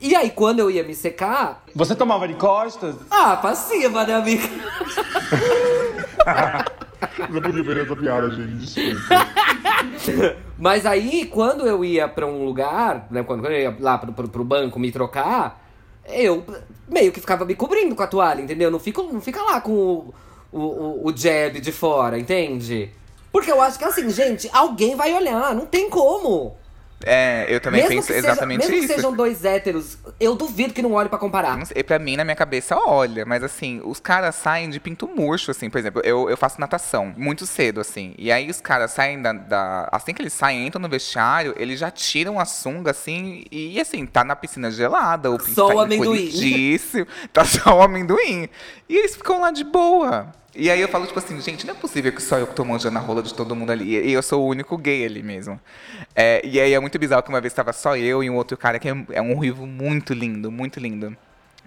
E 0.00 0.14
aí, 0.14 0.30
quando 0.30 0.60
eu 0.60 0.70
ia 0.70 0.84
me 0.84 0.94
secar, 0.94 1.64
Você 1.74 1.94
tomava 1.94 2.28
de 2.28 2.34
costas? 2.34 2.94
ah, 3.10 3.36
passiva, 3.36 4.04
né, 4.04 4.14
amiga? 4.14 4.48
Eu 7.18 7.28
não 7.34 7.42
podia 7.42 7.62
ver 7.62 7.84
essa 7.84 7.96
piada, 7.96 8.30
gente. 8.30 8.58
Desculpa. 8.58 10.36
Mas 10.58 10.86
aí, 10.86 11.26
quando 11.26 11.66
eu 11.66 11.84
ia 11.84 12.08
pra 12.08 12.26
um 12.26 12.44
lugar, 12.44 13.06
né, 13.10 13.22
quando 13.22 13.46
eu 13.46 13.52
ia 13.52 13.76
lá 13.80 13.98
pro, 13.98 14.12
pro, 14.12 14.28
pro 14.28 14.44
banco 14.44 14.78
me 14.78 14.90
trocar, 14.92 15.64
eu 16.06 16.44
meio 16.88 17.12
que 17.12 17.20
ficava 17.20 17.44
me 17.44 17.54
cobrindo 17.54 17.94
com 17.94 18.02
a 18.02 18.06
toalha, 18.06 18.40
entendeu? 18.40 18.70
Não, 18.70 18.78
fico, 18.78 19.02
não 19.02 19.20
fica 19.20 19.42
lá 19.42 19.60
com 19.60 19.72
o, 19.72 20.14
o, 20.52 20.60
o, 20.60 21.06
o 21.08 21.16
jab 21.16 21.60
de 21.60 21.72
fora, 21.72 22.18
entende? 22.18 22.90
Porque 23.30 23.50
eu 23.50 23.60
acho 23.60 23.78
que 23.78 23.84
assim, 23.84 24.08
gente, 24.10 24.48
alguém 24.52 24.96
vai 24.96 25.12
olhar, 25.12 25.54
não 25.54 25.66
tem 25.66 25.90
como. 25.90 26.56
É, 27.04 27.46
eu 27.48 27.60
também 27.60 27.82
mesmo 27.82 27.96
penso 27.96 28.08
seja- 28.08 28.18
exatamente 28.18 28.58
mesmo 28.60 28.74
isso. 28.74 28.88
que 28.88 28.94
sejam 28.94 29.12
dois 29.14 29.44
héteros, 29.44 29.96
eu 30.18 30.34
duvido 30.34 30.74
que 30.74 30.82
não 30.82 30.92
olhe 30.92 31.08
pra 31.08 31.16
comparar. 31.18 31.64
Sei, 31.64 31.82
pra 31.84 31.98
mim, 31.98 32.16
na 32.16 32.24
minha 32.24 32.34
cabeça, 32.34 32.76
olha, 32.76 33.24
mas 33.24 33.44
assim, 33.44 33.80
os 33.84 34.00
caras 34.00 34.34
saem 34.34 34.68
de 34.68 34.80
pinto 34.80 35.06
murcho, 35.06 35.50
assim, 35.52 35.70
por 35.70 35.78
exemplo, 35.78 36.02
eu, 36.04 36.28
eu 36.28 36.36
faço 36.36 36.60
natação 36.60 37.14
muito 37.16 37.46
cedo, 37.46 37.80
assim, 37.80 38.14
e 38.18 38.32
aí 38.32 38.50
os 38.50 38.60
caras 38.60 38.90
saem 38.90 39.22
da, 39.22 39.32
da- 39.32 39.88
Assim 39.92 40.12
que 40.12 40.20
eles 40.20 40.32
saem, 40.32 40.66
entram 40.66 40.82
no 40.82 40.88
vestiário, 40.88 41.54
eles 41.56 41.78
já 41.78 41.90
tiram 41.90 42.40
a 42.40 42.44
sunga, 42.44 42.90
assim, 42.90 43.44
e 43.50 43.80
assim, 43.80 44.04
tá 44.04 44.24
na 44.24 44.34
piscina 44.34 44.70
gelada, 44.70 45.30
o 45.30 45.38
pinto 45.38 45.54
Só 45.54 45.68
tá 45.68 45.74
o 45.74 45.80
amendoim. 45.80 46.28
tá 47.32 47.44
só 47.44 47.78
o 47.78 47.82
amendoim. 47.82 48.48
E 48.88 48.96
eles 48.96 49.14
ficam 49.14 49.40
lá 49.40 49.50
de 49.52 49.62
boa. 49.64 50.32
E 50.60 50.68
aí 50.72 50.80
eu 50.80 50.88
falo, 50.88 51.06
tipo 51.06 51.16
assim, 51.16 51.40
gente, 51.40 51.64
não 51.64 51.72
é 51.72 51.76
possível 51.76 52.12
que 52.12 52.20
só 52.20 52.36
eu 52.36 52.44
que 52.44 52.52
tô 52.52 52.64
manjando 52.64 52.98
a 52.98 53.00
rola 53.00 53.22
de 53.22 53.32
todo 53.32 53.54
mundo 53.54 53.70
ali. 53.70 53.96
E 53.96 54.12
eu 54.12 54.20
sou 54.20 54.42
o 54.42 54.48
único 54.48 54.76
gay 54.76 55.06
ali 55.06 55.22
mesmo. 55.22 55.58
É, 56.16 56.44
e 56.44 56.58
aí 56.60 56.74
é 56.74 56.80
muito 56.80 56.98
bizarro 56.98 57.22
que 57.22 57.28
uma 57.28 57.40
vez 57.40 57.54
tava 57.54 57.72
só 57.72 57.96
eu 57.96 58.24
e 58.24 58.28
um 58.28 58.34
outro 58.34 58.56
cara 58.56 58.76
que 58.80 58.88
é, 58.88 59.06
é 59.12 59.22
um 59.22 59.34
ruivo 59.34 59.68
muito 59.68 60.12
lindo, 60.12 60.50
muito 60.50 60.80
lindo. 60.80 61.16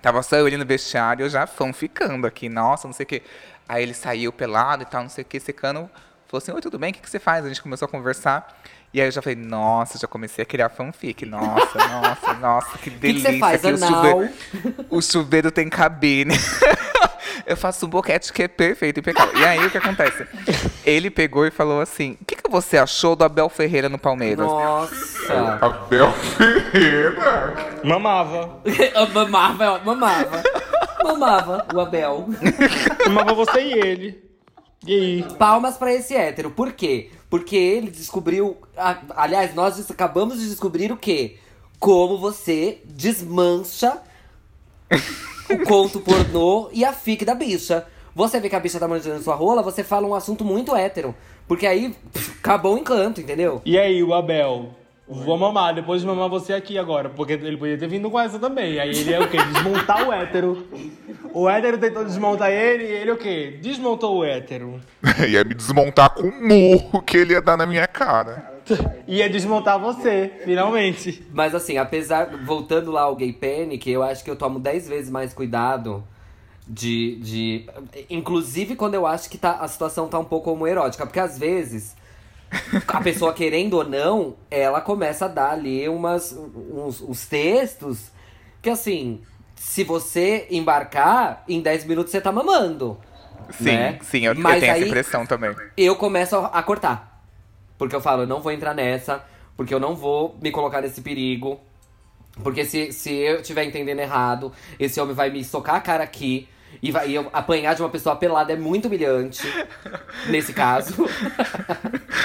Tava 0.02 0.22
só 0.22 0.36
eu 0.36 0.46
ali 0.46 0.58
no 0.58 0.66
vestiário, 0.66 1.24
eu 1.24 1.30
já 1.30 1.48
fã 1.48 1.72
ficando 1.72 2.28
aqui, 2.28 2.50
nossa, 2.50 2.86
não 2.86 2.94
sei 2.94 3.06
o 3.06 3.08
quê. 3.08 3.22
Aí 3.66 3.82
ele 3.82 3.94
saiu 3.94 4.34
pelado 4.34 4.84
e 4.84 4.86
tal, 4.86 5.04
não 5.04 5.10
sei 5.10 5.22
o 5.22 5.26
que, 5.26 5.40
secando. 5.40 5.90
Falou 6.28 6.42
assim, 6.42 6.52
oi, 6.52 6.60
tudo 6.60 6.78
bem? 6.78 6.92
O 6.92 6.94
que, 6.94 7.00
que 7.00 7.10
você 7.10 7.20
faz? 7.20 7.46
A 7.46 7.48
gente 7.48 7.62
começou 7.62 7.86
a 7.86 7.90
conversar. 7.90 8.62
E 8.94 9.00
aí 9.00 9.08
eu 9.08 9.12
já 9.12 9.22
falei, 9.22 9.38
nossa, 9.38 9.98
já 9.98 10.08
comecei 10.08 10.44
a 10.44 10.46
criar 10.46 10.68
fanfic. 10.68 11.26
Nossa, 11.26 11.78
nossa, 11.88 12.34
nossa, 12.34 12.78
que 12.78 12.90
que 12.90 12.98
delícia. 12.98 13.32
você 13.32 13.40
faz? 13.40 13.64
o 13.64 13.78
chuveiro, 13.78 14.30
o 14.90 15.02
chuveiro 15.02 15.50
tem 15.50 15.70
cabine. 15.70 16.34
eu 17.46 17.58
faço 17.58 17.86
um 17.86 17.90
boquete 17.90 18.32
que 18.32 18.44
é 18.44 18.48
perfeito, 18.48 19.00
impecável. 19.00 19.40
E 19.40 19.46
aí 19.46 19.66
o 19.66 19.70
que 19.70 19.78
acontece? 19.78 20.26
Ele 20.86 21.10
pegou 21.10 21.46
e 21.46 21.52
falou 21.52 21.82
assim: 21.82 22.18
o 22.22 22.26
que, 22.26 22.36
que 22.36 22.50
você 22.50 22.78
achou 22.78 23.16
do 23.16 23.24
Abel 23.24 23.50
Ferreira 23.50 23.90
no 23.90 23.98
Palmeiras? 23.98 24.46
Nossa. 24.46 25.58
Abel 25.62 26.12
Ferreira. 26.12 27.82
Mamava. 27.84 28.62
mamava, 29.14 29.80
mamava. 29.80 30.44
Mamava 31.04 31.68
o 31.74 31.80
Abel. 31.80 32.30
Mamava 33.08 33.34
você 33.34 33.62
e 33.62 33.74
ele. 33.74 34.32
E 34.86 34.94
aí? 34.94 35.26
Palmas 35.38 35.78
pra 35.78 35.94
esse 35.94 36.16
hétero. 36.16 36.52
Por 36.52 36.72
quê? 36.74 37.12
Porque 37.30 37.56
ele 37.56 37.92
descobriu. 37.92 38.58
aliás, 39.16 39.54
nós 39.54 39.90
acabamos 39.90 40.40
de 40.40 40.50
descobrir 40.50 40.92
o 40.92 40.98
quê? 40.98 41.38
Como 41.80 42.18
você 42.18 42.82
desmancha 42.86 44.02
o 45.54 45.64
conto 45.64 46.00
pornô 46.00 46.70
e 46.72 46.84
a 46.86 46.94
fic 46.94 47.26
da 47.26 47.36
bicha. 47.36 47.86
Você 48.14 48.40
vê 48.40 48.50
que 48.50 48.56
a 48.56 48.60
bicha 48.60 48.80
tá 48.80 48.88
manjando 48.88 49.22
sua 49.24 49.36
rola, 49.36 49.62
você 49.62 49.84
fala 49.84 50.08
um 50.08 50.16
assunto 50.16 50.44
muito 50.44 50.76
hétero. 50.76 51.16
Porque 51.48 51.66
aí 51.66 51.94
pff, 52.14 52.40
acabou 52.40 52.76
o 52.76 52.78
encanto, 52.78 53.22
entendeu? 53.22 53.62
E 53.66 53.78
aí, 53.78 54.04
o 54.04 54.14
Abel? 54.14 54.70
Vou 55.08 55.38
mamar, 55.38 55.76
depois 55.76 56.00
de 56.00 56.08
mamar 56.08 56.30
você 56.30 56.54
aqui 56.54 56.78
agora. 56.78 57.10
Porque 57.10 57.34
ele 57.34 57.58
podia 57.58 57.78
ter 57.78 57.88
vindo 57.88 58.10
com 58.10 58.18
essa 58.18 58.40
também. 58.40 58.80
Aí 58.80 58.92
ele 58.92 59.14
é 59.14 59.20
o 59.20 59.28
quê? 59.28 59.38
Desmontar 59.38 60.08
o 60.08 60.14
hétero. 60.14 60.66
O 61.34 61.50
hétero 61.50 61.78
tentou 61.78 62.06
desmontar 62.06 62.50
ele 62.50 62.86
e 62.86 62.92
ele 62.92 63.12
o 63.12 63.18
quê? 63.18 63.60
Desmontou 63.62 64.20
o 64.20 64.24
hétero. 64.24 64.80
Ia 65.28 65.44
me 65.44 65.54
desmontar 65.54 66.12
com 66.12 66.24
o 66.24 66.48
murro 66.48 67.02
que 67.02 67.18
ele 67.18 67.34
ia 67.34 67.42
dar 67.42 67.58
na 67.58 67.66
minha 67.66 67.88
cara. 67.88 68.51
Ia 69.08 69.30
desmontar 69.30 69.80
você, 69.80 70.32
finalmente. 70.44 71.26
Mas 71.34 71.54
assim, 71.56 71.78
apesar. 71.78 72.28
Voltando 72.46 72.92
lá 72.92 73.02
ao 73.02 73.16
gay 73.16 73.34
panic, 73.34 73.90
eu 73.90 74.04
acho 74.04 74.24
que 74.24 74.30
eu 74.30 74.36
tomo 74.36 74.60
10 74.60 74.88
vezes 74.88 75.10
mais 75.10 75.34
cuidado 75.34 76.04
de. 76.68 77.16
de 77.18 77.66
inclusive 78.10 78.76
quando 78.76 78.96
eu 78.96 79.06
acho 79.08 79.30
que 79.30 79.38
tá, 79.38 79.54
a 79.54 79.68
situação 79.68 80.08
tá 80.08 80.18
um 80.20 80.26
pouco 80.26 80.52
homoerótica. 80.52 81.06
Porque 81.06 81.20
às 81.20 81.38
vezes. 81.38 81.96
A 82.88 83.00
pessoa 83.00 83.34
querendo 83.34 83.76
ou 83.76 83.86
não, 83.88 84.36
ela 84.50 84.82
começa 84.82 85.24
a 85.24 85.28
dar 85.30 85.52
ali 85.52 85.88
umas, 85.88 86.34
uns, 86.34 87.00
uns 87.02 87.26
textos 87.26 88.12
que 88.62 88.70
assim, 88.70 89.22
se 89.56 89.86
você 89.86 90.48
embarcar, 90.52 91.46
em 91.48 91.62
10 91.62 91.86
minutos 91.86 92.12
você 92.12 92.20
tá 92.20 92.30
mamando. 92.30 92.98
Sim, 93.52 93.64
né? 93.66 94.00
sim, 94.02 94.26
eu, 94.26 94.34
eu 94.34 94.40
Mas 94.40 94.60
tenho 94.60 94.72
essa 94.74 94.82
aí- 94.84 94.88
impressão 94.90 95.26
também. 95.26 95.56
eu 95.78 95.96
começo 95.96 96.36
a 96.38 96.62
cortar. 96.62 97.11
Porque 97.82 97.96
eu 97.96 98.00
falo, 98.00 98.22
eu 98.22 98.28
não 98.28 98.40
vou 98.40 98.52
entrar 98.52 98.76
nessa, 98.76 99.26
porque 99.58 99.74
eu 99.74 99.80
não 99.80 99.96
vou 99.96 100.38
me 100.40 100.52
colocar 100.52 100.82
nesse 100.82 101.02
perigo. 101.02 101.60
Porque 102.44 102.64
se, 102.64 102.94
se 102.94 103.12
eu 103.12 103.42
estiver 103.42 103.64
entendendo 103.64 103.98
errado, 103.98 104.52
esse 104.80 105.02
homem 105.02 105.16
vai 105.16 105.32
me 105.32 105.44
socar 105.44 105.78
a 105.78 105.80
cara 105.80 106.04
aqui. 106.04 106.48
E, 106.80 106.92
vai, 106.92 107.10
e 107.10 107.16
eu 107.16 107.28
apanhar 107.34 107.74
de 107.74 107.82
uma 107.82 107.90
pessoa 107.90 108.16
pelada 108.16 108.54
é 108.54 108.56
muito 108.56 108.86
humilhante. 108.86 109.42
nesse 110.30 110.54
caso. 110.54 111.08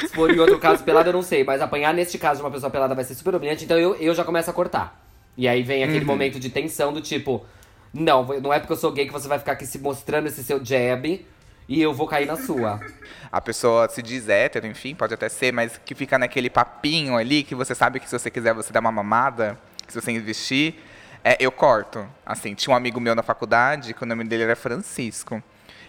se 0.00 0.08
for 0.08 0.30
em 0.30 0.38
outro 0.38 0.58
caso 0.58 0.84
pelado, 0.84 1.08
eu 1.08 1.14
não 1.14 1.22
sei. 1.22 1.42
Mas 1.42 1.62
apanhar 1.62 1.94
neste 1.94 2.18
caso 2.18 2.40
de 2.40 2.44
uma 2.44 2.52
pessoa 2.52 2.68
pelada 2.68 2.94
vai 2.94 3.04
ser 3.04 3.14
super 3.14 3.34
humilhante. 3.34 3.64
Então 3.64 3.78
eu, 3.78 3.94
eu 3.94 4.14
já 4.14 4.24
começo 4.24 4.50
a 4.50 4.52
cortar. 4.52 5.02
E 5.38 5.48
aí 5.48 5.62
vem 5.62 5.82
aquele 5.82 6.04
momento 6.04 6.38
de 6.38 6.50
tensão 6.50 6.92
do 6.92 7.00
tipo... 7.00 7.46
Não, 7.94 8.24
não 8.42 8.52
é 8.52 8.58
porque 8.58 8.74
eu 8.74 8.76
sou 8.76 8.92
gay 8.92 9.06
que 9.06 9.12
você 9.12 9.26
vai 9.26 9.38
ficar 9.38 9.52
aqui 9.52 9.64
se 9.64 9.78
mostrando 9.78 10.26
esse 10.26 10.44
seu 10.44 10.62
jab. 10.62 11.24
E 11.68 11.82
eu 11.82 11.92
vou 11.92 12.06
cair 12.06 12.26
na 12.26 12.36
sua. 12.36 12.80
A 13.30 13.40
pessoa 13.40 13.88
se 13.88 14.00
diz 14.00 14.28
hétero, 14.28 14.66
enfim, 14.66 14.94
pode 14.94 15.12
até 15.12 15.28
ser, 15.28 15.52
mas 15.52 15.80
que 15.84 15.94
fica 15.94 16.16
naquele 16.16 16.48
papinho 16.48 17.16
ali 17.16 17.42
que 17.42 17.54
você 17.54 17.74
sabe 17.74 17.98
que 17.98 18.08
se 18.08 18.16
você 18.16 18.30
quiser 18.30 18.54
você 18.54 18.72
dá 18.72 18.78
uma 18.78 18.92
mamada, 18.92 19.58
se 19.88 20.00
você 20.00 20.12
investir, 20.12 20.76
é, 21.24 21.36
eu 21.40 21.50
corto. 21.50 22.06
Assim, 22.24 22.54
tinha 22.54 22.72
um 22.72 22.76
amigo 22.76 23.00
meu 23.00 23.14
na 23.16 23.22
faculdade 23.22 23.94
que 23.94 24.02
o 24.04 24.06
nome 24.06 24.22
dele 24.24 24.44
era 24.44 24.54
Francisco. 24.54 25.42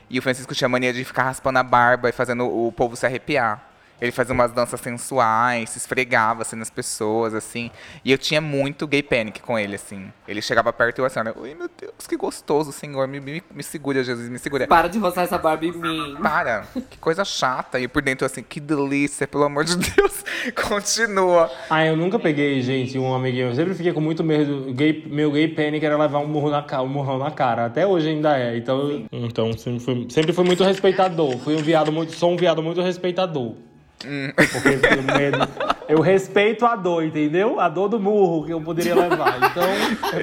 E 0.09 0.17
o 0.17 0.21
Francisco 0.21 0.55
tinha 0.55 0.67
mania 0.67 0.91
de 0.91 1.03
ficar 1.03 1.23
raspando 1.23 1.59
a 1.59 1.63
barba 1.63 2.09
e 2.09 2.11
fazendo 2.11 2.47
o 2.47 2.71
povo 2.71 2.95
se 2.95 3.05
arrepiar. 3.05 3.63
Ele 3.99 4.11
fazia 4.11 4.33
umas 4.33 4.51
danças 4.51 4.79
sensuais, 4.79 5.71
se 5.71 5.77
esfregava 5.79 6.43
assim 6.43 6.55
nas 6.55 6.69
pessoas, 6.69 7.33
assim. 7.33 7.71
E 8.05 8.11
eu 8.11 8.17
tinha 8.17 8.39
muito 8.39 8.85
gay 8.85 9.01
panic 9.01 9.41
com 9.41 9.57
ele, 9.57 9.75
assim. 9.75 10.11
Ele 10.27 10.41
chegava 10.41 10.71
perto 10.71 10.99
e 10.99 11.01
eu 11.01 11.05
assim, 11.05 11.19
olha, 11.19 11.33
oi 11.35 11.55
meu 11.55 11.67
Deus, 11.79 12.05
que 12.07 12.15
gostoso, 12.15 12.71
Senhor, 12.71 13.07
me, 13.07 13.19
me, 13.19 13.41
me 13.53 13.63
segura, 13.63 14.03
Jesus, 14.03 14.29
me 14.29 14.37
segura. 14.37 14.67
Para 14.67 14.87
de 14.87 14.99
roçar 14.99 15.23
essa 15.23 15.37
barba 15.37 15.65
em 15.65 15.71
mim. 15.71 16.15
Para, 16.21 16.67
que 16.89 16.97
coisa 16.99 17.25
chata. 17.25 17.79
E 17.79 17.83
eu 17.83 17.89
por 17.89 18.01
dentro 18.03 18.25
assim, 18.25 18.43
que 18.43 18.59
delícia, 18.59 19.27
pelo 19.27 19.43
amor 19.45 19.63
de 19.63 19.75
Deus. 19.77 20.23
Continua. 20.67 21.49
Ah, 21.69 21.85
eu 21.85 21.95
nunca 21.97 22.19
peguei, 22.19 22.61
gente, 22.61 22.97
um 22.99 23.13
amiguinho. 23.15 23.47
Eu 23.49 23.55
sempre 23.55 23.73
fiquei 23.73 23.93
com 23.93 24.01
muito 24.01 24.23
medo. 24.23 24.71
Gay, 24.73 25.03
meu 25.07 25.31
gay 25.31 25.47
panic 25.47 25.83
era 25.83 25.97
levar 25.97 26.19
um, 26.19 26.27
murro 26.27 26.49
na, 26.51 26.61
ca- 26.61 26.81
um 26.81 26.87
murrão 26.87 27.17
na 27.17 27.31
cara. 27.31 27.65
Até 27.65 27.85
hoje 27.87 28.09
ainda 28.09 28.37
é. 28.37 28.55
Então, 28.57 29.05
então 29.11 29.53
sempre, 29.57 29.79
fui, 29.79 30.07
sempre 30.09 30.33
fui 30.33 30.43
muito 30.45 30.63
respeitador. 30.63 31.37
Fui 31.39 31.55
um 31.55 31.63
viado 31.63 31.91
muito. 31.91 32.13
Sou 32.13 32.31
um 32.31 32.37
viado 32.37 32.61
muito 32.61 32.81
respeitador. 32.81 33.55
Porque 33.99 34.67
eu 34.67 35.03
medo. 35.03 35.39
Eu 35.87 36.01
respeito 36.01 36.65
a 36.65 36.75
dor, 36.75 37.03
entendeu? 37.03 37.59
A 37.59 37.69
dor 37.69 37.87
do 37.87 37.99
murro 37.99 38.45
que 38.45 38.53
eu 38.53 38.61
poderia 38.61 38.95
levar. 38.95 39.37
Então, 39.37 39.63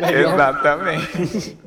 é. 0.09 0.21
Exatamente. 0.23 1.59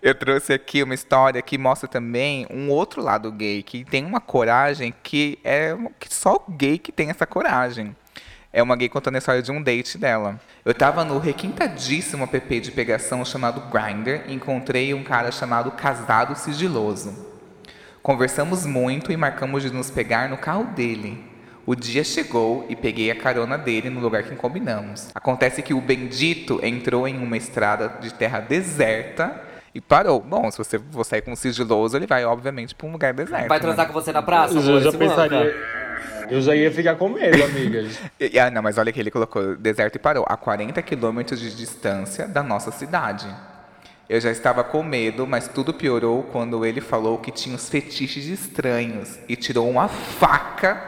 Eu 0.00 0.14
trouxe 0.14 0.52
aqui 0.52 0.82
uma 0.82 0.94
história 0.94 1.40
que 1.40 1.56
mostra 1.56 1.88
também 1.88 2.46
um 2.50 2.70
outro 2.70 3.00
lado 3.00 3.30
gay, 3.30 3.62
que 3.62 3.84
tem 3.84 4.04
uma 4.04 4.20
coragem 4.20 4.92
que 5.02 5.38
é 5.44 5.76
que 5.98 6.12
só 6.12 6.34
o 6.34 6.52
gay 6.52 6.78
que 6.78 6.90
tem 6.90 7.10
essa 7.10 7.26
coragem. 7.26 7.94
É 8.52 8.62
uma 8.62 8.76
gay 8.76 8.88
contando 8.88 9.14
a 9.14 9.18
história 9.18 9.42
de 9.42 9.50
um 9.50 9.62
date 9.62 9.96
dela. 9.96 10.38
Eu 10.64 10.74
tava 10.74 11.04
no 11.04 11.18
requintadíssimo 11.18 12.24
app 12.24 12.60
de 12.60 12.70
pegação 12.70 13.24
chamado 13.24 13.62
Grindr 13.70 14.24
e 14.26 14.34
encontrei 14.34 14.92
um 14.92 15.02
cara 15.02 15.32
chamado 15.32 15.70
Casado 15.70 16.34
Sigiloso. 16.36 17.31
Conversamos 18.02 18.66
muito 18.66 19.12
e 19.12 19.16
marcamos 19.16 19.62
de 19.62 19.72
nos 19.72 19.88
pegar 19.90 20.28
no 20.28 20.36
carro 20.36 20.64
dele. 20.64 21.22
O 21.64 21.76
dia 21.76 22.02
chegou 22.02 22.66
e 22.68 22.74
peguei 22.74 23.08
a 23.12 23.14
carona 23.14 23.56
dele 23.56 23.88
no 23.88 24.00
lugar 24.00 24.24
que 24.24 24.34
combinamos. 24.34 25.08
Acontece 25.14 25.62
que 25.62 25.72
o 25.72 25.80
bendito 25.80 26.58
entrou 26.64 27.06
em 27.06 27.16
uma 27.22 27.36
estrada 27.36 27.88
de 28.00 28.12
terra 28.12 28.40
deserta 28.40 29.40
e 29.72 29.80
parou. 29.80 30.20
Bom, 30.20 30.50
se 30.50 30.58
você 30.58 30.80
for 30.80 31.04
sair 31.04 31.22
com 31.22 31.30
um 31.30 31.36
sigiloso, 31.36 31.96
ele 31.96 32.08
vai, 32.08 32.24
obviamente, 32.24 32.74
para 32.74 32.88
um 32.88 32.92
lugar 32.92 33.14
deserto. 33.14 33.48
Vai 33.48 33.58
né? 33.58 33.64
transar 33.64 33.86
com 33.86 33.92
você 33.92 34.10
na 34.10 34.20
praça? 34.22 34.54
Eu 34.54 34.80
já 34.80 34.92
pensaria. 34.92 35.54
Eu 36.28 36.40
já 36.40 36.56
ia 36.56 36.72
ficar 36.72 36.96
com 36.96 37.08
medo, 37.08 37.38
amigas. 37.44 38.00
E- 38.18 38.36
Ah, 38.36 38.50
não, 38.50 38.62
mas 38.62 38.78
olha 38.78 38.90
que 38.90 38.98
ele 38.98 39.12
colocou 39.12 39.54
deserto 39.54 39.94
e 39.94 39.98
parou. 40.00 40.24
A 40.28 40.36
40 40.36 40.82
quilômetros 40.82 41.38
de 41.38 41.54
distância 41.54 42.26
da 42.26 42.42
nossa 42.42 42.72
cidade. 42.72 43.28
Eu 44.12 44.20
já 44.20 44.30
estava 44.30 44.62
com 44.62 44.82
medo, 44.82 45.26
mas 45.26 45.48
tudo 45.48 45.72
piorou 45.72 46.22
quando 46.24 46.66
ele 46.66 46.82
falou 46.82 47.16
que 47.16 47.30
tinha 47.30 47.54
uns 47.54 47.70
fetiches 47.70 48.26
estranhos 48.26 49.18
e 49.26 49.34
tirou 49.34 49.66
uma 49.70 49.88
faca 49.88 50.82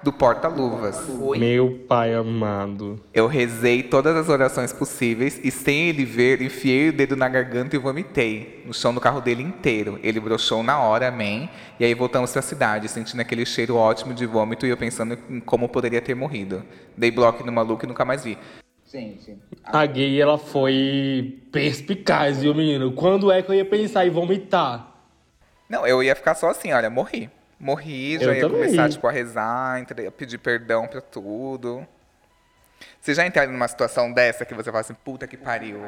do 0.00 0.12
porta-luvas. 0.12 0.96
Meu 1.36 1.84
pai 1.88 2.14
amado. 2.14 3.00
Eu 3.12 3.26
rezei 3.26 3.82
todas 3.82 4.14
as 4.14 4.28
orações 4.28 4.72
possíveis 4.72 5.40
e, 5.42 5.50
sem 5.50 5.88
ele 5.88 6.04
ver, 6.04 6.40
enfiei 6.40 6.90
o 6.90 6.92
dedo 6.92 7.16
na 7.16 7.28
garganta 7.28 7.74
e 7.74 7.80
vomitei 7.80 8.62
no 8.64 8.72
chão 8.72 8.94
do 8.94 9.00
carro 9.00 9.20
dele 9.20 9.42
inteiro. 9.42 9.98
Ele 10.00 10.20
broxou 10.20 10.62
na 10.62 10.78
hora, 10.78 11.08
amém. 11.08 11.50
E 11.80 11.84
aí 11.84 11.94
voltamos 11.94 12.30
para 12.30 12.38
a 12.38 12.42
cidade, 12.44 12.86
sentindo 12.86 13.18
aquele 13.18 13.44
cheiro 13.44 13.74
ótimo 13.74 14.14
de 14.14 14.24
vômito 14.24 14.64
e 14.64 14.68
eu 14.68 14.76
pensando 14.76 15.18
em 15.28 15.40
como 15.40 15.68
poderia 15.68 16.00
ter 16.00 16.14
morrido. 16.14 16.62
Dei 16.96 17.10
bloco 17.10 17.44
no 17.44 17.50
maluco 17.50 17.84
e 17.84 17.88
nunca 17.88 18.04
mais 18.04 18.22
vi. 18.22 18.38
A 19.64 19.84
gay, 19.86 20.20
ela 20.20 20.38
foi 20.38 21.38
perspicaz, 21.52 22.40
viu, 22.40 22.54
menino? 22.54 22.92
Quando 22.92 23.30
é 23.30 23.42
que 23.42 23.50
eu 23.50 23.54
ia 23.54 23.64
pensar 23.64 24.06
em 24.06 24.10
vomitar? 24.10 24.94
Não, 25.68 25.86
eu 25.86 26.02
ia 26.02 26.14
ficar 26.16 26.34
só 26.34 26.48
assim, 26.50 26.72
olha, 26.72 26.88
morri. 26.88 27.30
Morri, 27.60 28.18
já 28.18 28.26
Eu 28.26 28.34
ia 28.34 28.40
também. 28.40 28.60
começar 28.62 28.88
tipo, 28.88 29.06
a 29.06 29.10
rezar, 29.10 29.82
a 30.06 30.10
pedir 30.10 30.38
perdão 30.38 30.86
pra 30.86 31.00
tudo. 31.00 31.86
Você 33.00 33.12
já 33.14 33.26
entraram 33.26 33.52
numa 33.52 33.68
situação 33.68 34.12
dessa 34.12 34.44
que 34.44 34.54
você 34.54 34.70
fala 34.70 34.80
assim, 34.80 34.94
puta 34.94 35.26
que 35.26 35.36
pariu. 35.36 35.80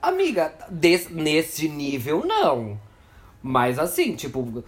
Amiga, 0.00 0.52
des- 0.70 1.10
nesse 1.10 1.68
nível, 1.68 2.24
não. 2.24 2.80
Mas 3.42 3.78
assim, 3.78 4.16
tipo, 4.16 4.64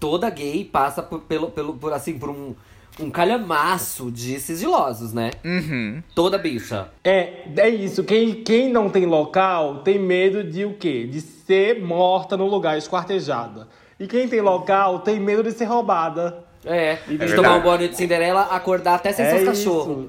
toda 0.00 0.30
gay 0.30 0.64
passa 0.64 1.02
por, 1.02 1.20
pelo, 1.22 1.50
pelo, 1.50 1.76
por, 1.76 1.92
assim, 1.92 2.18
por 2.18 2.30
um, 2.30 2.54
um 3.00 3.10
calhamaço 3.10 4.10
de 4.10 4.38
sigilosos, 4.38 5.12
né? 5.12 5.30
Uhum. 5.44 6.02
Toda 6.14 6.38
bicha. 6.38 6.88
É, 7.04 7.44
é 7.56 7.68
isso. 7.68 8.04
Quem, 8.04 8.42
quem 8.42 8.70
não 8.70 8.88
tem 8.88 9.06
local 9.06 9.78
tem 9.78 9.98
medo 9.98 10.44
de 10.44 10.64
o 10.64 10.74
quê? 10.74 11.06
De 11.06 11.20
ser 11.20 11.80
morta 11.80 12.36
no 12.36 12.46
lugar, 12.46 12.76
esquartejada. 12.78 13.68
E 13.98 14.06
quem 14.06 14.28
tem 14.28 14.40
local 14.40 15.00
tem 15.00 15.20
medo 15.20 15.42
de 15.42 15.52
ser 15.52 15.64
roubada. 15.64 16.44
É, 16.64 16.96
de 16.96 17.16
verdade. 17.16 17.34
tomar 17.34 17.56
um 17.56 17.62
banho 17.62 17.88
de 17.88 17.96
Cinderela, 17.96 18.42
acordar 18.42 18.96
até 18.96 19.12
sem 19.12 19.24
É 19.24 19.30
seus 19.30 19.44
cachorros. 19.44 20.08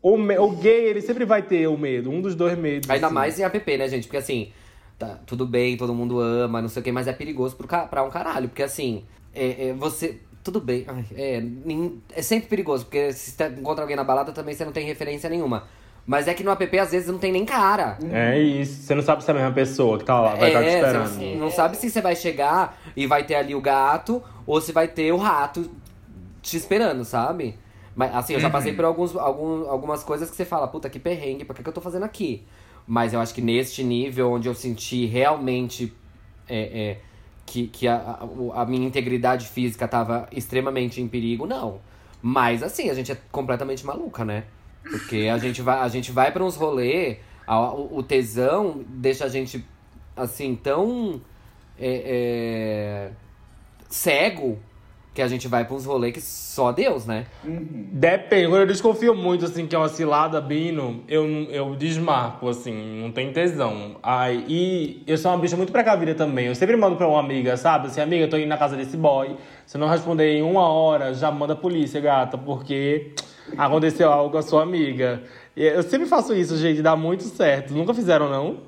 O, 0.00 0.14
o 0.14 0.50
gay, 0.52 0.86
ele 0.86 1.00
sempre 1.00 1.24
vai 1.24 1.42
ter 1.42 1.66
o 1.66 1.76
medo, 1.76 2.10
um 2.10 2.20
dos 2.20 2.34
dois 2.34 2.56
medos. 2.56 2.88
Ainda 2.88 3.06
assim. 3.06 3.14
mais 3.14 3.38
em 3.38 3.42
app, 3.42 3.76
né, 3.76 3.88
gente? 3.88 4.04
Porque 4.04 4.16
assim, 4.16 4.52
tá, 4.98 5.18
tudo 5.26 5.44
bem, 5.46 5.76
todo 5.76 5.92
mundo 5.94 6.20
ama, 6.20 6.62
não 6.62 6.68
sei 6.68 6.80
o 6.80 6.84
que, 6.84 6.92
mas 6.92 7.08
é 7.08 7.12
perigoso 7.12 7.56
pro, 7.56 7.66
pra 7.66 8.02
um 8.02 8.10
caralho. 8.10 8.48
Porque 8.48 8.62
assim, 8.62 9.04
é, 9.34 9.68
é, 9.68 9.72
você. 9.72 10.20
Tudo 10.48 10.62
bem, 10.62 10.86
ai, 10.88 11.04
é, 11.14 11.42
é 12.16 12.22
sempre 12.22 12.48
perigoso, 12.48 12.86
porque 12.86 13.12
se 13.12 13.32
você 13.32 13.48
encontra 13.48 13.84
alguém 13.84 13.94
na 13.94 14.02
balada 14.02 14.32
também 14.32 14.54
você 14.54 14.64
não 14.64 14.72
tem 14.72 14.86
referência 14.86 15.28
nenhuma. 15.28 15.64
Mas 16.06 16.26
é 16.26 16.32
que 16.32 16.42
no 16.42 16.50
app 16.50 16.78
às 16.78 16.90
vezes 16.90 17.06
não 17.06 17.18
tem 17.18 17.30
nem 17.30 17.44
cara. 17.44 17.98
É 18.10 18.38
isso. 18.38 18.80
Você 18.80 18.94
não 18.94 19.02
sabe 19.02 19.22
se 19.22 19.30
é 19.30 19.34
a 19.34 19.36
mesma 19.36 19.52
pessoa 19.52 19.98
que 19.98 20.06
tá 20.06 20.18
lá, 20.18 20.36
vai 20.36 20.48
estar 20.48 20.62
te 20.62 20.68
é, 20.68 20.74
esperando. 20.76 21.08
você 21.08 21.34
não 21.34 21.50
sabe 21.50 21.76
se 21.76 21.90
você 21.90 22.00
vai 22.00 22.16
chegar 22.16 22.80
e 22.96 23.06
vai 23.06 23.24
ter 23.24 23.34
ali 23.34 23.54
o 23.54 23.60
gato 23.60 24.22
ou 24.46 24.58
se 24.58 24.72
vai 24.72 24.88
ter 24.88 25.12
o 25.12 25.18
rato 25.18 25.70
te 26.40 26.56
esperando, 26.56 27.04
sabe? 27.04 27.58
Mas 27.94 28.14
assim, 28.14 28.32
eu 28.32 28.40
já 28.40 28.48
passei 28.48 28.72
por 28.72 28.86
alguns, 28.86 29.14
algum, 29.16 29.68
algumas 29.68 30.02
coisas 30.02 30.30
que 30.30 30.36
você 30.36 30.46
fala, 30.46 30.66
puta, 30.66 30.88
que 30.88 30.98
perrengue, 30.98 31.44
por 31.44 31.54
que, 31.54 31.62
que 31.62 31.68
eu 31.68 31.74
tô 31.74 31.82
fazendo 31.82 32.04
aqui? 32.04 32.42
Mas 32.86 33.12
eu 33.12 33.20
acho 33.20 33.34
que 33.34 33.42
neste 33.42 33.84
nível 33.84 34.32
onde 34.32 34.48
eu 34.48 34.54
senti 34.54 35.04
realmente 35.04 35.92
é, 36.48 36.58
é, 36.58 36.98
que, 37.48 37.66
que 37.68 37.88
a, 37.88 38.18
a, 38.54 38.66
minha 38.66 38.86
integridade 38.86 39.46
física 39.48 39.88
tava 39.88 40.28
extremamente 40.30 41.00
em 41.00 41.08
perigo, 41.08 41.46
não. 41.46 41.80
Mas 42.20 42.62
assim, 42.62 42.90
a 42.90 42.94
gente 42.94 43.10
é 43.10 43.16
completamente 43.32 43.86
maluca, 43.86 44.24
né? 44.24 44.44
Porque 44.82 45.28
a 45.32 45.38
gente 45.38 45.62
vai, 45.62 45.78
a 45.80 45.88
gente 45.88 46.12
vai 46.12 46.30
pra 46.30 46.44
uns 46.44 46.56
rolê, 46.56 47.18
a- 47.46 47.72
o, 47.72 47.98
o 47.98 48.02
tesão 48.02 48.84
deixa 48.86 49.24
a 49.24 49.28
gente 49.28 49.64
assim 50.14 50.54
tão 50.56 51.20
é, 51.78 53.08
é, 53.08 53.10
cego 53.88 54.58
que 55.14 55.22
a 55.22 55.26
gente 55.26 55.48
vai 55.48 55.64
pra 55.64 55.74
uns 55.74 55.84
rolês 55.84 56.12
que 56.14 56.20
só 56.20 56.70
Deus, 56.70 57.04
né? 57.06 57.26
Depende, 57.92 58.46
quando 58.48 58.60
eu 58.60 58.66
desconfio 58.66 59.14
muito, 59.14 59.44
assim, 59.46 59.66
que 59.66 59.74
é 59.74 59.78
uma 59.78 59.88
cilada, 59.88 60.40
Bino, 60.40 61.02
eu, 61.08 61.26
não- 61.26 61.50
eu 61.50 61.74
desmarco, 61.74 62.48
assim, 62.48 63.00
não 63.02 63.10
tem 63.10 63.32
tesão. 63.32 63.96
Ai, 64.02 64.44
e 64.46 65.02
eu 65.06 65.18
sou 65.18 65.32
uma 65.32 65.38
bicha 65.38 65.56
muito 65.56 65.72
precavida 65.72 66.14
também. 66.14 66.46
Eu 66.46 66.54
sempre 66.54 66.76
mando 66.76 66.94
pra 66.96 67.08
uma 67.08 67.18
amiga, 67.18 67.56
sabe? 67.56 67.88
Assim, 67.88 68.00
amiga, 68.00 68.24
eu 68.24 68.30
tô 68.30 68.36
indo 68.36 68.46
na 68.46 68.56
casa 68.56 68.76
desse 68.76 68.96
boy. 68.96 69.36
Se 69.66 69.76
eu 69.76 69.80
não 69.80 69.88
responder 69.88 70.36
em 70.36 70.42
uma 70.42 70.68
hora, 70.68 71.12
já 71.12 71.30
manda 71.32 71.52
a 71.54 71.56
polícia, 71.56 72.00
gata, 72.00 72.38
porque 72.38 73.12
aconteceu 73.56 74.12
algo 74.12 74.30
com 74.30 74.38
a 74.38 74.42
sua 74.42 74.62
amiga. 74.62 75.22
E 75.56 75.64
eu 75.64 75.82
sempre 75.82 76.06
faço 76.06 76.32
isso, 76.34 76.56
gente, 76.56 76.80
dá 76.82 76.94
muito 76.94 77.24
certo. 77.24 77.74
Nunca 77.74 77.92
fizeram, 77.92 78.28
não? 78.30 78.58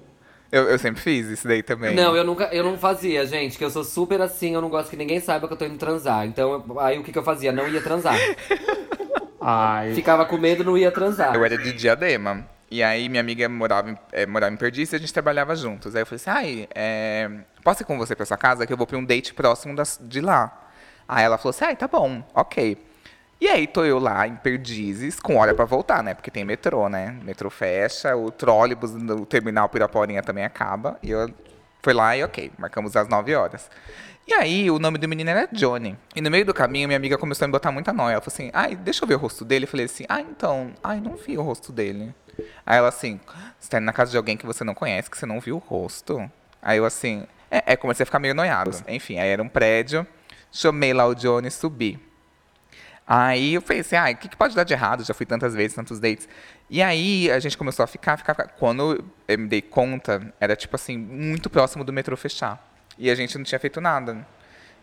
Eu, 0.53 0.65
eu 0.65 0.79
sempre 0.79 1.01
fiz 1.01 1.27
isso 1.29 1.47
daí 1.47 1.63
também. 1.63 1.95
Não, 1.95 2.17
eu 2.17 2.25
nunca, 2.25 2.45
eu 2.53 2.65
não 2.65 2.77
fazia, 2.77 3.25
gente, 3.27 3.57
que 3.57 3.65
eu 3.65 3.71
sou 3.71 3.85
super 3.85 4.21
assim, 4.21 4.55
eu 4.55 4.61
não 4.61 4.69
gosto 4.69 4.91
que 4.91 4.97
ninguém 4.97 5.21
saiba 5.21 5.47
que 5.47 5.53
eu 5.53 5.57
tô 5.57 5.65
indo 5.65 5.77
transar. 5.79 6.27
Então, 6.27 6.65
eu- 6.69 6.81
aí 6.81 6.99
o 6.99 7.05
que, 7.05 7.13
que 7.13 7.19
eu 7.19 7.23
fazia? 7.23 7.53
Não 7.53 7.69
ia 7.69 7.81
transar. 7.81 8.17
Ai. 9.41 9.95
Ficava 9.95 10.25
com 10.27 10.37
medo, 10.37 10.63
não 10.65 10.77
ia 10.77 10.91
transar. 10.91 11.35
Eu 11.35 11.45
era 11.45 11.57
de 11.57 11.73
Diadema. 11.73 12.47
E 12.71 12.83
aí 12.83 13.09
minha 13.09 13.21
amiga 13.21 13.49
morava 13.49 13.91
em, 13.91 13.99
eh, 14.13 14.27
morava 14.27 14.53
em 14.53 14.57
Perdiz 14.57 14.93
e 14.93 14.97
a 14.97 14.99
gente 14.99 15.13
trabalhava 15.13 15.57
juntos. 15.57 15.95
Aí 15.97 16.03
eu 16.03 16.07
falei 16.07 16.17
assim, 16.17 16.31
ai, 16.31 16.69
é, 16.75 17.29
posso 17.65 17.83
ir 17.83 17.87
com 17.87 17.99
você 17.99 18.15
pra 18.15 18.25
sua 18.27 18.37
casa 18.37 18.67
que 18.67 18.73
eu 18.73 18.77
vou 18.77 18.87
pra 18.87 18.97
um 18.97 19.05
date 19.05 19.35
próximo 19.35 19.75
das- 19.75 19.99
de 20.03 20.21
lá. 20.21 20.69
Aí 21.09 21.25
ela 21.25 21.37
falou 21.37 21.51
assim, 21.51 21.65
ai, 21.65 21.75
tá 21.77 21.89
bom, 21.89 22.23
ok. 22.35 22.77
E 23.41 23.49
aí 23.49 23.67
tô 23.67 23.85
eu 23.85 23.99
lá 23.99 24.27
em 24.29 24.37
Perdizes 24.37 25.19
com 25.19 25.37
hora 25.37 25.55
pra 25.55 25.65
voltar, 25.65 26.03
né? 26.03 26.13
Porque 26.13 26.31
tem 26.31 26.45
metrô, 26.45 26.91
né? 26.91 27.17
Metrô 27.23 27.49
fecha, 27.49 28.15
o 28.15 28.31
trólebus 28.31 28.95
no 28.95 29.25
terminal 29.25 29.67
Piraporinha 29.69 30.23
também 30.23 30.45
acaba. 30.45 30.99
E 31.03 31.11
eu 31.11 31.27
fui 31.83 31.95
lá 31.95 32.15
e 32.15 32.23
ok, 32.23 32.53
marcamos 32.59 32.95
às 32.97 33.09
9 33.09 33.35
horas. 33.35 33.71
E 34.29 34.35
aí, 34.35 34.71
o 34.71 34.79
nome 34.79 34.99
do 34.99 35.09
menino 35.09 35.31
era 35.31 35.49
Johnny. 35.51 35.97
E 36.15 36.21
no 36.21 36.31
meio 36.31 36.45
do 36.45 36.53
caminho, 36.53 36.87
minha 36.87 36.99
amiga 36.99 37.17
começou 37.17 37.47
a 37.47 37.49
me 37.49 37.53
botar 37.53 37.73
muita 37.73 37.93
nóia. 37.95 38.13
Ela 38.13 38.21
falou 38.21 38.35
assim, 38.35 38.51
ai, 38.53 38.77
deixa 38.77 39.03
eu 39.05 39.09
ver 39.09 39.15
o 39.15 39.19
rosto 39.19 39.43
dele. 39.43 39.65
Eu 39.65 39.69
falei 39.69 39.87
assim, 39.87 40.05
ah, 40.07 40.21
então, 40.21 40.73
ai, 40.85 41.01
não 41.01 41.17
vi 41.17 41.39
o 41.39 41.43
rosto 41.43 41.73
dele. 41.73 42.15
Aí 42.65 42.77
ela 42.77 42.89
assim, 42.89 43.19
você 43.59 43.71
tá 43.71 43.79
indo 43.79 43.87
na 43.87 43.93
casa 43.93 44.11
de 44.11 44.17
alguém 44.19 44.37
que 44.37 44.47
você 44.47 44.63
não 44.63 44.75
conhece, 44.75 45.11
que 45.11 45.17
você 45.17 45.27
não 45.27 45.41
viu 45.41 45.57
o 45.57 45.59
rosto? 45.59 46.31
Aí 46.61 46.77
eu 46.77 46.85
assim, 46.85 47.27
é, 47.51 47.73
é 47.73 47.77
comecei 47.77 48.05
a 48.05 48.07
ficar 48.07 48.19
meio 48.19 48.35
noiado. 48.35 48.71
Enfim, 48.87 49.19
aí 49.19 49.31
era 49.31 49.43
um 49.43 49.49
prédio, 49.49 50.07
chamei 50.53 50.93
lá 50.93 51.07
o 51.07 51.15
Johnny 51.15 51.49
e 51.49 51.51
subi. 51.51 52.10
Aí 53.13 53.55
eu 53.55 53.63
pensei, 53.63 53.99
ah, 53.99 54.09
o 54.09 54.17
que, 54.17 54.29
que 54.29 54.37
pode 54.37 54.55
dar 54.55 54.63
de 54.63 54.73
errado? 54.73 55.03
Já 55.03 55.13
fui 55.13 55.27
tantas 55.27 55.53
vezes, 55.53 55.75
tantos 55.75 55.99
dates. 55.99 56.29
E 56.71 56.81
aí 56.81 57.29
a 57.29 57.41
gente 57.41 57.59
começou 57.59 57.83
a 57.83 57.87
ficar, 57.89 58.17
ficar, 58.17 58.35
ficar. 58.35 58.51
Quando 58.51 59.05
eu 59.27 59.37
me 59.37 59.49
dei 59.49 59.61
conta, 59.61 60.33
era 60.39 60.55
tipo 60.55 60.77
assim, 60.77 60.97
muito 60.97 61.51
próximo 61.51 61.83
do 61.83 61.93
metrô 61.93 62.17
fechar. 62.17 62.65
E 62.97 63.11
a 63.11 63.15
gente 63.17 63.37
não 63.37 63.45
tinha 63.45 63.59
feito 63.59 63.81
nada. 63.81 64.25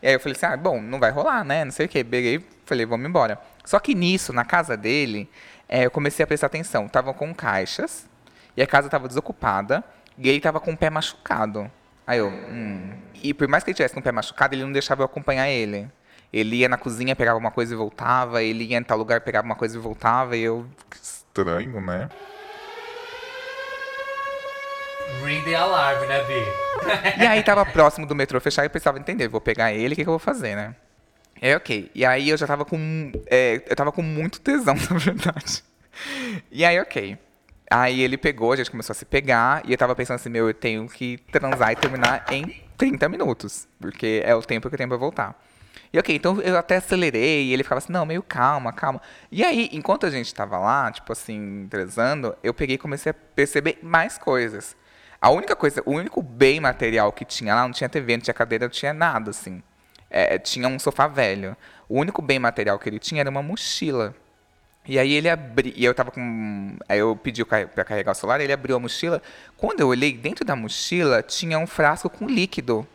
E 0.02 0.08
aí 0.08 0.14
eu 0.14 0.20
falei 0.20 0.36
assim, 0.36 0.46
ah, 0.46 0.58
bom, 0.58 0.82
não 0.82 1.00
vai 1.00 1.10
rolar, 1.10 1.46
né? 1.46 1.64
Não 1.64 1.72
sei 1.72 1.86
o 1.86 1.90
quê. 1.90 2.04
Peguei, 2.04 2.46
falei, 2.66 2.86
vamos 2.86 3.08
embora. 3.08 3.40
Só 3.64 3.80
que 3.80 3.96
nisso, 3.96 4.34
na 4.34 4.44
casa 4.44 4.76
dele, 4.76 5.30
eh, 5.70 5.86
eu 5.86 5.92
comecei 5.92 6.22
a 6.22 6.28
prestar 6.28 6.48
atenção. 6.48 6.86
Tava 6.90 7.14
com 7.14 7.34
caixas, 7.34 8.10
e 8.58 8.62
a 8.62 8.68
casa 8.68 8.90
tava 8.90 9.08
desocupada, 9.08 9.82
e 10.18 10.28
ele 10.28 10.42
tava 10.42 10.60
com 10.60 10.74
o 10.74 10.78
pé 10.78 10.90
machucado. 10.90 11.72
Aí 12.06 12.20
eu, 12.20 12.28
hum. 12.28 12.92
E 13.24 13.34
por 13.34 13.48
mais 13.48 13.64
que 13.64 13.70
ele 13.70 13.76
tivesse 13.76 13.94
com 13.94 14.02
o 14.02 14.04
pé 14.04 14.12
machucado, 14.12 14.54
ele 14.54 14.64
não 14.64 14.72
deixava 14.74 15.02
eu 15.02 15.06
acompanhar 15.06 15.48
ele. 15.48 15.90
Ele 16.38 16.58
ia 16.58 16.70
na 16.70 16.78
cozinha, 16.78 17.16
pegava 17.16 17.40
uma 17.40 17.52
coisa 17.52 17.74
e 17.74 17.78
voltava, 17.78 18.44
ele 18.44 18.66
ia 18.66 18.78
em 18.78 18.84
tal 18.84 18.98
lugar, 18.98 19.22
pegava 19.22 19.46
uma 19.46 19.56
coisa 19.56 19.78
e 19.78 19.82
voltava, 19.82 20.38
e 20.38 20.42
eu. 20.42 20.66
Estranho, 21.02 21.82
né? 21.82 22.10
Ring 25.24 25.42
the 25.44 25.56
alarm, 25.56 26.06
né, 26.08 26.24
Bi? 26.24 27.24
E 27.24 27.26
aí 27.26 27.42
tava 27.44 27.66
próximo 27.66 28.06
do 28.06 28.16
metrô 28.16 28.40
fechar 28.40 28.64
e 28.64 28.66
eu 28.66 28.70
precisava 28.70 29.00
entender, 29.00 29.28
vou 29.28 29.42
pegar 29.42 29.74
ele, 29.74 29.94
o 29.94 29.96
que, 29.96 30.04
que 30.04 30.10
eu 30.10 30.14
vou 30.14 30.20
fazer, 30.20 30.56
né? 30.56 30.76
É 31.42 31.56
ok. 31.56 31.92
E 31.94 32.06
aí 32.06 32.30
eu 32.30 32.38
já 32.38 32.48
tava 32.48 32.66
com. 32.66 33.12
é, 33.28 33.62
eu 33.68 33.76
tava 33.76 33.92
com 33.92 34.02
muito 34.02 34.40
tesão, 34.42 34.76
na 34.90 34.98
verdade. 34.98 35.64
E 36.52 36.66
aí, 36.66 36.80
ok. 36.80 37.18
Aí 37.70 38.02
ele 38.02 38.18
pegou, 38.18 38.54
a 38.54 38.56
gente 38.56 38.72
começou 38.72 38.94
a 38.94 38.96
se 38.96 39.06
pegar, 39.06 39.62
e 39.66 39.72
eu 39.72 39.78
tava 39.78 39.96
pensando 39.96 40.16
assim, 40.16 40.30
meu, 40.30 40.48
eu 40.48 40.54
tenho 40.54 40.88
que 40.88 41.18
transar 41.32 41.72
e 41.72 41.76
terminar 41.76 42.26
em 42.32 42.64
30 42.78 43.10
minutos. 43.10 43.68
Porque 43.80 44.22
é 44.24 44.34
o 44.34 44.42
tempo 44.42 44.70
que 44.70 44.76
eu 44.76 44.78
tenho 44.78 44.90
pra 44.90 44.98
voltar. 44.98 45.36
E 45.98 46.00
ok, 46.00 46.16
então 46.16 46.40
eu 46.42 46.56
até 46.56 46.76
acelerei, 46.76 47.46
e 47.46 47.54
ele 47.54 47.64
ficava 47.64 47.80
assim, 47.80 47.92
não, 47.92 48.06
meio 48.06 48.22
calma, 48.22 48.72
calma. 48.72 49.02
E 49.32 49.44
aí, 49.44 49.68
enquanto 49.74 50.06
a 50.06 50.12
gente 50.12 50.32
tava 50.32 50.60
lá, 50.60 50.92
tipo 50.92 51.12
assim, 51.12 51.66
transando, 51.72 52.38
eu 52.44 52.54
peguei 52.54 52.76
e 52.76 52.78
comecei 52.78 53.10
a 53.10 53.16
perceber 53.16 53.80
mais 53.82 54.16
coisas. 54.16 54.78
A 55.20 55.32
única 55.32 55.56
coisa, 55.56 55.82
o 55.88 55.92
único 55.94 56.22
bem 56.22 56.60
material 56.60 57.12
que 57.12 57.26
tinha 57.26 57.56
lá, 57.56 57.64
não 57.64 57.72
tinha 57.72 57.90
TV, 57.90 58.16
não 58.16 58.22
tinha 58.22 58.34
cadeira, 58.36 58.66
não 58.66 58.70
tinha 58.70 58.94
nada, 58.94 59.32
assim. 59.32 59.64
É, 60.08 60.38
tinha 60.38 60.68
um 60.68 60.78
sofá 60.78 61.08
velho. 61.08 61.58
O 61.90 62.00
único 62.00 62.22
bem 62.22 62.38
material 62.38 62.78
que 62.78 62.88
ele 62.88 63.00
tinha 63.00 63.22
era 63.22 63.30
uma 63.32 63.42
mochila. 63.42 64.14
E 64.86 65.00
aí 65.00 65.14
ele 65.14 65.28
abriu, 65.28 65.74
e 65.76 65.84
eu 65.84 65.96
tava 65.96 66.12
com, 66.12 66.78
aí 66.88 67.00
eu 67.00 67.16
pedi 67.16 67.44
para 67.44 67.84
carregar 67.84 68.12
o 68.12 68.16
celular, 68.16 68.40
ele 68.40 68.54
abriu 68.54 68.76
a 68.76 68.80
mochila. 68.80 69.20
Quando 69.58 69.80
eu 69.80 69.88
olhei 69.88 70.14
dentro 70.14 70.46
da 70.46 70.56
mochila, 70.56 71.24
tinha 71.24 71.58
um 71.58 71.66
frasco 71.66 72.08
com 72.08 72.28
líquido 72.28 72.88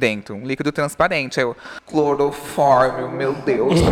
dentro, 0.00 0.34
um 0.34 0.44
líquido 0.46 0.72
transparente. 0.72 1.38
Aí 1.38 1.44
eu, 1.46 1.54
clorofórmio, 1.86 3.10
meu 3.10 3.32
Deus. 3.34 3.78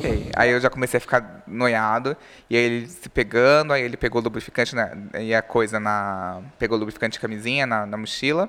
Ok. 0.00 0.30
Aí 0.34 0.50
eu 0.50 0.60
já 0.60 0.70
comecei 0.70 0.98
a 0.98 1.00
ficar 1.00 1.42
noiado, 1.46 2.16
e 2.48 2.56
aí 2.56 2.62
ele 2.62 2.86
se 2.86 3.08
pegando, 3.08 3.72
aí 3.72 3.82
ele 3.82 3.96
pegou 3.96 4.20
o 4.20 4.24
lubrificante 4.24 4.74
na, 4.74 4.90
e 5.20 5.34
a 5.34 5.42
coisa 5.42 5.78
na, 5.78 6.40
pegou 6.58 6.76
o 6.76 6.80
lubrificante 6.80 7.12
de 7.14 7.20
camisinha 7.20 7.66
na, 7.66 7.84
na 7.86 7.96
mochila. 7.96 8.48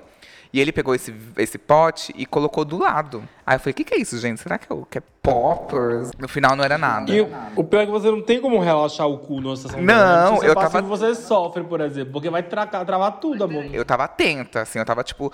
E 0.54 0.60
ele 0.60 0.74
pegou 0.74 0.94
esse, 0.94 1.14
esse 1.38 1.58
pote 1.58 2.14
e 2.18 2.26
colocou 2.26 2.66
do 2.66 2.78
lado. 2.78 3.24
Aí 3.46 3.56
eu 3.56 3.60
falei, 3.60 3.72
o 3.72 3.74
que, 3.76 3.86
que 3.86 3.94
é 3.94 3.98
isso, 4.02 4.18
gente? 4.20 4.42
Será 4.42 4.58
que 4.58 4.72
é, 4.72 4.76
que 4.90 4.98
é 4.98 5.02
poppers? 5.24 6.12
No 6.20 6.28
final 6.28 6.58
não 6.58 6.64
era 6.66 6.78
nada. 6.78 7.10
E 7.10 7.22
o- 7.22 7.30
o 7.56 7.64
pior 7.64 7.82
é 7.82 7.86
que 7.86 7.92
você 7.92 8.12
não 8.12 8.22
tem 8.22 8.42
como 8.42 8.60
relaxar 8.60 9.08
o 9.08 9.18
cu 9.20 9.40
numa 9.40 9.56
situação 9.56 9.82
Não, 9.82 10.36
eu 10.36 10.42
você 10.50 10.54
passa, 10.56 10.70
tava- 10.82 10.88
você 10.88 11.16
sofre, 11.16 11.64
por 11.64 11.80
exemplo, 11.80 12.12
porque 12.12 12.30
vai 12.30 12.44
tracar, 12.44 12.86
travar 12.86 13.14
tudo, 13.22 13.46
amor. 13.46 13.64
eu 13.72 13.86
tava 13.86 14.04
atenta, 14.04 14.62
assim, 14.62 14.78
eu 14.78 14.84
tava, 14.86 15.04
tipo, 15.06 15.32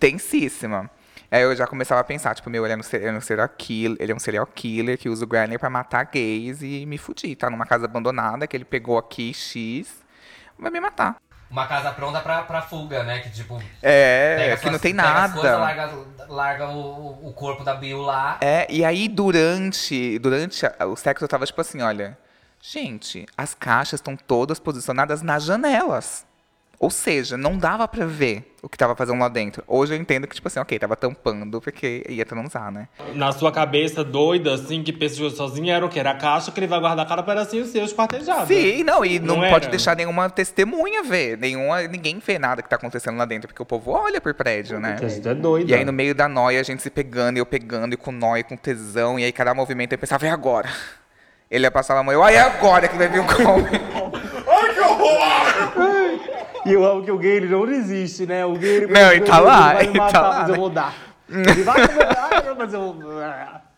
tensíssima. 0.00 0.90
Aí 1.30 1.42
eu 1.42 1.54
já 1.54 1.66
começava 1.66 2.00
a 2.00 2.04
pensar, 2.04 2.34
tipo, 2.34 2.50
meu, 2.50 2.64
ele 2.66 2.74
é 2.74 2.76
um, 2.76 2.80
ele 2.92 3.06
é 3.06 3.12
um 3.12 3.20
serial 3.20 3.48
killer, 3.56 3.96
ele 4.00 4.10
é 4.12 4.14
um 4.14 4.18
serial 4.18 4.46
killer 4.46 4.98
que 4.98 5.08
usa 5.08 5.24
o 5.24 5.28
Grindr 5.28 5.58
pra 5.58 5.70
matar 5.70 6.04
gays 6.06 6.60
e 6.62 6.84
me 6.86 6.98
fudir. 6.98 7.36
Tá 7.36 7.48
numa 7.48 7.64
casa 7.66 7.84
abandonada 7.84 8.46
que 8.46 8.56
ele 8.56 8.64
pegou 8.64 8.98
aqui, 8.98 9.32
X, 9.32 10.02
vai 10.58 10.70
me 10.70 10.80
matar. 10.80 11.16
Uma 11.48 11.66
casa 11.66 11.90
pronta 11.92 12.20
pra, 12.20 12.42
pra 12.42 12.62
fuga, 12.62 13.02
né? 13.02 13.20
Que 13.20 13.30
tipo. 13.30 13.60
É, 13.82 14.36
pega 14.38 14.56
que 14.56 14.62
suas- 14.62 14.72
não 14.72 14.78
tem 14.78 14.92
nada. 14.92 15.34
coisas, 15.34 15.58
larga 15.58 15.90
larga 16.28 16.68
o, 16.68 17.28
o 17.28 17.32
corpo 17.32 17.64
da 17.64 17.74
Bill 17.74 18.00
lá. 18.02 18.38
É, 18.40 18.66
e 18.70 18.84
aí 18.84 19.08
durante, 19.08 20.18
durante 20.20 20.64
o 20.86 20.96
sexo 20.96 21.24
eu 21.24 21.28
tava 21.28 21.44
tipo 21.46 21.60
assim, 21.60 21.80
olha, 21.82 22.16
gente, 22.60 23.26
as 23.36 23.52
caixas 23.54 23.98
estão 23.98 24.16
todas 24.16 24.60
posicionadas 24.60 25.22
nas 25.22 25.42
janelas. 25.44 26.24
Ou 26.80 26.88
seja, 26.88 27.36
não 27.36 27.58
dava 27.58 27.86
pra 27.86 28.06
ver 28.06 28.56
o 28.62 28.68
que 28.68 28.78
tava 28.78 28.96
fazendo 28.96 29.18
lá 29.18 29.28
dentro. 29.28 29.62
Hoje 29.68 29.92
eu 29.94 29.98
entendo 30.00 30.26
que, 30.26 30.34
tipo 30.34 30.48
assim, 30.48 30.58
ok, 30.58 30.78
tava 30.78 30.96
tampando 30.96 31.60
porque 31.60 32.02
ia 32.08 32.24
transar, 32.24 32.72
né? 32.72 32.88
Na 33.14 33.32
sua 33.32 33.52
cabeça 33.52 34.02
doida, 34.02 34.54
assim, 34.54 34.82
que 34.82 34.90
pensa 34.90 35.16
de 35.16 35.30
sozinha, 35.36 35.74
era 35.76 35.84
o 35.84 35.90
quê? 35.90 36.00
Era 36.00 36.12
a 36.12 36.14
caixa 36.14 36.50
que 36.50 36.58
ele 36.58 36.66
vai 36.66 36.80
guardar 36.80 37.06
cada 37.06 37.22
pedacinho 37.22 37.66
seu 37.66 37.84
esquartejado. 37.84 38.46
Sim, 38.46 38.82
não, 38.82 39.04
e 39.04 39.18
não, 39.18 39.36
Não 39.36 39.50
pode 39.50 39.66
era? 39.66 39.70
deixar 39.70 39.94
nenhuma 39.94 40.30
testemunha 40.30 41.02
ver. 41.02 41.36
Nenhuma, 41.36 41.82
ninguém 41.82 42.18
vê 42.18 42.38
nada 42.38 42.62
que 42.62 42.68
tá 42.70 42.76
acontecendo 42.76 43.18
lá 43.18 43.26
dentro, 43.26 43.48
porque 43.48 43.62
o 43.62 43.66
povo 43.66 43.90
olha 43.90 44.18
pro 44.18 44.32
prédio, 44.34 44.80
né? 44.80 44.96
Isso 45.02 45.28
é 45.28 45.34
doida. 45.34 45.70
E 45.70 45.74
aí, 45.74 45.84
no 45.84 45.92
meio 45.92 46.14
da 46.14 46.28
noia, 46.30 46.60
a 46.60 46.62
gente 46.64 46.82
se 46.82 46.88
pegando, 46.88 47.36
e 47.36 47.40
eu 47.40 47.46
pegando, 47.46 47.92
e 47.92 47.96
com 47.98 48.10
nóia, 48.10 48.40
e 48.40 48.44
com 48.44 48.56
tesão, 48.56 49.18
e 49.18 49.24
aí 49.24 49.32
cada 49.32 49.52
movimento 49.52 49.92
eu 49.92 49.98
pensava, 49.98 50.26
é 50.26 50.30
agora. 50.30 50.70
Ele 51.50 51.66
ia 51.66 51.70
passar 51.70 51.98
a 51.98 52.02
mão, 52.02 52.14
eu, 52.14 52.22
ah, 52.22 52.32
é 52.32 52.38
agora 52.38 52.88
que 52.88 52.96
vai 52.96 53.08
vir 53.08 53.18
o 53.18 53.26
come. 53.26 53.68
E 56.66 56.72
eu 56.72 56.84
amo 56.84 57.04
que 57.04 57.10
o 57.10 57.18
gay 57.18 57.36
ele 57.36 57.48
não 57.48 57.66
desiste, 57.66 58.26
né? 58.26 58.44
O 58.44 58.54
gay 58.54 58.76
ele, 58.76 58.86
Não, 58.86 59.12
ele 59.12 59.24
tá 59.24 59.36
ele 59.38 59.46
lá, 59.46 59.72
vai 59.72 59.82
ele 59.82 59.92
me 59.92 59.98
matar, 59.98 60.12
tá 60.12 60.28
lá, 60.28 60.38
mas 60.40 60.48
eu 60.48 60.52
né? 60.54 60.58
vou 60.60 60.70
dar. 60.70 60.94
Ele 61.30 61.62
vai 61.62 61.80
me 61.86 61.94
matar, 61.94 62.54
mas 62.58 62.74
eu 62.74 62.92
vou. 62.92 63.12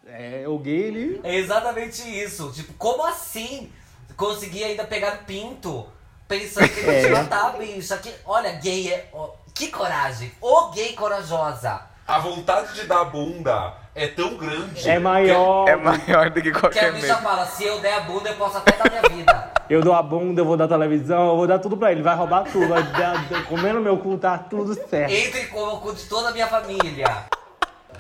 É, 0.07 0.45
o 0.49 0.59
gay 0.59 0.83
ele. 0.85 1.21
É 1.23 1.37
exatamente 1.37 2.03
isso. 2.03 2.51
Tipo, 2.51 2.73
como 2.75 3.05
assim 3.05 3.71
conseguir 4.17 4.65
ainda 4.65 4.85
pegar 4.85 5.25
pinto? 5.27 5.87
Pensando 6.27 6.67
que 6.69 6.81
ele 6.81 6.91
É. 6.91 7.03
te 7.05 7.11
matar, 7.11 7.59
bicha. 7.59 7.99
Que, 7.99 8.11
olha, 8.25 8.53
gay 8.53 8.91
é. 8.91 9.11
que 9.55 9.69
coragem. 9.69 10.33
Ô 10.41 10.71
gay 10.71 10.95
corajosa. 10.95 11.83
A 12.09 12.19
vontade 12.19 12.73
de 12.75 12.87
dar 12.87 13.05
bunda 13.05 13.75
é 13.95 14.07
tão 14.09 14.37
grande. 14.37 14.89
É 14.89 14.99
maior. 14.99 15.69
É 15.69 15.77
maior 15.77 16.31
do 16.31 16.41
que 16.41 16.51
Que 16.51 16.57
a 16.57 16.61
qualquer 16.61 16.93
bicha 16.93 17.07
medo. 17.09 17.23
fala, 17.23 17.45
se 17.47 17.65
eu 17.65 17.81
der 17.81 17.95
a 17.95 18.01
bunda, 18.01 18.29
eu 18.31 18.37
posso 18.37 18.57
até 18.59 18.73
dar 18.73 18.91
minha 18.91 19.03
vida. 19.17 19.53
Eu 19.71 19.81
dou 19.81 19.95
a 19.95 20.03
bunda, 20.03 20.39
eu 20.39 20.45
vou 20.45 20.55
dar 20.57 20.69
televisão, 20.69 21.29
eu 21.31 21.37
vou 21.37 21.47
dar 21.47 21.59
tudo 21.59 21.79
pra 21.79 21.91
ele. 21.93 22.03
Vai 22.03 22.15
roubar 22.15 22.43
tudo. 22.45 22.69
Vai 22.69 22.83
dar- 22.83 23.25
comendo 23.49 23.81
meu 23.81 23.97
cu, 23.97 24.19
tá 24.19 24.37
tudo 24.37 24.75
certo. 24.75 25.11
Entre 25.11 25.47
com 25.47 25.61
o 25.63 25.81
cu 25.81 25.95
de 25.95 26.03
toda 26.05 26.29
a 26.29 26.33
minha 26.33 26.47
família. 26.47 27.07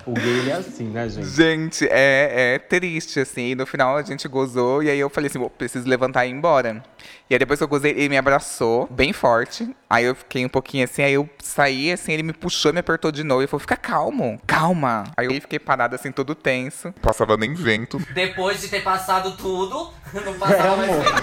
O 0.07 0.13
gay, 0.13 0.39
ele 0.39 0.51
é 0.51 0.55
assim, 0.55 0.89
né, 0.89 1.09
gente? 1.09 1.27
Gente, 1.29 1.87
é, 1.89 2.55
é 2.55 2.59
triste, 2.59 3.21
assim. 3.21 3.51
E 3.51 3.55
no 3.55 3.65
final 3.67 3.97
a 3.97 4.03
gente 4.03 4.27
gozou 4.27 4.83
e 4.83 4.91
aí 4.91 4.99
eu 4.99 5.09
falei 5.09 5.29
assim, 5.29 5.39
"Bom, 5.39 5.49
preciso 5.49 5.89
levantar 5.89 6.27
e 6.27 6.31
ir 6.31 6.33
embora. 6.33 6.83
E 7.31 7.35
aí 7.35 7.39
depois 7.39 7.59
que 7.59 7.65
eu 7.65 7.69
gozei, 7.69 7.93
ele 7.93 8.09
me 8.09 8.19
abraçou 8.19 8.87
bem 8.91 9.13
forte. 9.13 9.75
Aí 9.89 10.05
eu 10.05 10.15
fiquei 10.15 10.45
um 10.45 10.49
pouquinho 10.49 10.85
assim, 10.85 11.03
aí 11.03 11.13
eu 11.15 11.29
saí, 11.39 11.93
assim, 11.93 12.13
ele 12.13 12.23
me 12.23 12.33
puxou, 12.33 12.73
me 12.73 12.81
apertou 12.81 13.13
de 13.13 13.23
novo 13.25 13.43
e 13.43 13.47
falou, 13.47 13.61
fica 13.61 13.77
calmo, 13.77 14.41
calma. 14.47 15.05
Aí 15.17 15.27
eu 15.27 15.41
fiquei 15.41 15.59
parado 15.59 15.95
assim, 15.95 16.11
todo 16.13 16.35
tenso. 16.35 16.93
Passava 17.01 17.37
nem 17.37 17.55
vento. 17.55 17.99
Depois 18.13 18.61
de 18.61 18.69
ter 18.69 18.83
passado 18.83 19.37
tudo, 19.37 19.93
não 20.25 20.35
passava 20.39 20.77
mais 20.77 20.91
amor. 20.91 21.05
tempo. 21.05 21.23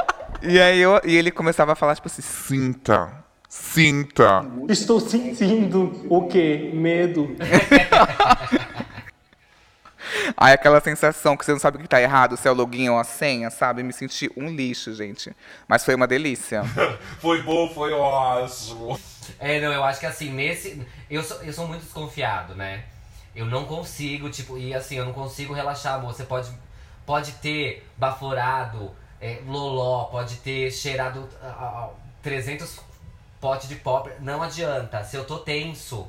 E 0.42 0.58
aí 0.58 0.80
eu, 0.80 0.98
e 1.04 1.16
ele 1.16 1.30
começava 1.30 1.72
a 1.72 1.76
falar, 1.76 1.94
tipo 1.94 2.08
assim, 2.08 2.22
Sinta. 2.22 3.12
Sinta. 3.50 4.46
Estou 4.68 5.00
sentindo 5.00 6.06
o 6.08 6.28
quê? 6.28 6.70
Medo. 6.72 7.34
Aí 10.36 10.52
aquela 10.52 10.80
sensação 10.80 11.36
que 11.36 11.44
você 11.44 11.50
não 11.50 11.58
sabe 11.58 11.76
o 11.76 11.80
que 11.80 11.88
tá 11.88 12.00
errado, 12.00 12.36
se 12.36 12.46
é 12.46 12.50
o 12.52 12.54
login 12.54 12.88
ou 12.90 12.96
a 12.96 13.02
senha, 13.02 13.50
sabe? 13.50 13.82
Me 13.82 13.92
senti 13.92 14.30
um 14.36 14.54
lixo, 14.54 14.94
gente. 14.94 15.34
Mas 15.66 15.84
foi 15.84 15.96
uma 15.96 16.06
delícia. 16.06 16.62
Foi 17.18 17.42
bom, 17.42 17.68
foi 17.74 17.92
ótimo. 17.92 18.98
É, 19.40 19.60
não, 19.60 19.72
eu 19.72 19.82
acho 19.82 19.98
que 19.98 20.06
assim, 20.06 20.30
nesse. 20.30 20.86
Eu 21.10 21.24
sou, 21.24 21.42
eu 21.42 21.52
sou 21.52 21.66
muito 21.66 21.82
desconfiado, 21.82 22.54
né? 22.54 22.84
Eu 23.34 23.46
não 23.46 23.64
consigo, 23.64 24.30
tipo, 24.30 24.56
e 24.58 24.72
assim, 24.72 24.94
eu 24.96 25.04
não 25.04 25.12
consigo 25.12 25.52
relaxar, 25.52 25.94
amor. 25.94 26.14
Você 26.14 26.22
pode, 26.22 26.50
pode 27.04 27.32
ter 27.32 27.84
baforado, 27.96 28.92
é, 29.20 29.40
loló, 29.44 30.04
pode 30.04 30.36
ter 30.36 30.70
cheirado 30.70 31.28
ah, 31.42 31.46
ah, 31.48 31.90
300 32.22 32.89
potes 33.40 33.68
de 33.68 33.76
pop. 33.76 34.10
Não 34.20 34.42
adianta. 34.42 35.02
Se 35.04 35.16
eu 35.16 35.24
tô 35.24 35.38
tenso, 35.38 36.08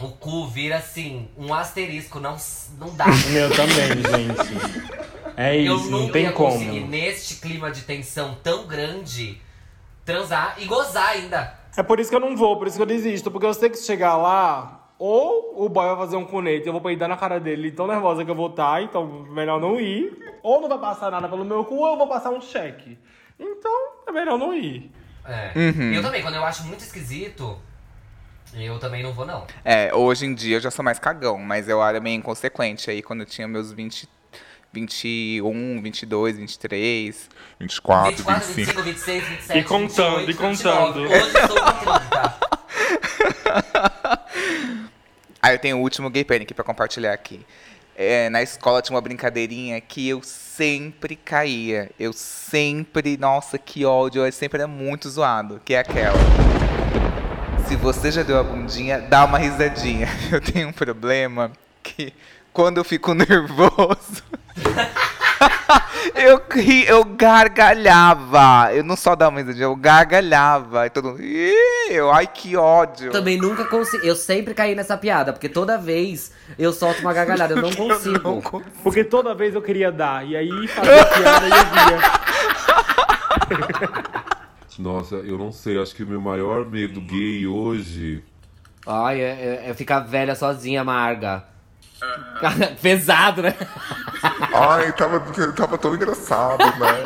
o 0.00 0.08
cu 0.08 0.46
vira 0.46 0.76
assim, 0.76 1.28
um 1.36 1.52
asterisco, 1.52 2.20
não, 2.20 2.36
não 2.78 2.94
dá. 2.94 3.06
Meu 3.32 3.50
também, 3.50 3.88
gente. 4.02 4.96
É 5.36 5.56
eu 5.56 5.76
isso, 5.76 5.90
não 5.90 6.08
tem 6.10 6.24
ia 6.24 6.32
como. 6.32 6.58
neste 6.86 7.36
clima 7.36 7.70
de 7.70 7.82
tensão 7.82 8.36
tão 8.42 8.66
grande, 8.66 9.40
transar 10.04 10.56
e 10.58 10.64
gozar 10.64 11.10
ainda. 11.10 11.58
É 11.76 11.82
por 11.82 12.00
isso 12.00 12.08
que 12.08 12.16
eu 12.16 12.20
não 12.20 12.34
vou, 12.34 12.56
por 12.56 12.66
isso 12.66 12.76
que 12.76 12.82
eu 12.82 12.86
desisto. 12.86 13.30
Porque 13.30 13.46
eu 13.46 13.52
sei 13.52 13.68
que 13.68 13.76
se 13.76 13.84
chegar 13.84 14.16
lá, 14.16 14.88
ou 14.98 15.64
o 15.64 15.68
boy 15.68 15.86
vai 15.88 15.96
fazer 15.96 16.16
um 16.16 16.24
cunete, 16.24 16.66
eu 16.66 16.72
vou 16.72 16.80
peidar 16.80 17.08
na 17.08 17.16
cara 17.18 17.38
dele, 17.38 17.70
tão 17.70 17.86
nervosa 17.86 18.24
que 18.24 18.30
eu 18.30 18.34
vou 18.34 18.48
estar, 18.48 18.82
então 18.82 19.06
melhor 19.30 19.60
não 19.60 19.78
ir. 19.78 20.38
Ou 20.42 20.60
não 20.60 20.68
vai 20.68 20.78
passar 20.78 21.10
nada 21.10 21.28
pelo 21.28 21.44
meu 21.44 21.64
cu, 21.64 21.74
ou 21.76 21.88
eu 21.92 21.98
vou 21.98 22.06
passar 22.06 22.30
um 22.30 22.40
cheque. 22.40 22.96
Então, 23.38 23.88
é 24.06 24.12
melhor 24.12 24.38
não 24.38 24.54
ir. 24.54 24.90
É. 25.28 25.52
Uhum. 25.56 25.92
Eu 25.92 26.02
também, 26.02 26.22
quando 26.22 26.34
eu 26.34 26.44
acho 26.44 26.64
muito 26.64 26.80
esquisito, 26.80 27.58
eu 28.54 28.78
também 28.78 29.02
não 29.02 29.12
vou, 29.12 29.26
não. 29.26 29.46
É, 29.64 29.94
hoje 29.94 30.26
em 30.26 30.34
dia 30.34 30.56
eu 30.56 30.60
já 30.60 30.70
sou 30.70 30.84
mais 30.84 30.98
cagão, 30.98 31.38
mas 31.38 31.68
eu 31.68 31.82
era 31.82 32.00
meio 32.00 32.16
inconsequente 32.16 32.90
aí 32.90 33.02
quando 33.02 33.20
eu 33.20 33.26
tinha 33.26 33.46
meus 33.46 33.72
20, 33.72 34.08
21, 34.72 35.82
22, 35.82 36.38
23. 36.38 37.30
24, 37.58 38.10
24, 38.10 38.46
25. 38.54 38.82
25, 38.82 38.82
26, 38.82 39.28
27, 39.28 39.58
E 39.58 39.64
contando, 39.64 40.26
28, 40.26 40.30
e 40.30 40.34
contando. 40.34 41.08
29. 41.08 41.14
Hoje 41.14 41.36
eu 41.36 41.48
sou 41.48 41.56
com 41.56 41.72
30. 41.72 42.46
Aí 45.42 45.54
eu 45.54 45.58
tenho 45.58 45.76
o 45.78 45.80
último 45.80 46.10
gay 46.10 46.24
panic 46.24 46.52
pra 46.54 46.64
compartilhar 46.64 47.12
aqui. 47.12 47.44
É, 47.98 48.28
na 48.28 48.42
escola 48.42 48.82
tinha 48.82 48.94
uma 48.94 49.00
brincadeirinha 49.00 49.80
que 49.80 50.06
eu 50.06 50.22
sempre 50.22 51.16
caía. 51.16 51.90
Eu 51.98 52.12
sempre, 52.12 53.16
nossa, 53.16 53.56
que 53.56 53.86
ódio, 53.86 54.26
eu 54.26 54.30
sempre 54.30 54.58
era 54.58 54.68
muito 54.68 55.08
zoado. 55.08 55.62
Que 55.64 55.72
é 55.72 55.78
aquela. 55.78 56.18
Se 57.66 57.74
você 57.74 58.12
já 58.12 58.22
deu 58.22 58.38
a 58.38 58.42
bundinha, 58.42 59.00
dá 59.00 59.24
uma 59.24 59.38
risadinha. 59.38 60.08
Eu 60.30 60.40
tenho 60.42 60.68
um 60.68 60.72
problema 60.72 61.50
que 61.82 62.12
quando 62.52 62.78
eu 62.78 62.84
fico 62.84 63.12
nervoso. 63.14 64.22
Eu, 66.14 66.40
ri, 66.50 66.86
eu 66.86 67.04
gargalhava. 67.04 68.72
Eu 68.74 68.82
não 68.84 68.96
só 68.96 69.14
dava 69.14 69.30
uma 69.30 69.40
risadinha, 69.40 69.64
eu 69.64 69.76
gargalhava. 69.76 70.86
E 70.86 70.90
todo 70.90 71.08
mundo. 71.10 71.22
"Ih, 71.22 71.54
Eu, 71.90 72.10
ai 72.12 72.26
que 72.26 72.56
ódio. 72.56 73.06
Eu 73.08 73.12
também 73.12 73.36
nunca 73.38 73.64
consigo. 73.64 74.04
Eu 74.04 74.16
sempre 74.16 74.54
caí 74.54 74.74
nessa 74.74 74.96
piada, 74.96 75.32
porque 75.32 75.48
toda 75.48 75.76
vez 75.78 76.32
eu 76.58 76.72
solto 76.72 77.00
uma 77.00 77.12
gargalhada. 77.12 77.54
Eu 77.54 77.62
não 77.62 77.72
consigo. 77.72 78.18
não 78.28 78.40
consigo. 78.40 78.70
Porque 78.82 79.04
toda 79.04 79.34
vez 79.34 79.54
eu 79.54 79.62
queria 79.62 79.90
dar, 79.92 80.26
e 80.26 80.36
aí 80.36 80.68
fazia 80.68 81.04
piada 81.06 81.46
e 81.46 81.50
eu 81.50 81.64
via. 81.72 81.96
Nossa, 84.78 85.14
eu 85.16 85.38
não 85.38 85.52
sei, 85.52 85.80
acho 85.80 85.94
que 85.94 86.02
o 86.02 86.06
meu 86.06 86.20
maior 86.20 86.66
medo 86.66 87.00
gay 87.00 87.46
hoje. 87.46 88.22
Ai, 88.86 89.20
é, 89.20 89.62
é- 89.64 89.70
é 89.70 89.74
ficar 89.74 90.00
velha 90.00 90.34
sozinha, 90.34 90.84
amarga. 92.02 92.76
Pesado, 92.80 93.42
né? 93.42 93.54
Ai, 94.54 94.92
tava, 94.92 95.20
tava 95.52 95.78
tão 95.78 95.94
engraçado, 95.94 96.64
né? 96.78 97.04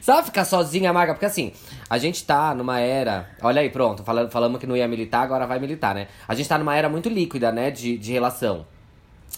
Sabe 0.00 0.26
ficar 0.26 0.44
sozinha, 0.44 0.90
amarga? 0.90 1.14
Porque 1.14 1.24
assim, 1.24 1.52
a 1.88 1.96
gente 1.96 2.24
tá 2.24 2.54
numa 2.54 2.78
era. 2.78 3.30
Olha 3.40 3.62
aí, 3.62 3.70
pronto, 3.70 4.02
falando, 4.02 4.30
falamos 4.30 4.60
que 4.60 4.66
não 4.66 4.76
ia 4.76 4.86
militar, 4.86 5.22
agora 5.22 5.46
vai 5.46 5.58
militar, 5.58 5.94
né? 5.94 6.08
A 6.28 6.34
gente 6.34 6.48
tá 6.48 6.58
numa 6.58 6.76
era 6.76 6.88
muito 6.88 7.08
líquida, 7.08 7.50
né? 7.50 7.70
De, 7.70 7.96
de 7.96 8.12
relação. 8.12 8.66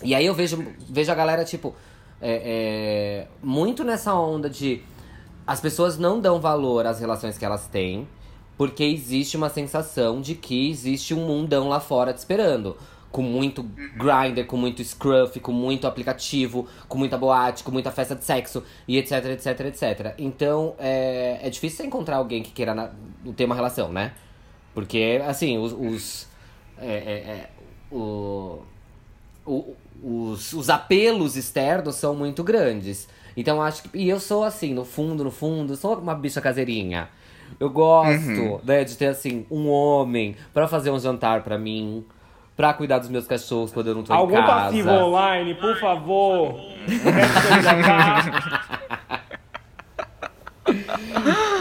E 0.03 0.15
aí 0.15 0.27
eu 0.27 0.35
vejo, 0.35 0.67
vejo 0.89 1.11
a 1.13 1.15
galera, 1.15 1.45
tipo, 1.45 1.75
é, 2.21 2.43
é, 2.45 3.29
muito 3.43 3.85
nessa 3.85 4.15
onda 4.15 4.51
de. 4.51 4.83
As 5.47 5.61
pessoas 5.61 5.97
não 5.97 6.21
dão 6.21 6.41
valor 6.41 6.87
às 6.87 6.99
relações 6.99 7.39
que 7.39 7.45
elas 7.45 7.69
têm, 7.69 8.09
porque 8.59 8.83
existe 8.83 9.37
uma 9.37 9.49
sensação 9.49 10.21
de 10.21 10.35
que 10.35 10.69
existe 10.69 11.15
um 11.15 11.25
mundão 11.27 11.69
lá 11.69 11.79
fora 11.79 12.13
te 12.13 12.19
esperando. 12.19 12.77
Com 13.17 13.23
muito 13.23 13.63
grinder, 13.97 14.45
com 14.47 14.57
muito 14.59 14.83
scruff, 14.85 15.41
com 15.41 15.51
muito 15.53 15.87
aplicativo, 15.87 16.67
com 16.87 16.99
muita 16.99 17.17
boate, 17.17 17.65
com 17.65 17.71
muita 17.71 17.91
festa 17.91 18.15
de 18.15 18.23
sexo, 18.25 18.63
e 18.87 18.99
etc, 18.99 19.25
etc, 19.27 19.61
etc. 19.61 20.15
Então, 20.19 20.75
é, 20.79 21.39
é 21.43 21.49
difícil 21.49 21.79
você 21.79 21.87
encontrar 21.87 22.17
alguém 22.17 22.43
que 22.43 22.51
queira 22.51 22.75
na- 22.75 22.91
ter 23.35 23.45
uma 23.47 23.55
relação, 23.55 23.91
né? 23.91 24.13
Porque, 24.75 25.21
assim, 25.27 25.57
os. 25.57 25.73
os 25.73 26.27
é, 26.79 26.87
é, 26.87 27.13
é, 27.31 27.51
o, 27.91 28.59
o- 29.47 29.75
os, 30.03 30.53
os 30.53 30.69
apelos 30.69 31.37
externos 31.37 31.97
são 31.97 32.15
muito 32.15 32.45
grandes. 32.45 33.09
Então 33.35 33.63
acho 33.63 33.85
que. 33.85 33.99
E 33.99 34.09
eu 34.09 34.21
sou 34.21 34.45
assim, 34.45 34.75
no 34.75 34.85
fundo, 34.85 35.25
no 35.25 35.31
fundo, 35.31 35.75
sou 35.77 35.97
uma 35.99 36.15
bicha 36.15 36.41
caseirinha. 36.43 37.09
Eu 37.59 37.71
gosto, 37.71 38.61
né, 38.65 38.85
de 38.85 38.97
ter 38.97 39.07
assim, 39.07 39.47
um 39.51 39.69
homem 39.71 40.37
pra 40.53 40.67
fazer 40.69 40.91
um 40.91 40.99
jantar 40.99 41.43
pra 41.45 41.57
mim, 41.57 42.05
pra 42.57 42.73
cuidar 42.73 42.99
dos 42.99 43.09
meus 43.09 43.27
cachorros 43.27 43.71
quando 43.73 43.89
eu 43.89 43.95
não 43.95 44.03
tô 44.03 44.13
Algum 44.13 44.33
em 44.33 44.37
casa. 44.37 44.53
passivo 44.53 44.91
online, 44.91 45.55
por 45.55 45.77
favor. 45.79 46.55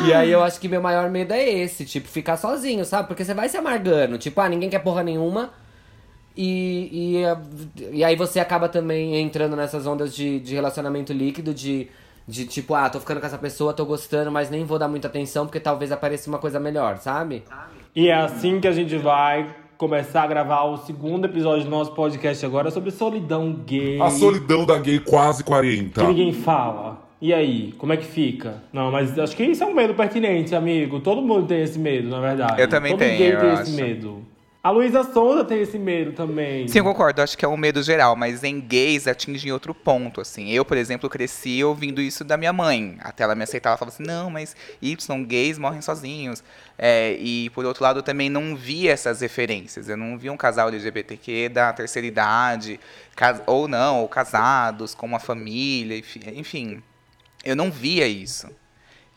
E 0.07 0.13
aí 0.13 0.31
eu 0.31 0.43
acho 0.43 0.59
que 0.59 0.67
meu 0.67 0.81
maior 0.81 1.09
medo 1.09 1.33
é 1.33 1.43
esse, 1.47 1.85
tipo, 1.85 2.07
ficar 2.07 2.37
sozinho, 2.37 2.85
sabe? 2.85 3.07
Porque 3.07 3.23
você 3.25 3.33
vai 3.33 3.49
se 3.49 3.57
amargando, 3.57 4.17
tipo, 4.17 4.39
ah, 4.39 4.47
ninguém 4.49 4.69
quer 4.69 4.79
porra 4.79 5.03
nenhuma. 5.03 5.51
E, 6.37 7.21
e, 7.81 7.97
e 7.97 8.03
aí 8.03 8.15
você 8.15 8.39
acaba 8.39 8.67
também 8.67 9.15
entrando 9.21 9.55
nessas 9.55 9.87
ondas 9.87 10.13
de, 10.13 10.39
de 10.39 10.53
relacionamento 10.53 11.13
líquido, 11.13 11.53
de, 11.53 11.89
de 12.27 12.45
tipo, 12.45 12.75
ah, 12.75 12.89
tô 12.89 12.99
ficando 12.99 13.19
com 13.21 13.25
essa 13.25 13.37
pessoa, 13.37 13.73
tô 13.73 13.85
gostando, 13.85 14.31
mas 14.31 14.49
nem 14.49 14.65
vou 14.65 14.77
dar 14.77 14.87
muita 14.87 15.07
atenção 15.07 15.45
porque 15.45 15.59
talvez 15.59 15.91
apareça 15.91 16.29
uma 16.29 16.37
coisa 16.39 16.59
melhor, 16.59 16.97
sabe? 16.97 17.43
E 17.95 18.09
é 18.09 18.15
assim 18.15 18.59
que 18.59 18.67
a 18.67 18.73
gente 18.73 18.97
vai 18.97 19.49
começar 19.77 20.23
a 20.23 20.27
gravar 20.27 20.63
o 20.63 20.77
segundo 20.77 21.25
episódio 21.25 21.65
do 21.65 21.69
nosso 21.69 21.91
podcast 21.91 22.45
agora 22.45 22.71
sobre 22.71 22.91
solidão 22.91 23.53
gay. 23.65 24.01
A 24.01 24.09
solidão 24.09 24.65
da 24.65 24.77
gay 24.77 24.99
quase 24.99 25.43
40. 25.43 26.01
Que 26.01 26.07
ninguém 26.07 26.33
fala. 26.33 27.03
E 27.21 27.33
aí, 27.33 27.73
como 27.77 27.93
é 27.93 27.97
que 27.97 28.05
fica? 28.05 28.61
Não, 28.71 28.91
mas 28.91 29.17
acho 29.17 29.35
que 29.35 29.43
isso 29.43 29.63
é 29.63 29.67
um 29.67 29.73
medo 29.73 29.93
pertinente, 29.93 30.53
amigo. 30.53 30.99
Todo 30.99 31.21
mundo 31.21 31.47
tem 31.47 31.61
esse 31.63 31.79
medo, 31.79 32.09
na 32.09 32.19
verdade. 32.19 32.61
Eu 32.61 32.67
também 32.67 32.91
Todo 32.91 32.99
tenho, 32.99 33.17
gay 33.17 33.33
eu 33.33 33.39
tem 33.39 33.49
acho. 33.49 33.61
esse 33.63 33.71
medo. 33.81 34.24
A 34.65 34.71
Luísa 34.71 35.03
Sonza 35.03 35.45
tem 35.45 35.61
esse 35.61 35.77
medo 35.77 36.13
também. 36.13 36.67
Sim, 36.67 36.79
eu 36.79 36.83
concordo. 36.83 37.21
Acho 37.21 37.37
que 37.37 37.45
é 37.45 37.47
um 37.47 37.55
medo 37.55 37.83
geral, 37.83 38.15
mas 38.15 38.43
em 38.43 38.59
gays 38.59 39.07
atinge 39.07 39.47
em 39.47 39.51
outro 39.51 39.75
ponto, 39.75 40.19
assim. 40.19 40.49
Eu, 40.49 40.65
por 40.65 40.75
exemplo, 40.75 41.07
cresci 41.07 41.63
ouvindo 41.63 42.01
isso 42.01 42.23
da 42.23 42.35
minha 42.35 42.51
mãe. 42.51 42.97
Até 43.01 43.23
ela 43.23 43.35
me 43.35 43.43
aceitar, 43.43 43.69
ela 43.69 43.77
falava 43.77 43.93
assim, 43.93 44.01
não, 44.01 44.31
mas 44.31 44.55
Y, 44.81 45.23
gays 45.23 45.59
morrem 45.59 45.83
sozinhos. 45.83 46.43
É, 46.79 47.15
e, 47.19 47.51
por 47.51 47.63
outro 47.63 47.83
lado, 47.83 47.99
eu 47.99 48.03
também 48.03 48.27
não 48.27 48.55
via 48.55 48.91
essas 48.91 49.21
referências. 49.21 49.87
Eu 49.87 49.97
não 49.97 50.17
via 50.17 50.33
um 50.33 50.37
casal 50.37 50.67
LGBTQ 50.69 51.49
da 51.49 51.71
terceira 51.71 52.07
idade, 52.07 52.79
ou 53.45 53.67
não, 53.67 53.99
ou 54.01 54.07
casados, 54.09 54.95
com 54.95 55.05
uma 55.05 55.19
família, 55.19 55.95
enfi- 55.95 56.23
enfim. 56.35 56.81
Eu 57.43 57.55
não 57.55 57.69
via 57.69 58.07
isso. 58.07 58.49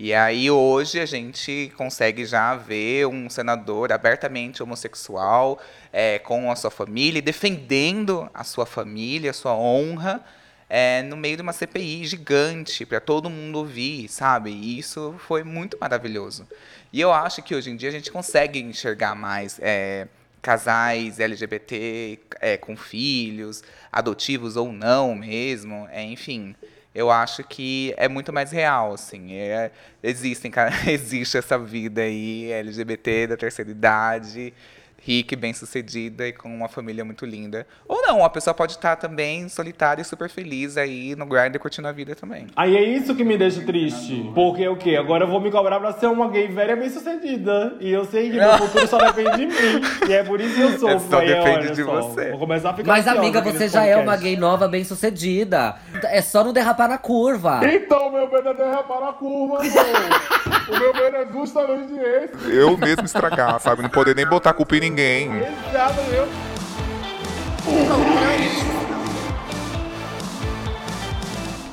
E 0.01 0.15
aí 0.15 0.49
hoje 0.49 1.01
a 1.01 1.07
gente 1.07 1.73
consegue 1.77 2.25
já 2.25 2.55
ver 2.55 3.09
um 3.09 3.29
senador 3.29 3.91
abertamente 3.91 4.63
homossexual, 4.63 5.61
é, 5.93 6.21
com 6.21 6.53
a 6.53 6.55
sua 6.55 6.71
família, 6.71 7.21
defendendo 7.21 8.31
a 8.33 8.45
sua 8.45 8.65
família, 8.65 9.33
a 9.33 9.35
sua 9.35 9.57
honra, 9.57 10.25
é, 10.71 11.03
no 11.03 11.17
meio 11.17 11.35
de 11.35 11.43
uma 11.43 11.53
CPI 11.53 12.07
gigante, 12.07 12.87
para 12.87 13.01
todo 13.01 13.29
mundo 13.29 13.59
ouvir, 13.59 14.09
sabe? 14.09 14.51
E 14.51 14.79
isso 14.79 15.17
foi 15.19 15.43
muito 15.43 15.77
maravilhoso. 15.81 16.47
E 16.93 17.01
eu 17.01 17.13
acho 17.13 17.43
que 17.43 17.53
hoje 17.53 17.71
em 17.71 17.77
dia 17.77 17.89
a 17.89 17.93
gente 17.93 18.13
consegue 18.13 18.61
enxergar 18.61 19.17
mais 19.17 19.59
é, 19.61 20.07
casais 20.41 21.19
LGBT 21.19 22.21
é, 22.41 22.57
com 22.57 22.77
filhos, 22.77 23.65
adotivos 23.91 24.57
ou 24.57 24.73
não 24.73 25.17
mesmo, 25.17 25.89
é, 25.91 26.05
enfim. 26.05 26.55
Eu 26.95 27.11
acho 27.11 27.45
que 27.45 27.95
é 27.97 28.09
muito 28.09 28.33
mais 28.33 28.51
real, 28.51 28.95
assim. 28.95 29.35
É, 29.35 29.71
existem, 30.03 30.51
existe 30.89 31.37
essa 31.39 31.59
vida 31.59 32.03
aí 32.03 32.51
LGBT 32.51 33.29
da 33.29 33.37
terceira 33.37 33.71
idade, 33.71 34.53
rica 35.01 35.35
e 35.35 35.37
bem-sucedida 35.37 36.27
e 36.27 36.33
com 36.33 36.49
uma 36.49 36.69
família 36.69 37.05
muito 37.05 37.25
linda. 37.25 37.67
Ou 37.87 38.03
não, 38.03 38.25
a 38.25 38.29
pessoa 38.31 38.53
pode 38.53 38.73
estar 38.73 38.97
também 38.97 39.49
solitária 39.49 40.03
e 40.03 40.05
super 40.05 40.29
feliz 40.29 40.77
aí 40.77 41.15
no 41.17 41.25
Grindr 41.25 41.59
curtindo 41.59 41.89
a 41.89 41.93
vida 41.93 42.15
também. 42.15 42.47
Aí 42.57 42.77
é 42.77 42.83
isso 42.83 43.15
que 43.15 43.25
me 43.25 43.39
deixa 43.39 43.61
triste. 43.63 44.31
Porque 44.35 44.67
o 44.69 44.77
quê? 44.77 44.97
Agora 44.97 45.25
eu 45.25 45.29
vou 45.29 45.41
me 45.41 45.51
cobrar 45.51 45.79
pra 45.81 45.93
ser 45.93 46.07
uma 46.09 46.29
gay 46.29 46.49
velha 46.49 46.77
bem 46.77 46.91
sucedida. 46.91 47.77
E 47.81 47.91
eu 47.91 48.05
sei 48.05 48.31
que 48.31 48.37
meu 48.37 48.59
futuro 48.59 48.87
só 48.87 48.99
depende 48.99 49.37
de 49.37 49.47
mim. 49.47 49.81
E 50.09 50.13
é 50.13 50.23
por 50.25 50.41
isso 50.41 50.55
que 50.55 50.61
eu 50.63 50.71
sou. 50.79 50.91
É 50.91 50.99
só 50.99 51.19
aí, 51.21 51.29
depende 51.29 51.59
olha 51.67 51.71
de 51.75 51.85
só. 51.85 52.01
você. 52.03 52.31
Vou 52.31 52.39
começar 52.41 52.71
a 52.71 52.75
ficar 52.75 52.93
Mas, 52.93 53.07
amiga, 53.09 53.41
você 53.41 53.69
já 53.69 53.85
é 53.85 53.95
uma 53.97 54.05
podcast. 54.13 54.25
gay 54.25 54.37
nova, 54.37 54.69
bem 54.69 54.85
sucedida. 54.85 55.77
É 56.05 56.21
só 56.21 56.43
não 56.45 56.53
derrapar 56.53 56.89
na 56.89 56.99
curva. 56.99 57.61
Então, 57.65 58.11
meu 58.11 58.31
medo 58.31 58.49
é 58.49 58.55
derrapar 58.55 59.09
a 59.09 59.13
curva, 59.13 59.59
amor. 59.61 60.69
o 60.69 60.79
meu 60.79 60.93
medo 60.95 61.17
é 61.17 61.27
justamente 61.33 61.93
esse. 61.95 62.51
Eu 62.57 62.77
mesmo 62.77 63.05
estragar, 63.05 63.61
sabe? 63.61 63.83
Não 63.83 63.89
poder 63.89 64.15
nem 64.15 64.27
botar 64.27 64.53
culpa 64.53 64.77
em 64.77 64.88
ninguém. 64.89 65.29
Exato, 65.69 66.01
eu. 66.13 66.29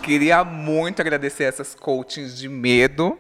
Queria 0.03 0.43
muito 0.43 1.01
agradecer 1.01 1.45
essas 1.45 1.74
coachings 1.74 2.38
de 2.38 2.47
medo. 2.47 3.18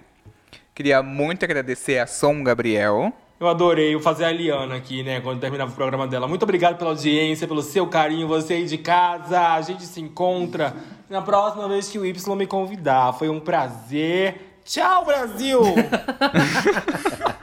Queria 0.73 1.01
muito 1.01 1.43
agradecer 1.43 1.99
a 1.99 2.05
Som 2.05 2.43
Gabriel. 2.43 3.13
Eu 3.39 3.47
adorei 3.47 3.95
eu 3.95 3.99
fazer 3.99 4.25
a 4.25 4.31
Liana 4.31 4.75
aqui, 4.75 5.03
né, 5.03 5.19
quando 5.19 5.39
terminava 5.39 5.71
o 5.71 5.75
programa 5.75 6.07
dela. 6.07 6.27
Muito 6.27 6.43
obrigado 6.43 6.77
pela 6.77 6.91
audiência, 6.91 7.47
pelo 7.47 7.61
seu 7.61 7.87
carinho, 7.87 8.27
você 8.27 8.53
aí 8.53 8.65
de 8.65 8.77
casa. 8.77 9.53
A 9.53 9.61
gente 9.61 9.83
se 9.85 9.99
encontra 9.99 10.73
na 11.09 11.21
próxima 11.21 11.67
vez 11.67 11.89
que 11.89 11.99
o 11.99 12.05
Y 12.05 12.35
me 12.35 12.47
convidar. 12.47 13.13
Foi 13.13 13.29
um 13.29 13.39
prazer. 13.39 14.59
Tchau, 14.63 15.05
Brasil! 15.05 15.61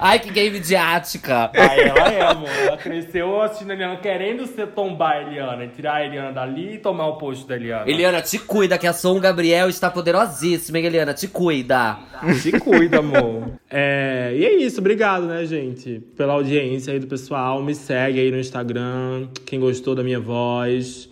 Ai, 0.00 0.18
que 0.18 0.30
gay 0.30 0.50
midiática. 0.50 1.50
Aí 1.54 1.80
ela 1.80 2.12
é, 2.12 2.22
amor. 2.22 2.48
Ela 2.48 2.76
cresceu 2.76 3.42
assistindo 3.42 3.70
a 3.70 3.74
Eliana, 3.74 3.96
querendo 3.96 4.46
ser 4.46 4.68
tombar 4.68 5.16
a 5.16 5.22
Eliana, 5.22 5.64
e 5.64 5.68
tirar 5.68 5.96
a 5.96 6.04
Eliana 6.06 6.32
dali 6.32 6.74
e 6.74 6.78
tomar 6.78 7.06
o 7.08 7.18
posto 7.18 7.46
da 7.46 7.56
Eliana. 7.56 7.90
Eliana, 7.90 8.22
te 8.22 8.38
cuida, 8.38 8.78
que 8.78 8.86
a 8.86 8.92
Som 8.92 9.20
Gabriel 9.20 9.68
está 9.68 9.90
poderosíssima, 9.90 10.78
hein, 10.78 10.86
Eliana? 10.86 11.12
Te 11.12 11.28
cuida. 11.28 11.98
Se 12.40 12.52
cuida, 12.58 12.98
amor. 12.98 13.50
É, 13.70 14.32
e 14.34 14.44
é 14.44 14.56
isso, 14.56 14.80
obrigado, 14.80 15.26
né, 15.26 15.44
gente, 15.44 16.00
pela 16.16 16.32
audiência 16.32 16.92
aí 16.92 16.98
do 16.98 17.06
pessoal. 17.06 17.62
Me 17.62 17.74
segue 17.74 18.20
aí 18.20 18.30
no 18.30 18.38
Instagram, 18.38 19.28
quem 19.44 19.60
gostou 19.60 19.94
da 19.94 20.02
minha 20.02 20.20
voz. 20.20 21.10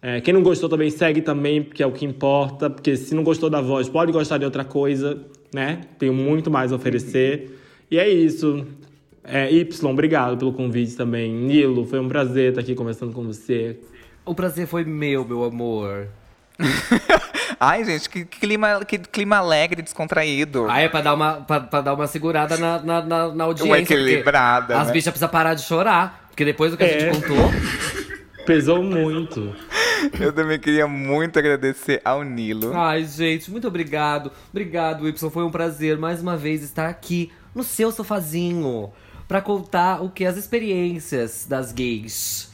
É, 0.00 0.20
quem 0.20 0.32
não 0.32 0.42
gostou 0.42 0.68
também 0.68 0.90
segue 0.90 1.20
também, 1.20 1.62
porque 1.62 1.82
é 1.82 1.86
o 1.86 1.92
que 1.92 2.04
importa. 2.04 2.70
Porque 2.70 2.96
se 2.96 3.14
não 3.14 3.22
gostou 3.22 3.50
da 3.50 3.60
voz, 3.60 3.88
pode 3.88 4.12
gostar 4.12 4.38
de 4.38 4.44
outra 4.44 4.64
coisa, 4.64 5.18
né? 5.52 5.80
Tenho 5.98 6.14
muito 6.14 6.50
mais 6.50 6.72
a 6.72 6.76
oferecer. 6.76 7.57
E 7.90 7.98
é 7.98 8.08
isso. 8.08 8.66
É, 9.24 9.50
y, 9.52 9.68
obrigado 9.84 10.36
pelo 10.38 10.52
convite 10.52 10.96
também. 10.96 11.30
Nilo, 11.32 11.84
foi 11.86 12.00
um 12.00 12.08
prazer 12.08 12.50
estar 12.50 12.60
aqui 12.60 12.74
conversando 12.74 13.12
com 13.12 13.24
você. 13.24 13.78
O 14.24 14.34
prazer 14.34 14.66
foi 14.66 14.84
meu, 14.84 15.24
meu 15.24 15.44
amor. 15.44 16.08
Ai, 17.60 17.84
gente, 17.84 18.08
que 18.08 18.24
clima, 18.24 18.84
que 18.84 18.98
clima 18.98 19.36
alegre, 19.36 19.82
descontraído. 19.82 20.66
Ai, 20.68 20.84
é 20.84 20.88
pra 20.88 21.00
dar 21.00 21.14
uma, 21.14 21.34
pra, 21.34 21.60
pra 21.60 21.80
dar 21.80 21.94
uma 21.94 22.06
segurada 22.06 22.56
na, 22.56 22.78
na, 22.80 23.02
na, 23.02 23.34
na 23.34 23.44
audiência. 23.44 23.70
Uma 23.70 23.78
equilibrada, 23.78 24.78
As 24.78 24.88
né? 24.88 24.92
bichas 24.92 25.10
precisam 25.12 25.28
parar 25.28 25.54
de 25.54 25.62
chorar. 25.62 26.26
Porque 26.28 26.44
depois 26.44 26.70
do 26.70 26.76
que 26.76 26.84
a 26.84 26.86
É. 26.86 27.00
gente 27.00 27.20
contou. 27.20 27.36
Pesou 28.46 28.82
muito. 28.82 29.54
Eu 30.18 30.32
também 30.32 30.58
queria 30.58 30.86
muito 30.86 31.38
agradecer 31.38 32.00
ao 32.04 32.22
Nilo. 32.22 32.72
Ai, 32.74 33.04
gente, 33.04 33.50
muito 33.50 33.66
obrigado. 33.68 34.30
Obrigado, 34.50 35.06
Y. 35.06 35.30
Foi 35.30 35.42
um 35.44 35.50
prazer 35.50 35.98
mais 35.98 36.22
uma 36.22 36.36
vez 36.36 36.62
estar 36.62 36.88
aqui 36.88 37.30
no 37.54 37.62
seu 37.62 37.90
sofazinho 37.90 38.90
pra 39.26 39.40
contar 39.40 40.02
o 40.02 40.10
que 40.10 40.24
as 40.24 40.36
experiências 40.36 41.46
das 41.48 41.72
gays. 41.72 42.50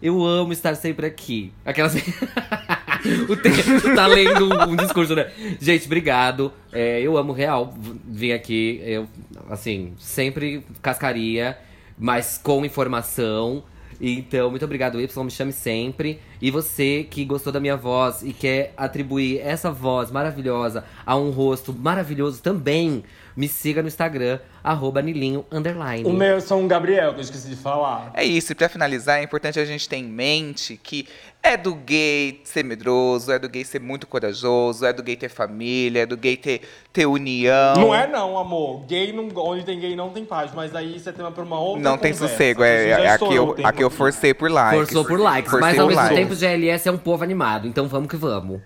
Eu 0.00 0.24
amo 0.24 0.52
estar 0.52 0.74
sempre 0.76 1.06
aqui. 1.06 1.52
Aquelas. 1.64 1.94
o 3.28 3.36
tempo 3.36 3.94
tá 3.96 4.06
lendo 4.06 4.48
um, 4.68 4.76
discurso, 4.76 5.14
né? 5.14 5.30
Gente, 5.60 5.86
obrigado. 5.86 6.52
É, 6.72 7.00
eu 7.00 7.16
amo 7.16 7.32
real 7.32 7.74
v- 7.76 7.98
vir 8.06 8.32
aqui. 8.32 8.80
Eu, 8.84 9.08
assim, 9.50 9.94
sempre 9.98 10.64
cascaria, 10.80 11.58
mas 11.98 12.38
com 12.38 12.64
informação. 12.64 13.64
Então, 14.00 14.48
muito 14.50 14.64
obrigado, 14.64 15.00
Y, 15.00 15.24
me 15.24 15.30
chame 15.32 15.50
sempre. 15.52 16.20
E 16.40 16.48
você 16.50 17.04
que 17.10 17.24
gostou 17.24 17.52
da 17.52 17.58
minha 17.58 17.76
voz 17.76 18.22
e 18.22 18.32
quer 18.32 18.72
atribuir 18.76 19.40
essa 19.40 19.72
voz 19.72 20.12
maravilhosa 20.12 20.84
a 21.04 21.16
um 21.16 21.30
rosto 21.30 21.72
maravilhoso 21.72 22.40
também, 22.40 23.02
me 23.38 23.46
siga 23.46 23.82
no 23.82 23.86
Instagram, 23.86 24.40
arroba 24.64 25.00
Nilinho 25.00 25.46
underline. 25.52 26.04
O 26.04 26.12
meu 26.12 26.40
são 26.40 26.60
um 26.60 26.66
Gabriel, 26.66 27.12
que 27.12 27.20
eu 27.20 27.22
esqueci 27.22 27.50
de 27.50 27.54
falar. 27.54 28.10
É 28.14 28.24
isso, 28.24 28.50
e 28.50 28.54
pra 28.56 28.68
finalizar, 28.68 29.20
é 29.20 29.22
importante 29.22 29.60
a 29.60 29.64
gente 29.64 29.88
ter 29.88 29.94
em 29.94 30.02
mente 30.02 30.76
que 30.76 31.06
é 31.40 31.56
do 31.56 31.72
gay 31.72 32.40
ser 32.42 32.64
medroso, 32.64 33.30
é 33.30 33.38
do 33.38 33.48
gay 33.48 33.64
ser 33.64 33.80
muito 33.80 34.08
corajoso, 34.08 34.84
é 34.84 34.92
do 34.92 35.04
gay 35.04 35.14
ter 35.14 35.28
família, 35.28 36.02
é 36.02 36.06
do 36.06 36.16
gay 36.16 36.36
ter, 36.36 36.62
ter 36.92 37.06
união. 37.06 37.74
Não 37.76 37.94
é 37.94 38.08
não, 38.08 38.36
amor. 38.36 38.84
Gay 38.86 39.12
não, 39.12 39.28
onde 39.36 39.64
tem 39.64 39.78
gay 39.78 39.94
não 39.94 40.10
tem 40.10 40.24
paz, 40.24 40.50
mas 40.52 40.74
aí 40.74 40.96
isso 40.96 41.08
é 41.08 41.12
tema 41.12 41.30
pra 41.30 41.44
uma 41.44 41.60
outra 41.60 41.80
Não 41.80 41.96
tem 41.96 42.12
conversa. 42.12 42.34
sossego, 42.34 42.64
A 42.64 42.66
é, 42.66 42.90
é 42.90 43.10
aqui, 43.10 43.34
eu, 43.36 43.50
o 43.50 43.56
aqui 43.64 43.84
eu 43.84 43.90
forcei 43.90 44.34
por 44.34 44.50
likes. 44.50 44.80
Forçou 44.80 45.04
por 45.04 45.20
likes, 45.20 45.52
mas 45.60 45.78
ao 45.78 45.86
mesmo 45.86 46.02
likes. 46.02 46.18
tempo 46.18 46.34
GLS 46.34 46.88
é 46.88 46.90
um 46.90 46.98
povo 46.98 47.22
animado, 47.22 47.68
então 47.68 47.86
vamos 47.86 48.08
que 48.08 48.16
vamos. 48.16 48.60